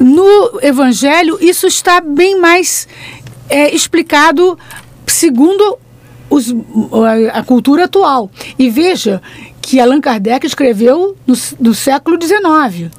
No 0.00 0.60
Evangelho, 0.62 1.36
isso 1.40 1.66
está 1.66 2.00
bem 2.00 2.40
mais 2.40 2.88
é, 3.50 3.74
explicado 3.74 4.58
segundo 5.06 5.78
os, 6.30 6.54
a, 7.32 7.38
a 7.38 7.42
cultura 7.42 7.84
atual. 7.84 8.30
E 8.58 8.68
veja 8.70 9.22
que 9.60 9.80
Allan 9.80 10.00
Kardec 10.00 10.46
escreveu 10.46 11.16
no, 11.26 11.34
no 11.60 11.74
século 11.74 12.18
XIX. 12.20 12.90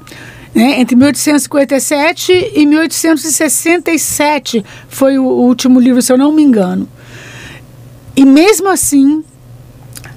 Né? 0.54 0.80
Entre 0.80 0.96
1857 0.96 2.52
e 2.54 2.66
1867 2.66 4.64
foi 4.88 5.18
o 5.18 5.24
último 5.24 5.80
livro, 5.80 6.02
se 6.02 6.12
eu 6.12 6.18
não 6.18 6.32
me 6.32 6.42
engano. 6.42 6.88
E 8.16 8.24
mesmo 8.24 8.68
assim, 8.68 9.24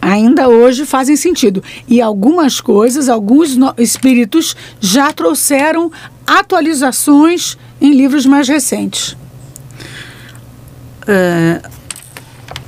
ainda 0.01 0.49
hoje 0.49 0.85
fazem 0.85 1.15
sentido. 1.15 1.63
E 1.87 2.01
algumas 2.01 2.59
coisas, 2.59 3.07
alguns 3.09 3.57
espíritos 3.77 4.55
já 4.79 5.13
trouxeram 5.13 5.91
atualizações 6.25 7.57
em 7.79 7.93
livros 7.93 8.25
mais 8.25 8.47
recentes. 8.47 9.15
Uh, 11.03 11.69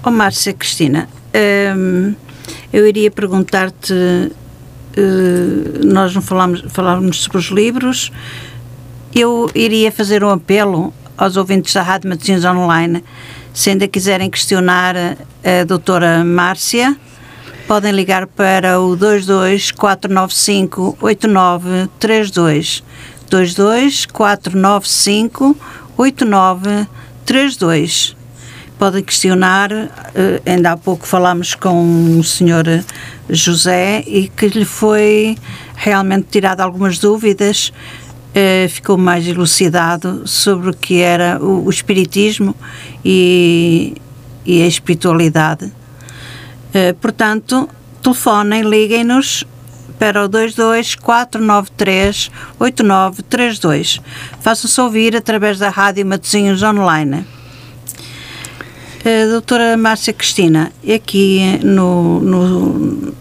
oh, 0.05 0.11
Márcia 0.11 0.53
Cristina, 0.53 1.09
uh, 1.33 2.15
eu 2.71 2.87
iria 2.87 3.09
perguntar-te, 3.09 3.93
uh, 3.93 4.31
nós 5.83 6.13
não 6.13 6.21
falámos, 6.21 6.63
falávamos 6.69 7.23
sobre 7.23 7.39
os 7.39 7.45
livros, 7.45 8.11
eu 9.13 9.49
iria 9.55 9.91
fazer 9.91 10.23
um 10.23 10.29
apelo 10.29 10.93
aos 11.17 11.37
ouvintes 11.37 11.73
da 11.73 11.81
Rádio 11.81 12.07
Medicinas 12.09 12.45
Online, 12.45 13.03
se 13.53 13.71
ainda 13.71 13.87
quiserem 13.87 14.29
questionar 14.29 14.95
a 14.97 15.63
doutora 15.65 16.23
Márcia, 16.23 16.95
podem 17.67 17.91
ligar 17.91 18.27
para 18.27 18.79
o 18.79 18.95
22 18.95 19.71
495 19.71 20.99
8932. 21.01 22.83
22 23.31 24.05
495 24.05 25.57
8932 25.97 28.14
podem 28.77 29.03
questionar. 29.03 29.71
Uh, 29.71 29.89
ainda 30.45 30.71
há 30.71 30.77
pouco 30.77 31.05
falámos 31.05 31.55
com 31.55 32.19
o 32.19 32.23
senhor 32.23 32.65
José 33.29 34.03
e 34.05 34.27
que 34.27 34.47
lhe 34.47 34.65
foi 34.65 35.37
realmente 35.75 36.27
tirado 36.29 36.61
algumas 36.61 36.99
dúvidas, 36.99 37.71
uh, 38.29 38.69
ficou 38.69 38.97
mais 38.97 39.27
elucidado 39.27 40.27
sobre 40.27 40.69
o 40.69 40.73
que 40.73 41.01
era 41.01 41.43
o, 41.43 41.69
espiritismo 41.69 42.55
e, 43.03 43.95
e, 44.45 44.61
a 44.61 44.67
espiritualidade. 44.67 45.65
Uh, 45.65 46.93
portanto, 47.01 47.69
telefonem, 48.01 48.61
liguem-nos 48.63 49.45
para 49.97 50.25
o 50.25 50.29
22 50.29 50.95
493 50.95 52.31
8932. 52.59 54.01
Façam-se 54.41 54.81
ouvir 54.81 55.15
através 55.15 55.57
da 55.57 55.69
Rádio 55.69 56.05
Matosinhos 56.05 56.61
Online. 56.61 57.25
Doutora 59.29 59.77
Márcia 59.77 60.11
Cristina, 60.13 60.71
aqui 60.83 61.59
no, 61.63 62.19
no, 62.19 63.13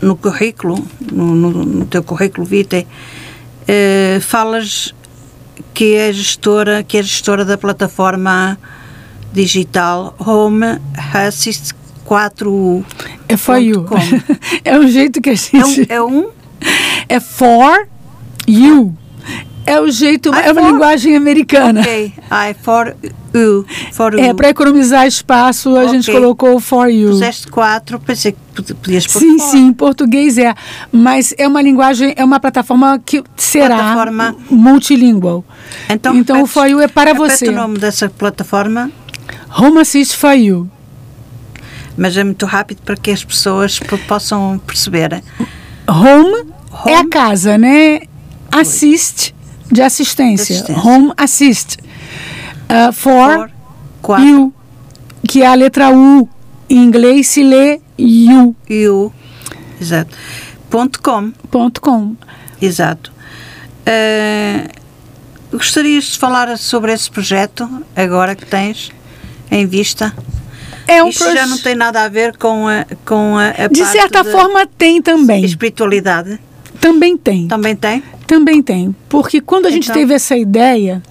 no 0.00 0.16
currículo, 0.16 0.82
no, 1.12 1.34
no, 1.34 1.50
no, 1.50 1.84
teu 1.84 2.02
currículo 2.02 2.46
vitae, 2.46 2.86
uh, 3.68 4.20
falas 4.22 4.94
que 5.74 5.96
é 5.96 6.10
gestora, 6.14 6.82
que 6.82 6.96
é 6.96 7.02
gestora 7.02 7.44
da 7.44 7.58
plataforma 7.58 8.58
digital 9.34 10.14
Home 10.18 10.80
Assist 11.12 11.74
4U. 12.06 12.86
É 13.28 13.36
for 13.36 13.58
you. 13.58 13.84
é 14.64 14.78
um 14.78 14.88
jeito 14.88 15.20
que 15.20 15.28
a 15.28 15.34
gente... 15.34 15.92
É 15.92 16.00
um... 16.00 16.00
É, 16.00 16.02
um? 16.02 16.30
é 17.06 17.20
for 17.20 17.86
you. 18.48 18.96
É 19.66 19.80
o 19.80 19.90
jeito, 19.90 20.32
I 20.32 20.46
é 20.46 20.52
uma 20.52 20.62
for... 20.62 20.70
linguagem 20.70 21.16
americana. 21.16 21.80
Ok, 21.80 22.14
I 22.30 22.54
for 22.62 22.96
you. 23.34 23.66
For 23.92 24.16
é, 24.16 24.32
para 24.32 24.50
economizar 24.50 25.04
espaço, 25.08 25.70
a 25.70 25.80
okay. 25.80 25.88
gente 25.88 26.12
colocou 26.12 26.60
for 26.60 26.88
you. 26.88 27.10
Puseste 27.10 27.48
quatro, 27.48 27.98
pensei 27.98 28.32
que 28.32 28.74
podias 28.74 29.08
pôr 29.08 29.18
Sim, 29.18 29.38
for. 29.38 29.50
sim, 29.50 29.66
em 29.66 29.72
português 29.72 30.38
é. 30.38 30.54
Mas 30.92 31.34
é 31.36 31.48
uma 31.48 31.60
linguagem, 31.60 32.14
é 32.16 32.24
uma 32.24 32.38
plataforma 32.38 32.96
que 33.04 33.24
será 33.36 33.76
plataforma... 33.76 34.36
multilingual. 34.48 35.44
Então, 35.90 36.14
então 36.14 36.42
o 36.42 36.46
for 36.46 36.66
you 36.66 36.80
é 36.80 36.86
para 36.86 37.12
você. 37.12 37.48
o 37.48 37.52
nome 37.52 37.76
dessa 37.78 38.08
plataforma? 38.08 38.90
Home 39.58 39.80
Assist 39.80 40.16
for 40.16 40.32
you. 40.32 40.70
Mas 41.96 42.16
é 42.16 42.22
muito 42.22 42.46
rápido 42.46 42.82
para 42.84 42.94
que 42.94 43.10
as 43.10 43.24
pessoas 43.24 43.80
possam 44.06 44.60
perceber. 44.64 45.22
Home, 45.88 46.52
Home. 46.70 46.92
é 46.92 46.98
a 46.98 47.08
casa, 47.08 47.58
né? 47.58 48.02
Assist 48.52 49.34
de 49.70 49.82
assistência. 49.82 50.56
assistência. 50.56 50.88
Home 50.88 51.12
Assist. 51.16 51.76
Uh, 52.68 52.92
for, 52.92 53.50
for 54.02 54.20
you, 54.20 54.52
que 55.28 55.42
é 55.42 55.46
a 55.46 55.54
letra 55.54 55.90
U. 55.90 56.28
Em 56.68 56.78
inglês 56.78 57.28
se 57.28 57.44
lê 57.44 57.80
you. 57.98 58.56
You, 58.68 59.12
exato. 59.80 60.16
Ponto 60.68 61.00
.com. 61.00 61.30
Ponto 61.50 61.80
.com. 61.80 62.16
Exato. 62.60 63.12
Uh, 63.86 64.68
gostarias 65.52 66.04
de 66.04 66.18
falar 66.18 66.56
sobre 66.58 66.92
esse 66.92 67.10
projeto, 67.10 67.68
agora 67.94 68.34
que 68.34 68.44
tens 68.44 68.90
em 69.50 69.66
vista? 69.66 70.12
É 70.88 71.02
um 71.02 71.08
Isto 71.08 71.24
proje... 71.24 71.36
já 71.36 71.46
não 71.46 71.58
tem 71.58 71.74
nada 71.74 72.04
a 72.04 72.08
ver 72.08 72.36
com 72.36 72.68
a, 72.68 72.86
com 73.04 73.36
a, 73.36 73.64
a 73.64 73.66
De 73.68 73.84
certa 73.84 74.24
forma 74.24 74.66
tem 74.66 75.02
também. 75.02 75.44
Espiritualidade? 75.44 76.38
Também 76.80 77.16
tem. 77.16 77.48
Também 77.48 77.74
tem? 77.74 78.02
Também 78.26 78.62
tem. 78.62 78.94
Porque 79.08 79.40
quando 79.40 79.66
a 79.66 79.68
então... 79.68 79.82
gente 79.82 79.92
teve 79.92 80.14
essa 80.14 80.36
ideia, 80.36 81.02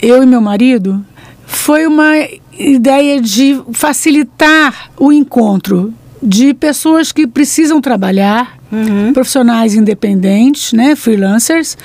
eu 0.00 0.22
e 0.22 0.26
meu 0.26 0.40
marido, 0.40 1.04
foi 1.46 1.86
uma 1.86 2.12
ideia 2.58 3.20
de 3.20 3.60
facilitar 3.72 4.90
o 4.98 5.12
encontro 5.12 5.92
de 6.22 6.52
pessoas 6.52 7.12
que 7.12 7.26
precisam 7.26 7.80
trabalhar, 7.80 8.58
uhum. 8.70 9.12
profissionais 9.12 9.74
independentes, 9.74 10.72
né, 10.72 10.94
freelancers, 10.94 11.76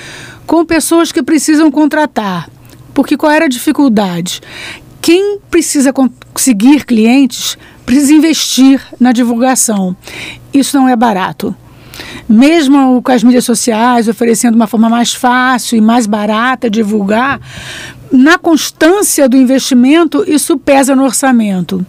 com 0.46 0.66
pessoas 0.66 1.12
que 1.12 1.24
precisam 1.24 1.72
contratar. 1.72 2.50
Porque 2.94 3.18
qual 3.18 3.32
era 3.32 3.46
a 3.46 3.50
dificuldade? 3.50 4.42
Quem 5.02 5.40
precisa 5.50 5.94
conseguir 5.94 6.86
clientes 6.86 7.58
precisa 7.86 8.14
investir 8.14 8.82
na 9.00 9.12
divulgação. 9.12 9.96
Isso 10.54 10.76
não 10.78 10.90
é 10.90 10.96
barato. 10.96 11.56
Mesmo 12.28 13.02
com 13.02 13.12
as 13.12 13.24
mídias 13.24 13.46
sociais 13.46 14.08
oferecendo 14.08 14.56
uma 14.56 14.68
forma 14.68 14.90
mais 14.90 15.14
fácil 15.14 15.78
e 15.78 15.82
mais 15.82 16.06
barata 16.06 16.70
de 16.70 16.80
divulgar, 16.80 17.40
na 18.12 18.38
constância 18.38 19.28
do 19.28 19.36
investimento, 19.36 20.24
isso 20.28 20.58
pesa 20.58 20.96
no 20.96 21.04
orçamento. 21.04 21.86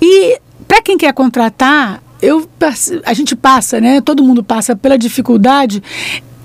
E 0.00 0.38
para 0.66 0.82
quem 0.82 0.96
quer 0.96 1.12
contratar, 1.12 2.02
eu, 2.20 2.48
a 3.04 3.12
gente 3.12 3.36
passa, 3.36 3.80
né? 3.80 4.00
Todo 4.00 4.22
mundo 4.22 4.42
passa 4.42 4.74
pela 4.74 4.96
dificuldade 4.96 5.82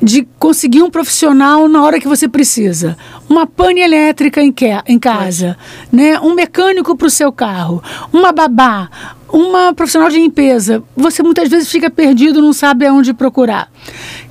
de 0.02 0.28
conseguir 0.39 0.82
um 0.82 0.89
profissional 0.89 1.68
na 1.70 1.84
hora 1.84 1.99
que 1.99 2.08
você 2.08 2.28
precisa. 2.28 2.97
Uma 3.30 3.45
pane 3.45 3.82
elétrica 3.82 4.41
em, 4.41 4.52
que, 4.52 4.68
em 4.88 4.97
casa, 4.97 5.56
né? 5.91 6.20
um 6.20 6.34
mecânico 6.34 6.97
para 6.97 7.08
o 7.08 7.12
seu 7.12 7.32
carro, 7.32 7.84
uma 8.12 8.32
babá, 8.32 8.89
uma 9.30 9.74
profissional 9.74 10.10
de 10.10 10.18
limpeza. 10.18 10.84
Você 10.95 11.22
muitas 11.22 11.47
vezes 11.49 11.70
fica 11.70 11.89
perdido, 11.89 12.41
não 12.41 12.54
sabe 12.54 12.86
aonde 12.86 13.14
procurar. 13.14 13.72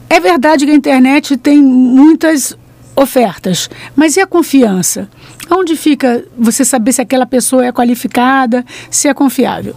É 0.09 0.19
verdade 0.19 0.67
que 0.67 0.73
a 0.73 0.75
internet 0.75 1.37
tem 1.37 1.63
muitas 1.63 2.59
ofertas, 2.97 3.71
mas 3.95 4.17
e 4.17 4.21
a 4.21 4.27
confiança? 4.27 5.09
Onde 5.49 5.77
fica 5.77 6.25
você 6.37 6.65
saber 6.65 6.93
se 6.93 7.01
aquela 7.01 7.27
pessoa 7.27 7.65
é 7.65 7.73
qualificada, 7.73 8.65
se 8.91 9.09
é 9.09 9.15
confiável? 9.15 9.75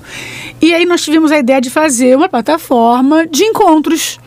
E 0.62 0.74
aí 0.74 0.86
nós 0.86 1.02
tivemos 1.02 1.32
a 1.32 1.40
ideia 1.40 1.62
de 1.62 1.70
fazer 1.70 2.16
uma 2.16 2.30
plataforma 2.30 3.26
de 3.26 3.44
encontros 3.44 4.20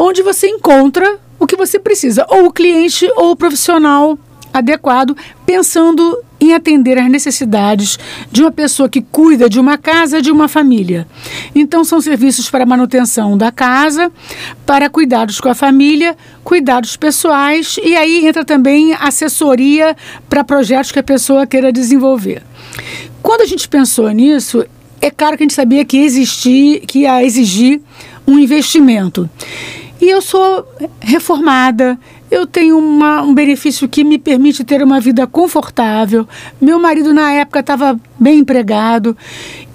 onde 0.00 0.22
você 0.22 0.48
encontra 0.48 1.18
o 1.38 1.46
que 1.46 1.56
você 1.56 1.78
precisa, 1.78 2.24
ou 2.30 2.46
o 2.46 2.52
cliente 2.52 3.06
ou 3.16 3.32
o 3.32 3.36
profissional 3.36 4.18
adequado, 4.52 5.14
pensando 5.44 6.18
em 6.40 6.54
atender 6.54 6.98
às 6.98 7.08
necessidades 7.10 7.98
de 8.32 8.40
uma 8.40 8.50
pessoa 8.50 8.88
que 8.88 9.02
cuida 9.02 9.48
de 9.48 9.60
uma 9.60 9.76
casa, 9.76 10.22
de 10.22 10.30
uma 10.32 10.48
família. 10.48 11.06
Então, 11.54 11.84
são 11.84 12.00
serviços 12.00 12.48
para 12.48 12.64
manutenção 12.64 13.36
da 13.36 13.52
casa, 13.52 14.10
para 14.64 14.88
cuidados 14.88 15.38
com 15.38 15.50
a 15.50 15.54
família, 15.54 16.16
cuidados 16.42 16.96
pessoais 16.96 17.78
e 17.84 17.94
aí 17.94 18.26
entra 18.26 18.42
também 18.42 18.94
assessoria 18.94 19.94
para 20.30 20.42
projetos 20.42 20.90
que 20.90 20.98
a 20.98 21.02
pessoa 21.02 21.46
queira 21.46 21.70
desenvolver. 21.70 22.42
Quando 23.22 23.42
a 23.42 23.46
gente 23.46 23.68
pensou 23.68 24.08
nisso, 24.08 24.64
é 25.00 25.10
claro 25.10 25.36
que 25.36 25.42
a 25.42 25.44
gente 25.44 25.54
sabia 25.54 25.84
que 25.84 25.98
existir, 25.98 26.80
que 26.86 27.00
ia 27.00 27.22
exigir 27.22 27.82
um 28.26 28.38
investimento. 28.38 29.28
E 30.00 30.08
eu 30.08 30.22
sou 30.22 30.66
reformada, 30.98 31.98
eu 32.30 32.46
tenho 32.46 32.78
uma, 32.78 33.20
um 33.20 33.34
benefício 33.34 33.86
que 33.86 34.02
me 34.02 34.18
permite 34.18 34.64
ter 34.64 34.82
uma 34.82 34.98
vida 34.98 35.26
confortável. 35.26 36.26
Meu 36.58 36.78
marido, 36.78 37.12
na 37.12 37.32
época, 37.32 37.60
estava 37.60 38.00
bem 38.18 38.38
empregado. 38.38 39.14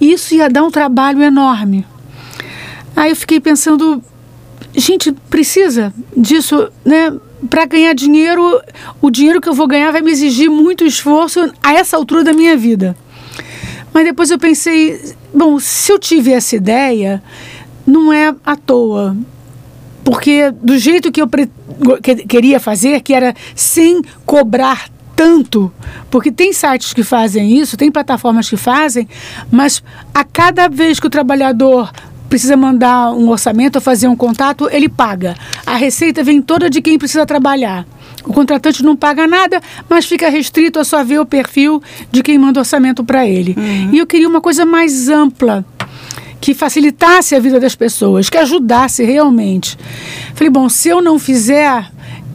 Isso 0.00 0.34
ia 0.34 0.50
dar 0.50 0.64
um 0.64 0.70
trabalho 0.70 1.22
enorme. 1.22 1.86
Aí 2.96 3.10
eu 3.10 3.16
fiquei 3.16 3.38
pensando, 3.38 4.02
gente, 4.74 5.12
precisa 5.12 5.94
disso, 6.16 6.70
né? 6.84 7.12
Para 7.48 7.66
ganhar 7.66 7.92
dinheiro, 7.92 8.60
o 9.00 9.10
dinheiro 9.10 9.40
que 9.40 9.48
eu 9.48 9.54
vou 9.54 9.68
ganhar 9.68 9.92
vai 9.92 10.00
me 10.00 10.10
exigir 10.10 10.50
muito 10.50 10.84
esforço 10.84 11.52
a 11.62 11.74
essa 11.74 11.96
altura 11.96 12.24
da 12.24 12.32
minha 12.32 12.56
vida. 12.56 12.96
Mas 13.92 14.04
depois 14.04 14.30
eu 14.30 14.38
pensei, 14.38 15.14
bom, 15.32 15.60
se 15.60 15.92
eu 15.92 15.98
tive 15.98 16.32
essa 16.32 16.56
ideia, 16.56 17.22
não 17.86 18.12
é 18.12 18.34
à 18.44 18.56
toa 18.56 19.16
porque 20.06 20.52
do 20.62 20.78
jeito 20.78 21.10
que 21.10 21.20
eu 21.20 21.28
que, 22.00 22.14
queria 22.14 22.60
fazer, 22.60 23.00
que 23.00 23.12
era 23.12 23.34
sem 23.56 24.00
cobrar 24.24 24.88
tanto, 25.16 25.72
porque 26.08 26.30
tem 26.30 26.52
sites 26.52 26.92
que 26.92 27.02
fazem 27.02 27.58
isso, 27.58 27.76
tem 27.76 27.90
plataformas 27.90 28.48
que 28.48 28.56
fazem, 28.56 29.08
mas 29.50 29.82
a 30.14 30.22
cada 30.22 30.68
vez 30.68 31.00
que 31.00 31.08
o 31.08 31.10
trabalhador 31.10 31.90
precisa 32.28 32.56
mandar 32.56 33.14
um 33.14 33.28
orçamento 33.30 33.76
ou 33.76 33.82
fazer 33.82 34.06
um 34.06 34.14
contato, 34.14 34.68
ele 34.70 34.88
paga. 34.88 35.34
A 35.66 35.74
receita 35.74 36.22
vem 36.22 36.40
toda 36.40 36.70
de 36.70 36.80
quem 36.80 36.96
precisa 36.96 37.26
trabalhar. 37.26 37.84
O 38.24 38.32
contratante 38.32 38.84
não 38.84 38.94
paga 38.94 39.26
nada, 39.26 39.60
mas 39.88 40.06
fica 40.06 40.28
restrito 40.28 40.78
a 40.78 40.84
só 40.84 41.02
ver 41.02 41.18
o 41.18 41.26
perfil 41.26 41.82
de 42.12 42.22
quem 42.22 42.38
manda 42.38 42.60
orçamento 42.60 43.02
para 43.02 43.26
ele. 43.26 43.56
Uhum. 43.56 43.90
E 43.92 43.98
eu 43.98 44.06
queria 44.06 44.28
uma 44.28 44.40
coisa 44.40 44.64
mais 44.64 45.08
ampla 45.08 45.64
que 46.40 46.54
facilitasse 46.54 47.34
a 47.34 47.40
vida 47.40 47.58
das 47.58 47.74
pessoas, 47.74 48.28
que 48.28 48.38
ajudasse 48.38 49.04
realmente. 49.04 49.76
Falei, 50.34 50.50
bom, 50.50 50.68
se 50.68 50.88
eu 50.88 51.02
não 51.02 51.18
fizer, 51.18 51.90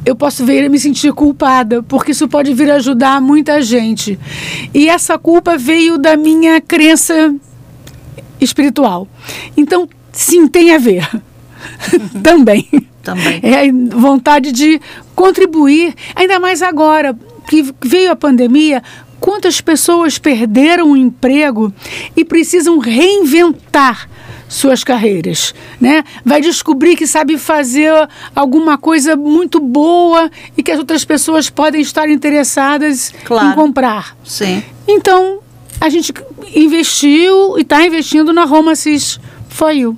eu 0.06 0.16
posso 0.16 0.46
vir 0.46 0.70
me 0.70 0.80
sentir 0.80 1.14
culpada, 1.14 1.84
porque 1.84 2.12
isso 2.12 2.28
pode 2.28 2.54
vir 2.54 2.72
ajudar 2.72 3.22
muita 3.22 3.62
gente. 3.62 4.20
E 4.74 4.90
essa 4.90 5.18
culpa 5.18 5.58
veio 5.58 5.98
da 5.98 6.18
minha 6.18 6.60
crença 6.60 7.34
espiritual. 8.40 9.08
Então, 9.56 9.88
sim, 10.12 10.48
tem 10.48 10.74
a 10.74 10.78
ver. 10.78 11.08
Também. 12.24 12.68
Também. 13.04 13.40
É 13.44 13.68
a 13.68 13.98
vontade 13.98 14.52
de 14.52 14.80
contribuir, 15.16 15.94
ainda 16.16 16.40
mais 16.40 16.62
agora 16.62 17.18
que 17.48 17.74
veio 17.84 18.12
a 18.12 18.16
pandemia, 18.16 18.82
Quantas 19.22 19.62
pessoas 19.62 20.18
perderam 20.18 20.92
o 20.92 20.98
emprego 20.98 21.72
e 22.18 22.26
precisam 22.26 22.80
reinventar 22.80 24.10
suas 24.50 24.84
carreiras, 24.84 25.54
né? 25.80 26.04
Vai 26.26 26.42
descobrir 26.42 26.98
que 26.98 27.06
sabe 27.06 27.38
fazer 27.38 27.94
alguma 28.36 28.80
coisa 28.80 29.16
muito 29.16 29.60
boa 29.60 30.30
e 30.58 30.64
que 30.64 30.72
as 30.72 30.80
outras 30.80 31.06
pessoas 31.06 31.50
podem 31.50 31.82
estar 31.82 32.10
interessadas 32.10 33.14
claro. 33.24 33.50
em 33.50 33.54
comprar. 33.54 34.18
Sim. 34.26 34.64
Então, 34.88 35.40
a 35.80 35.88
gente 35.88 36.12
investiu 36.56 37.58
e 37.58 37.62
está 37.62 37.86
investindo 37.86 38.34
na 38.34 38.44
Roma 38.44 38.76
Cis 38.76 39.20
For 39.48 39.72
You. 39.72 39.98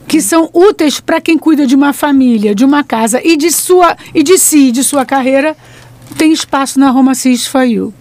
que 0.08 0.22
são 0.22 0.50
úteis 0.54 1.00
para 1.00 1.22
quem 1.22 1.38
cuida 1.38 1.66
de 1.68 1.76
uma 1.76 1.94
família, 1.94 2.56
de 2.56 2.66
uma 2.66 2.84
casa 2.84 3.22
e 3.24 3.38
de 3.38 3.52
sua 3.52 3.96
e 4.14 4.24
de 4.24 4.38
si, 4.38 4.72
de 4.72 4.84
sua 4.84 5.06
carreira, 5.06 5.56
tem 6.18 6.34
espaço 6.34 6.80
na 6.80 6.90
Roma 6.90 7.14
Cis 7.14 7.50
You. 7.54 7.94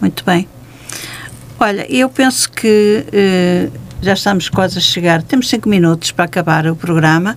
Muito 0.00 0.24
bem. 0.24 0.48
Olha, 1.60 1.84
eu 1.92 2.08
penso 2.08 2.48
que 2.52 3.04
uh, 3.08 3.78
já 4.00 4.12
estamos 4.12 4.48
quase 4.48 4.78
a 4.78 4.80
chegar, 4.80 5.24
temos 5.24 5.48
cinco 5.48 5.68
minutos 5.68 6.12
para 6.12 6.24
acabar 6.24 6.68
o 6.68 6.76
programa. 6.76 7.36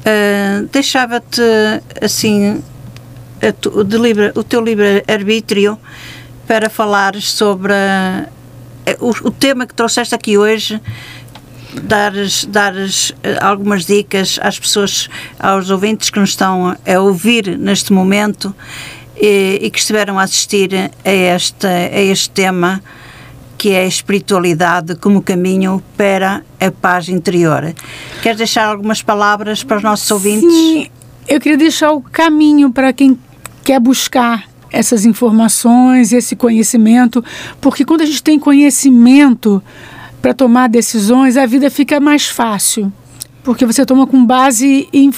Uh, 0.00 0.68
Deixava-te, 0.70 1.40
assim, 2.02 2.62
tu, 3.58 3.70
o 4.34 4.44
teu 4.44 4.62
livre-arbítrio 4.62 5.78
para 6.46 6.68
falares 6.68 7.30
sobre 7.30 7.72
uh, 7.72 8.28
o, 9.00 9.28
o, 9.28 9.30
tema 9.30 9.66
que 9.66 9.72
trouxeste 9.72 10.14
aqui 10.14 10.36
hoje, 10.36 10.78
dares, 11.82 12.44
dares 12.44 13.14
algumas 13.40 13.86
dicas 13.86 14.38
às 14.42 14.58
pessoas, 14.58 15.08
aos 15.38 15.70
ouvintes 15.70 16.10
que 16.10 16.20
nos 16.20 16.30
estão 16.30 16.76
a 16.86 17.00
ouvir 17.00 17.56
neste 17.56 17.90
momento 17.90 18.54
e, 19.16 19.60
e 19.62 19.70
que 19.70 19.78
estiveram 19.78 20.18
a 20.18 20.24
assistir 20.24 20.74
a 20.74 21.10
este, 21.10 21.66
a 21.66 22.00
este 22.02 22.28
tema 22.28 22.82
que 23.60 23.72
é 23.72 23.82
a 23.82 23.86
espiritualidade 23.86 24.94
como 24.94 25.20
caminho 25.20 25.82
para 25.94 26.42
a 26.58 26.70
paz 26.70 27.10
interior. 27.10 27.74
Queres 28.22 28.38
deixar 28.38 28.64
algumas 28.64 29.02
palavras 29.02 29.62
para 29.62 29.76
os 29.76 29.82
nossos 29.82 30.10
ouvintes? 30.10 30.50
Sim, 30.50 30.86
eu 31.28 31.38
queria 31.38 31.58
deixar 31.58 31.92
o 31.92 32.00
caminho 32.00 32.70
para 32.70 32.90
quem 32.90 33.18
quer 33.62 33.78
buscar 33.78 34.48
essas 34.72 35.04
informações, 35.04 36.10
esse 36.10 36.34
conhecimento, 36.34 37.22
porque 37.60 37.84
quando 37.84 38.00
a 38.00 38.06
gente 38.06 38.22
tem 38.22 38.38
conhecimento 38.38 39.62
para 40.22 40.32
tomar 40.32 40.66
decisões, 40.70 41.36
a 41.36 41.44
vida 41.44 41.70
fica 41.70 42.00
mais 42.00 42.28
fácil, 42.28 42.90
porque 43.44 43.66
você 43.66 43.84
toma 43.84 44.06
com 44.06 44.24
base 44.24 44.88
em 44.90 45.12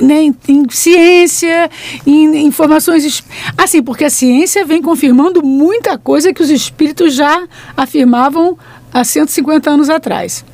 né, 0.00 0.22
em, 0.22 0.36
em, 0.48 0.66
ciência, 0.70 1.70
em 2.06 2.46
informações. 2.46 3.24
Assim, 3.56 3.82
porque 3.82 4.04
a 4.04 4.10
ciência 4.10 4.64
vem 4.64 4.82
confirmando 4.82 5.42
muita 5.42 5.98
coisa 5.98 6.32
que 6.32 6.42
os 6.42 6.50
espíritos 6.50 7.14
já 7.14 7.46
afirmavam 7.76 8.56
há 8.92 9.04
150 9.04 9.70
anos 9.70 9.90
atrás. 9.90 10.44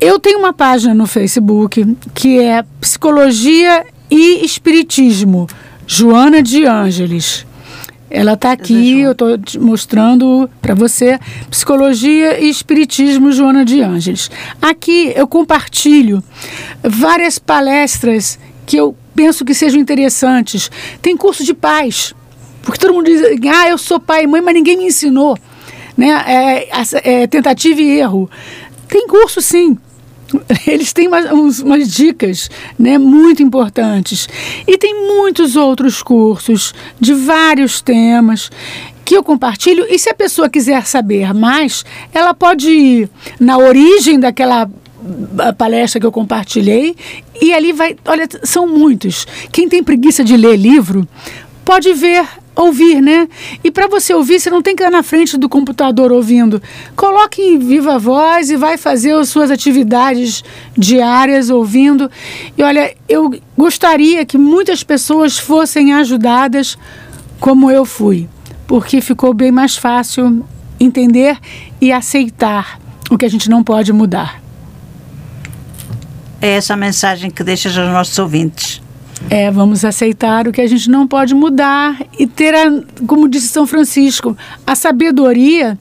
Eu 0.00 0.18
tenho 0.18 0.38
uma 0.38 0.52
página 0.52 0.94
no 0.94 1.06
Facebook 1.06 1.96
que 2.14 2.38
é 2.38 2.62
Psicologia 2.80 3.84
e 4.10 4.44
Espiritismo, 4.44 5.46
Joana 5.86 6.42
de 6.42 6.64
Ângeles. 6.66 7.46
Ela 8.14 8.34
está 8.34 8.52
aqui, 8.52 9.00
eu 9.00 9.10
estou 9.10 9.36
mostrando 9.60 10.48
para 10.62 10.72
você 10.72 11.18
Psicologia 11.50 12.40
e 12.40 12.48
Espiritismo 12.48 13.32
Joana 13.32 13.64
de 13.64 13.82
Ângeles. 13.82 14.30
Aqui 14.62 15.12
eu 15.16 15.26
compartilho 15.26 16.22
várias 16.80 17.40
palestras 17.40 18.38
que 18.64 18.76
eu 18.76 18.96
penso 19.16 19.44
que 19.44 19.52
sejam 19.52 19.80
interessantes. 19.80 20.70
Tem 21.02 21.16
curso 21.16 21.42
de 21.42 21.52
pais, 21.52 22.14
porque 22.62 22.78
todo 22.78 22.94
mundo 22.94 23.06
diz, 23.06 23.20
ah, 23.52 23.68
eu 23.68 23.76
sou 23.76 23.98
pai 23.98 24.22
e 24.22 24.26
mãe, 24.28 24.40
mas 24.40 24.54
ninguém 24.54 24.76
me 24.76 24.86
ensinou. 24.86 25.36
Né? 25.96 26.10
É, 26.24 26.68
é, 27.02 27.26
tentativa 27.26 27.80
e 27.82 27.98
erro. 27.98 28.30
Tem 28.86 29.08
curso 29.08 29.42
sim. 29.42 29.76
eles 30.66 30.92
têm 30.92 31.08
umas, 31.08 31.60
umas 31.60 31.88
dicas 31.88 32.50
né, 32.78 32.98
muito 32.98 33.42
importantes. 33.42 34.28
E 34.66 34.78
tem 34.78 35.06
muitos 35.06 35.56
outros 35.56 36.02
cursos 36.02 36.74
de 37.00 37.14
vários 37.14 37.80
temas 37.80 38.50
que 39.04 39.16
eu 39.16 39.22
compartilho. 39.22 39.86
E 39.88 39.98
se 39.98 40.08
a 40.08 40.14
pessoa 40.14 40.48
quiser 40.48 40.86
saber 40.86 41.34
mais, 41.34 41.84
ela 42.12 42.34
pode 42.34 42.70
ir 42.70 43.10
na 43.38 43.58
origem 43.58 44.18
daquela 44.18 44.70
palestra 45.58 46.00
que 46.00 46.06
eu 46.06 46.12
compartilhei 46.12 46.96
e 47.40 47.52
ali 47.52 47.72
vai. 47.72 47.96
Olha, 48.06 48.26
são 48.42 48.66
muitos. 48.66 49.26
Quem 49.52 49.68
tem 49.68 49.82
preguiça 49.82 50.24
de 50.24 50.36
ler 50.36 50.56
livro 50.56 51.06
pode 51.64 51.92
ver 51.92 52.26
ouvir, 52.54 53.00
né? 53.00 53.28
E 53.62 53.70
para 53.70 53.86
você 53.86 54.14
ouvir, 54.14 54.38
você 54.38 54.48
não 54.48 54.62
tem 54.62 54.76
que 54.76 54.82
estar 54.82 54.90
na 54.90 55.02
frente 55.02 55.36
do 55.36 55.48
computador 55.48 56.12
ouvindo. 56.12 56.62
Coloque 56.94 57.42
em 57.42 57.58
viva 57.58 57.98
voz 57.98 58.50
e 58.50 58.56
vai 58.56 58.76
fazer 58.76 59.14
as 59.14 59.28
suas 59.28 59.50
atividades 59.50 60.44
diárias 60.76 61.50
ouvindo. 61.50 62.10
E 62.56 62.62
olha, 62.62 62.94
eu 63.08 63.34
gostaria 63.56 64.24
que 64.24 64.38
muitas 64.38 64.82
pessoas 64.82 65.38
fossem 65.38 65.92
ajudadas 65.92 66.78
como 67.40 67.70
eu 67.70 67.84
fui, 67.84 68.28
porque 68.66 69.00
ficou 69.00 69.34
bem 69.34 69.50
mais 69.50 69.76
fácil 69.76 70.44
entender 70.78 71.38
e 71.80 71.92
aceitar 71.92 72.78
o 73.10 73.18
que 73.18 73.24
a 73.24 73.28
gente 73.28 73.50
não 73.50 73.62
pode 73.62 73.92
mudar. 73.92 74.40
É 76.40 76.50
essa 76.56 76.74
a 76.74 76.76
mensagem 76.76 77.30
que 77.30 77.42
deixas 77.42 77.76
aos 77.76 77.90
nossos 77.90 78.18
ouvintes. 78.18 78.83
É, 79.30 79.50
vamos 79.50 79.84
aceitar 79.84 80.46
o 80.46 80.52
que 80.52 80.60
a 80.60 80.66
gente 80.66 80.88
não 80.90 81.08
pode 81.08 81.34
mudar 81.34 81.98
e 82.18 82.26
ter, 82.26 82.54
a, 82.54 82.82
como 83.06 83.28
disse 83.28 83.48
São 83.48 83.66
Francisco, 83.66 84.36
a 84.66 84.74
sabedoria 84.74 85.78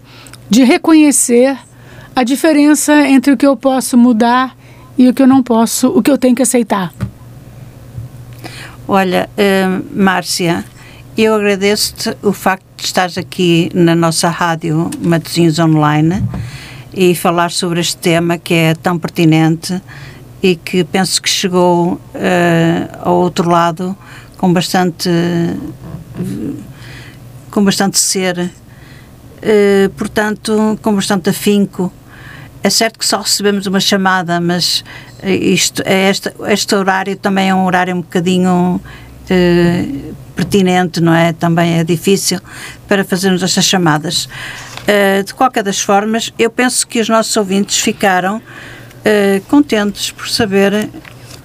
de 0.49 0.63
reconhecer 0.63 1.57
a 2.15 2.23
diferença 2.23 3.07
entre 3.07 3.33
o 3.33 3.37
que 3.37 3.45
eu 3.45 3.55
posso 3.55 3.97
mudar 3.97 4.55
e 4.97 5.07
o 5.07 5.13
que 5.13 5.21
eu 5.21 5.27
não 5.27 5.41
posso, 5.41 5.87
o 5.89 6.01
que 6.01 6.11
eu 6.11 6.17
tenho 6.17 6.35
que 6.35 6.41
aceitar. 6.41 6.93
Olha, 8.87 9.29
uh, 9.37 9.85
Márcia, 9.93 10.63
eu 11.17 11.35
agradeço-te 11.35 12.15
o 12.21 12.31
facto 12.33 12.63
de 12.77 12.85
estares 12.85 13.17
aqui 13.17 13.71
na 13.73 13.95
nossa 13.95 14.29
rádio 14.29 14.89
Matosinhos 15.01 15.57
Online 15.59 16.23
e 16.93 17.15
falar 17.15 17.49
sobre 17.49 17.79
este 17.79 17.97
tema 17.97 18.37
que 18.37 18.53
é 18.53 18.75
tão 18.75 18.99
pertinente 18.99 19.81
e 20.43 20.57
que 20.57 20.83
penso 20.83 21.21
que 21.21 21.29
chegou 21.29 21.93
uh, 21.93 21.99
ao 23.01 23.15
outro 23.15 23.49
lado 23.49 23.97
com 24.37 24.51
bastante 24.51 25.09
com 27.49 27.63
bastante 27.63 27.97
ser 27.97 28.37
uh, 28.37 29.89
portanto 29.95 30.77
com 30.81 30.93
bastante 30.93 31.29
afinco. 31.29 31.91
É 32.61 32.69
certo 32.69 32.99
que 32.99 33.05
só 33.05 33.21
recebemos 33.21 33.65
uma 33.67 33.79
chamada 33.79 34.41
mas 34.41 34.83
isto 35.23 35.81
é 35.85 36.09
este, 36.09 36.29
este 36.49 36.75
horário 36.75 37.15
também 37.15 37.49
é 37.49 37.55
um 37.55 37.65
horário 37.65 37.95
um 37.95 38.01
bocadinho 38.01 38.81
uh, 38.81 40.15
pertinente 40.35 40.99
não 40.99 41.13
é? 41.13 41.31
Também 41.31 41.79
é 41.79 41.85
difícil 41.85 42.41
para 42.85 43.05
fazermos 43.05 43.41
estas 43.41 43.63
chamadas. 43.63 44.27
De 45.25 45.33
qualquer 45.33 45.63
das 45.63 45.79
formas 45.79 46.33
eu 46.37 46.49
penso 46.49 46.85
que 46.85 46.99
os 46.99 47.07
nossos 47.07 47.37
ouvintes 47.37 47.79
ficaram 47.79 48.41
uh, 49.04 49.41
contentes 49.47 50.12
por 50.12 50.28
saber 50.30 50.89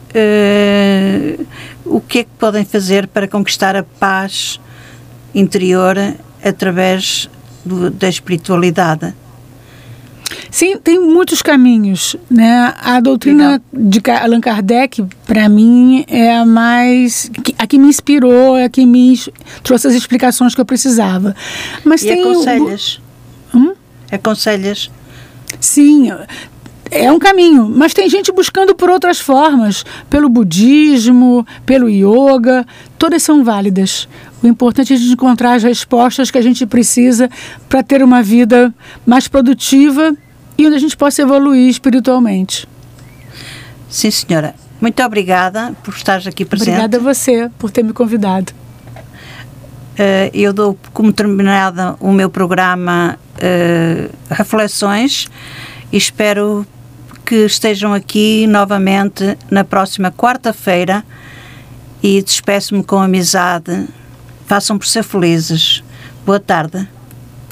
uh, 0.09 1.47
o 1.85 2.01
que 2.01 2.21
é 2.21 2.25
que 2.25 2.31
podem 2.39 2.65
fazer 2.65 3.07
para 3.07 3.27
conquistar 3.27 3.77
a 3.77 3.83
paz 3.83 4.61
interior 5.35 5.97
através 6.45 7.29
do, 7.65 7.91
da 7.91 8.09
espiritualidade. 8.09 9.15
Sim, 10.51 10.79
tem 10.79 11.01
muitos 11.01 11.43
caminhos, 11.43 12.17
né? 12.31 12.75
A 12.81 13.01
doutrina 13.01 13.63
de 13.73 14.01
Allan 14.11 14.41
Kardec, 14.41 15.05
para 15.27 15.49
mim, 15.49 16.05
é 16.07 16.37
a 16.37 16.45
mais 16.45 17.31
a 17.59 17.67
que 17.67 17.79
me 17.79 17.89
inspirou, 17.89 18.57
é 18.57 18.65
a 18.65 18.69
que 18.69 18.85
me 18.85 19.19
trouxe 19.63 19.87
as 19.87 19.95
explicações 19.95 20.55
que 20.55 20.61
eu 20.61 20.65
precisava. 20.65 21.35
Mas 21.85 22.03
e 22.03 22.09
tem 22.09 22.21
aconselhas? 22.21 23.01
Hum? 23.55 23.75
Aconselhas? 24.11 24.91
Sim, 25.61 26.11
é 26.91 27.11
um 27.13 27.19
caminho, 27.19 27.69
mas 27.69 27.93
tem 27.93 28.09
gente 28.09 28.33
buscando 28.33 28.75
por 28.75 28.89
outras 28.89 29.21
formas, 29.21 29.85
pelo 30.09 30.29
budismo, 30.29 31.47
pelo 31.67 31.89
yoga, 31.89 32.67
todas 32.99 33.23
são 33.23 33.45
válidas. 33.45 34.09
O 34.43 34.47
importante 34.47 34.93
é 34.93 34.97
a 34.97 34.99
gente 34.99 35.13
encontrar 35.13 35.55
as 35.55 35.63
respostas 35.63 36.31
que 36.31 36.39
a 36.39 36.43
gente 36.43 36.65
precisa 36.67 37.29
para 37.69 37.83
ter 37.83 38.03
uma 38.03 38.23
vida 38.23 38.73
mais 39.05 39.29
produtiva 39.29 40.15
e 40.57 40.67
onde 40.67 40.77
a 40.77 40.81
gente 40.81 40.97
possa 40.97 41.23
evoluir 41.23 41.69
espiritualmente. 41.69 42.69
Sim, 43.89 44.11
senhora. 44.11 44.55
Muito 44.81 45.03
obrigada 45.03 45.75
por 45.83 45.95
estar 45.95 46.17
aqui 46.27 46.45
presente. 46.45 46.71
Obrigada 46.71 46.97
a 46.99 47.01
você 47.01 47.51
por 47.59 47.71
ter 47.71 47.83
me 47.83 47.93
convidado. 47.93 48.53
Uh, 49.99 50.31
eu 50.33 50.53
dou 50.53 50.79
como 50.93 51.13
terminada 51.13 51.97
o 51.99 52.13
meu 52.13 52.31
programa 52.31 53.19
uh, 53.35 54.15
Reflexões 54.31 55.29
e 55.91 55.97
espero 55.97 56.65
que 57.29 57.45
estejam 57.45 57.93
aqui 57.93 58.47
novamente 58.47 59.37
na 59.51 59.63
próxima 59.63 60.11
quarta-feira 60.11 61.05
e 62.03 62.23
despeço-me 62.23 62.83
com 62.83 62.97
amizade. 62.97 63.87
Façam 64.47 64.79
por 64.79 64.87
ser 64.87 65.05
felizes. 65.05 65.85
Boa 66.25 66.41
tarde. 66.41 66.89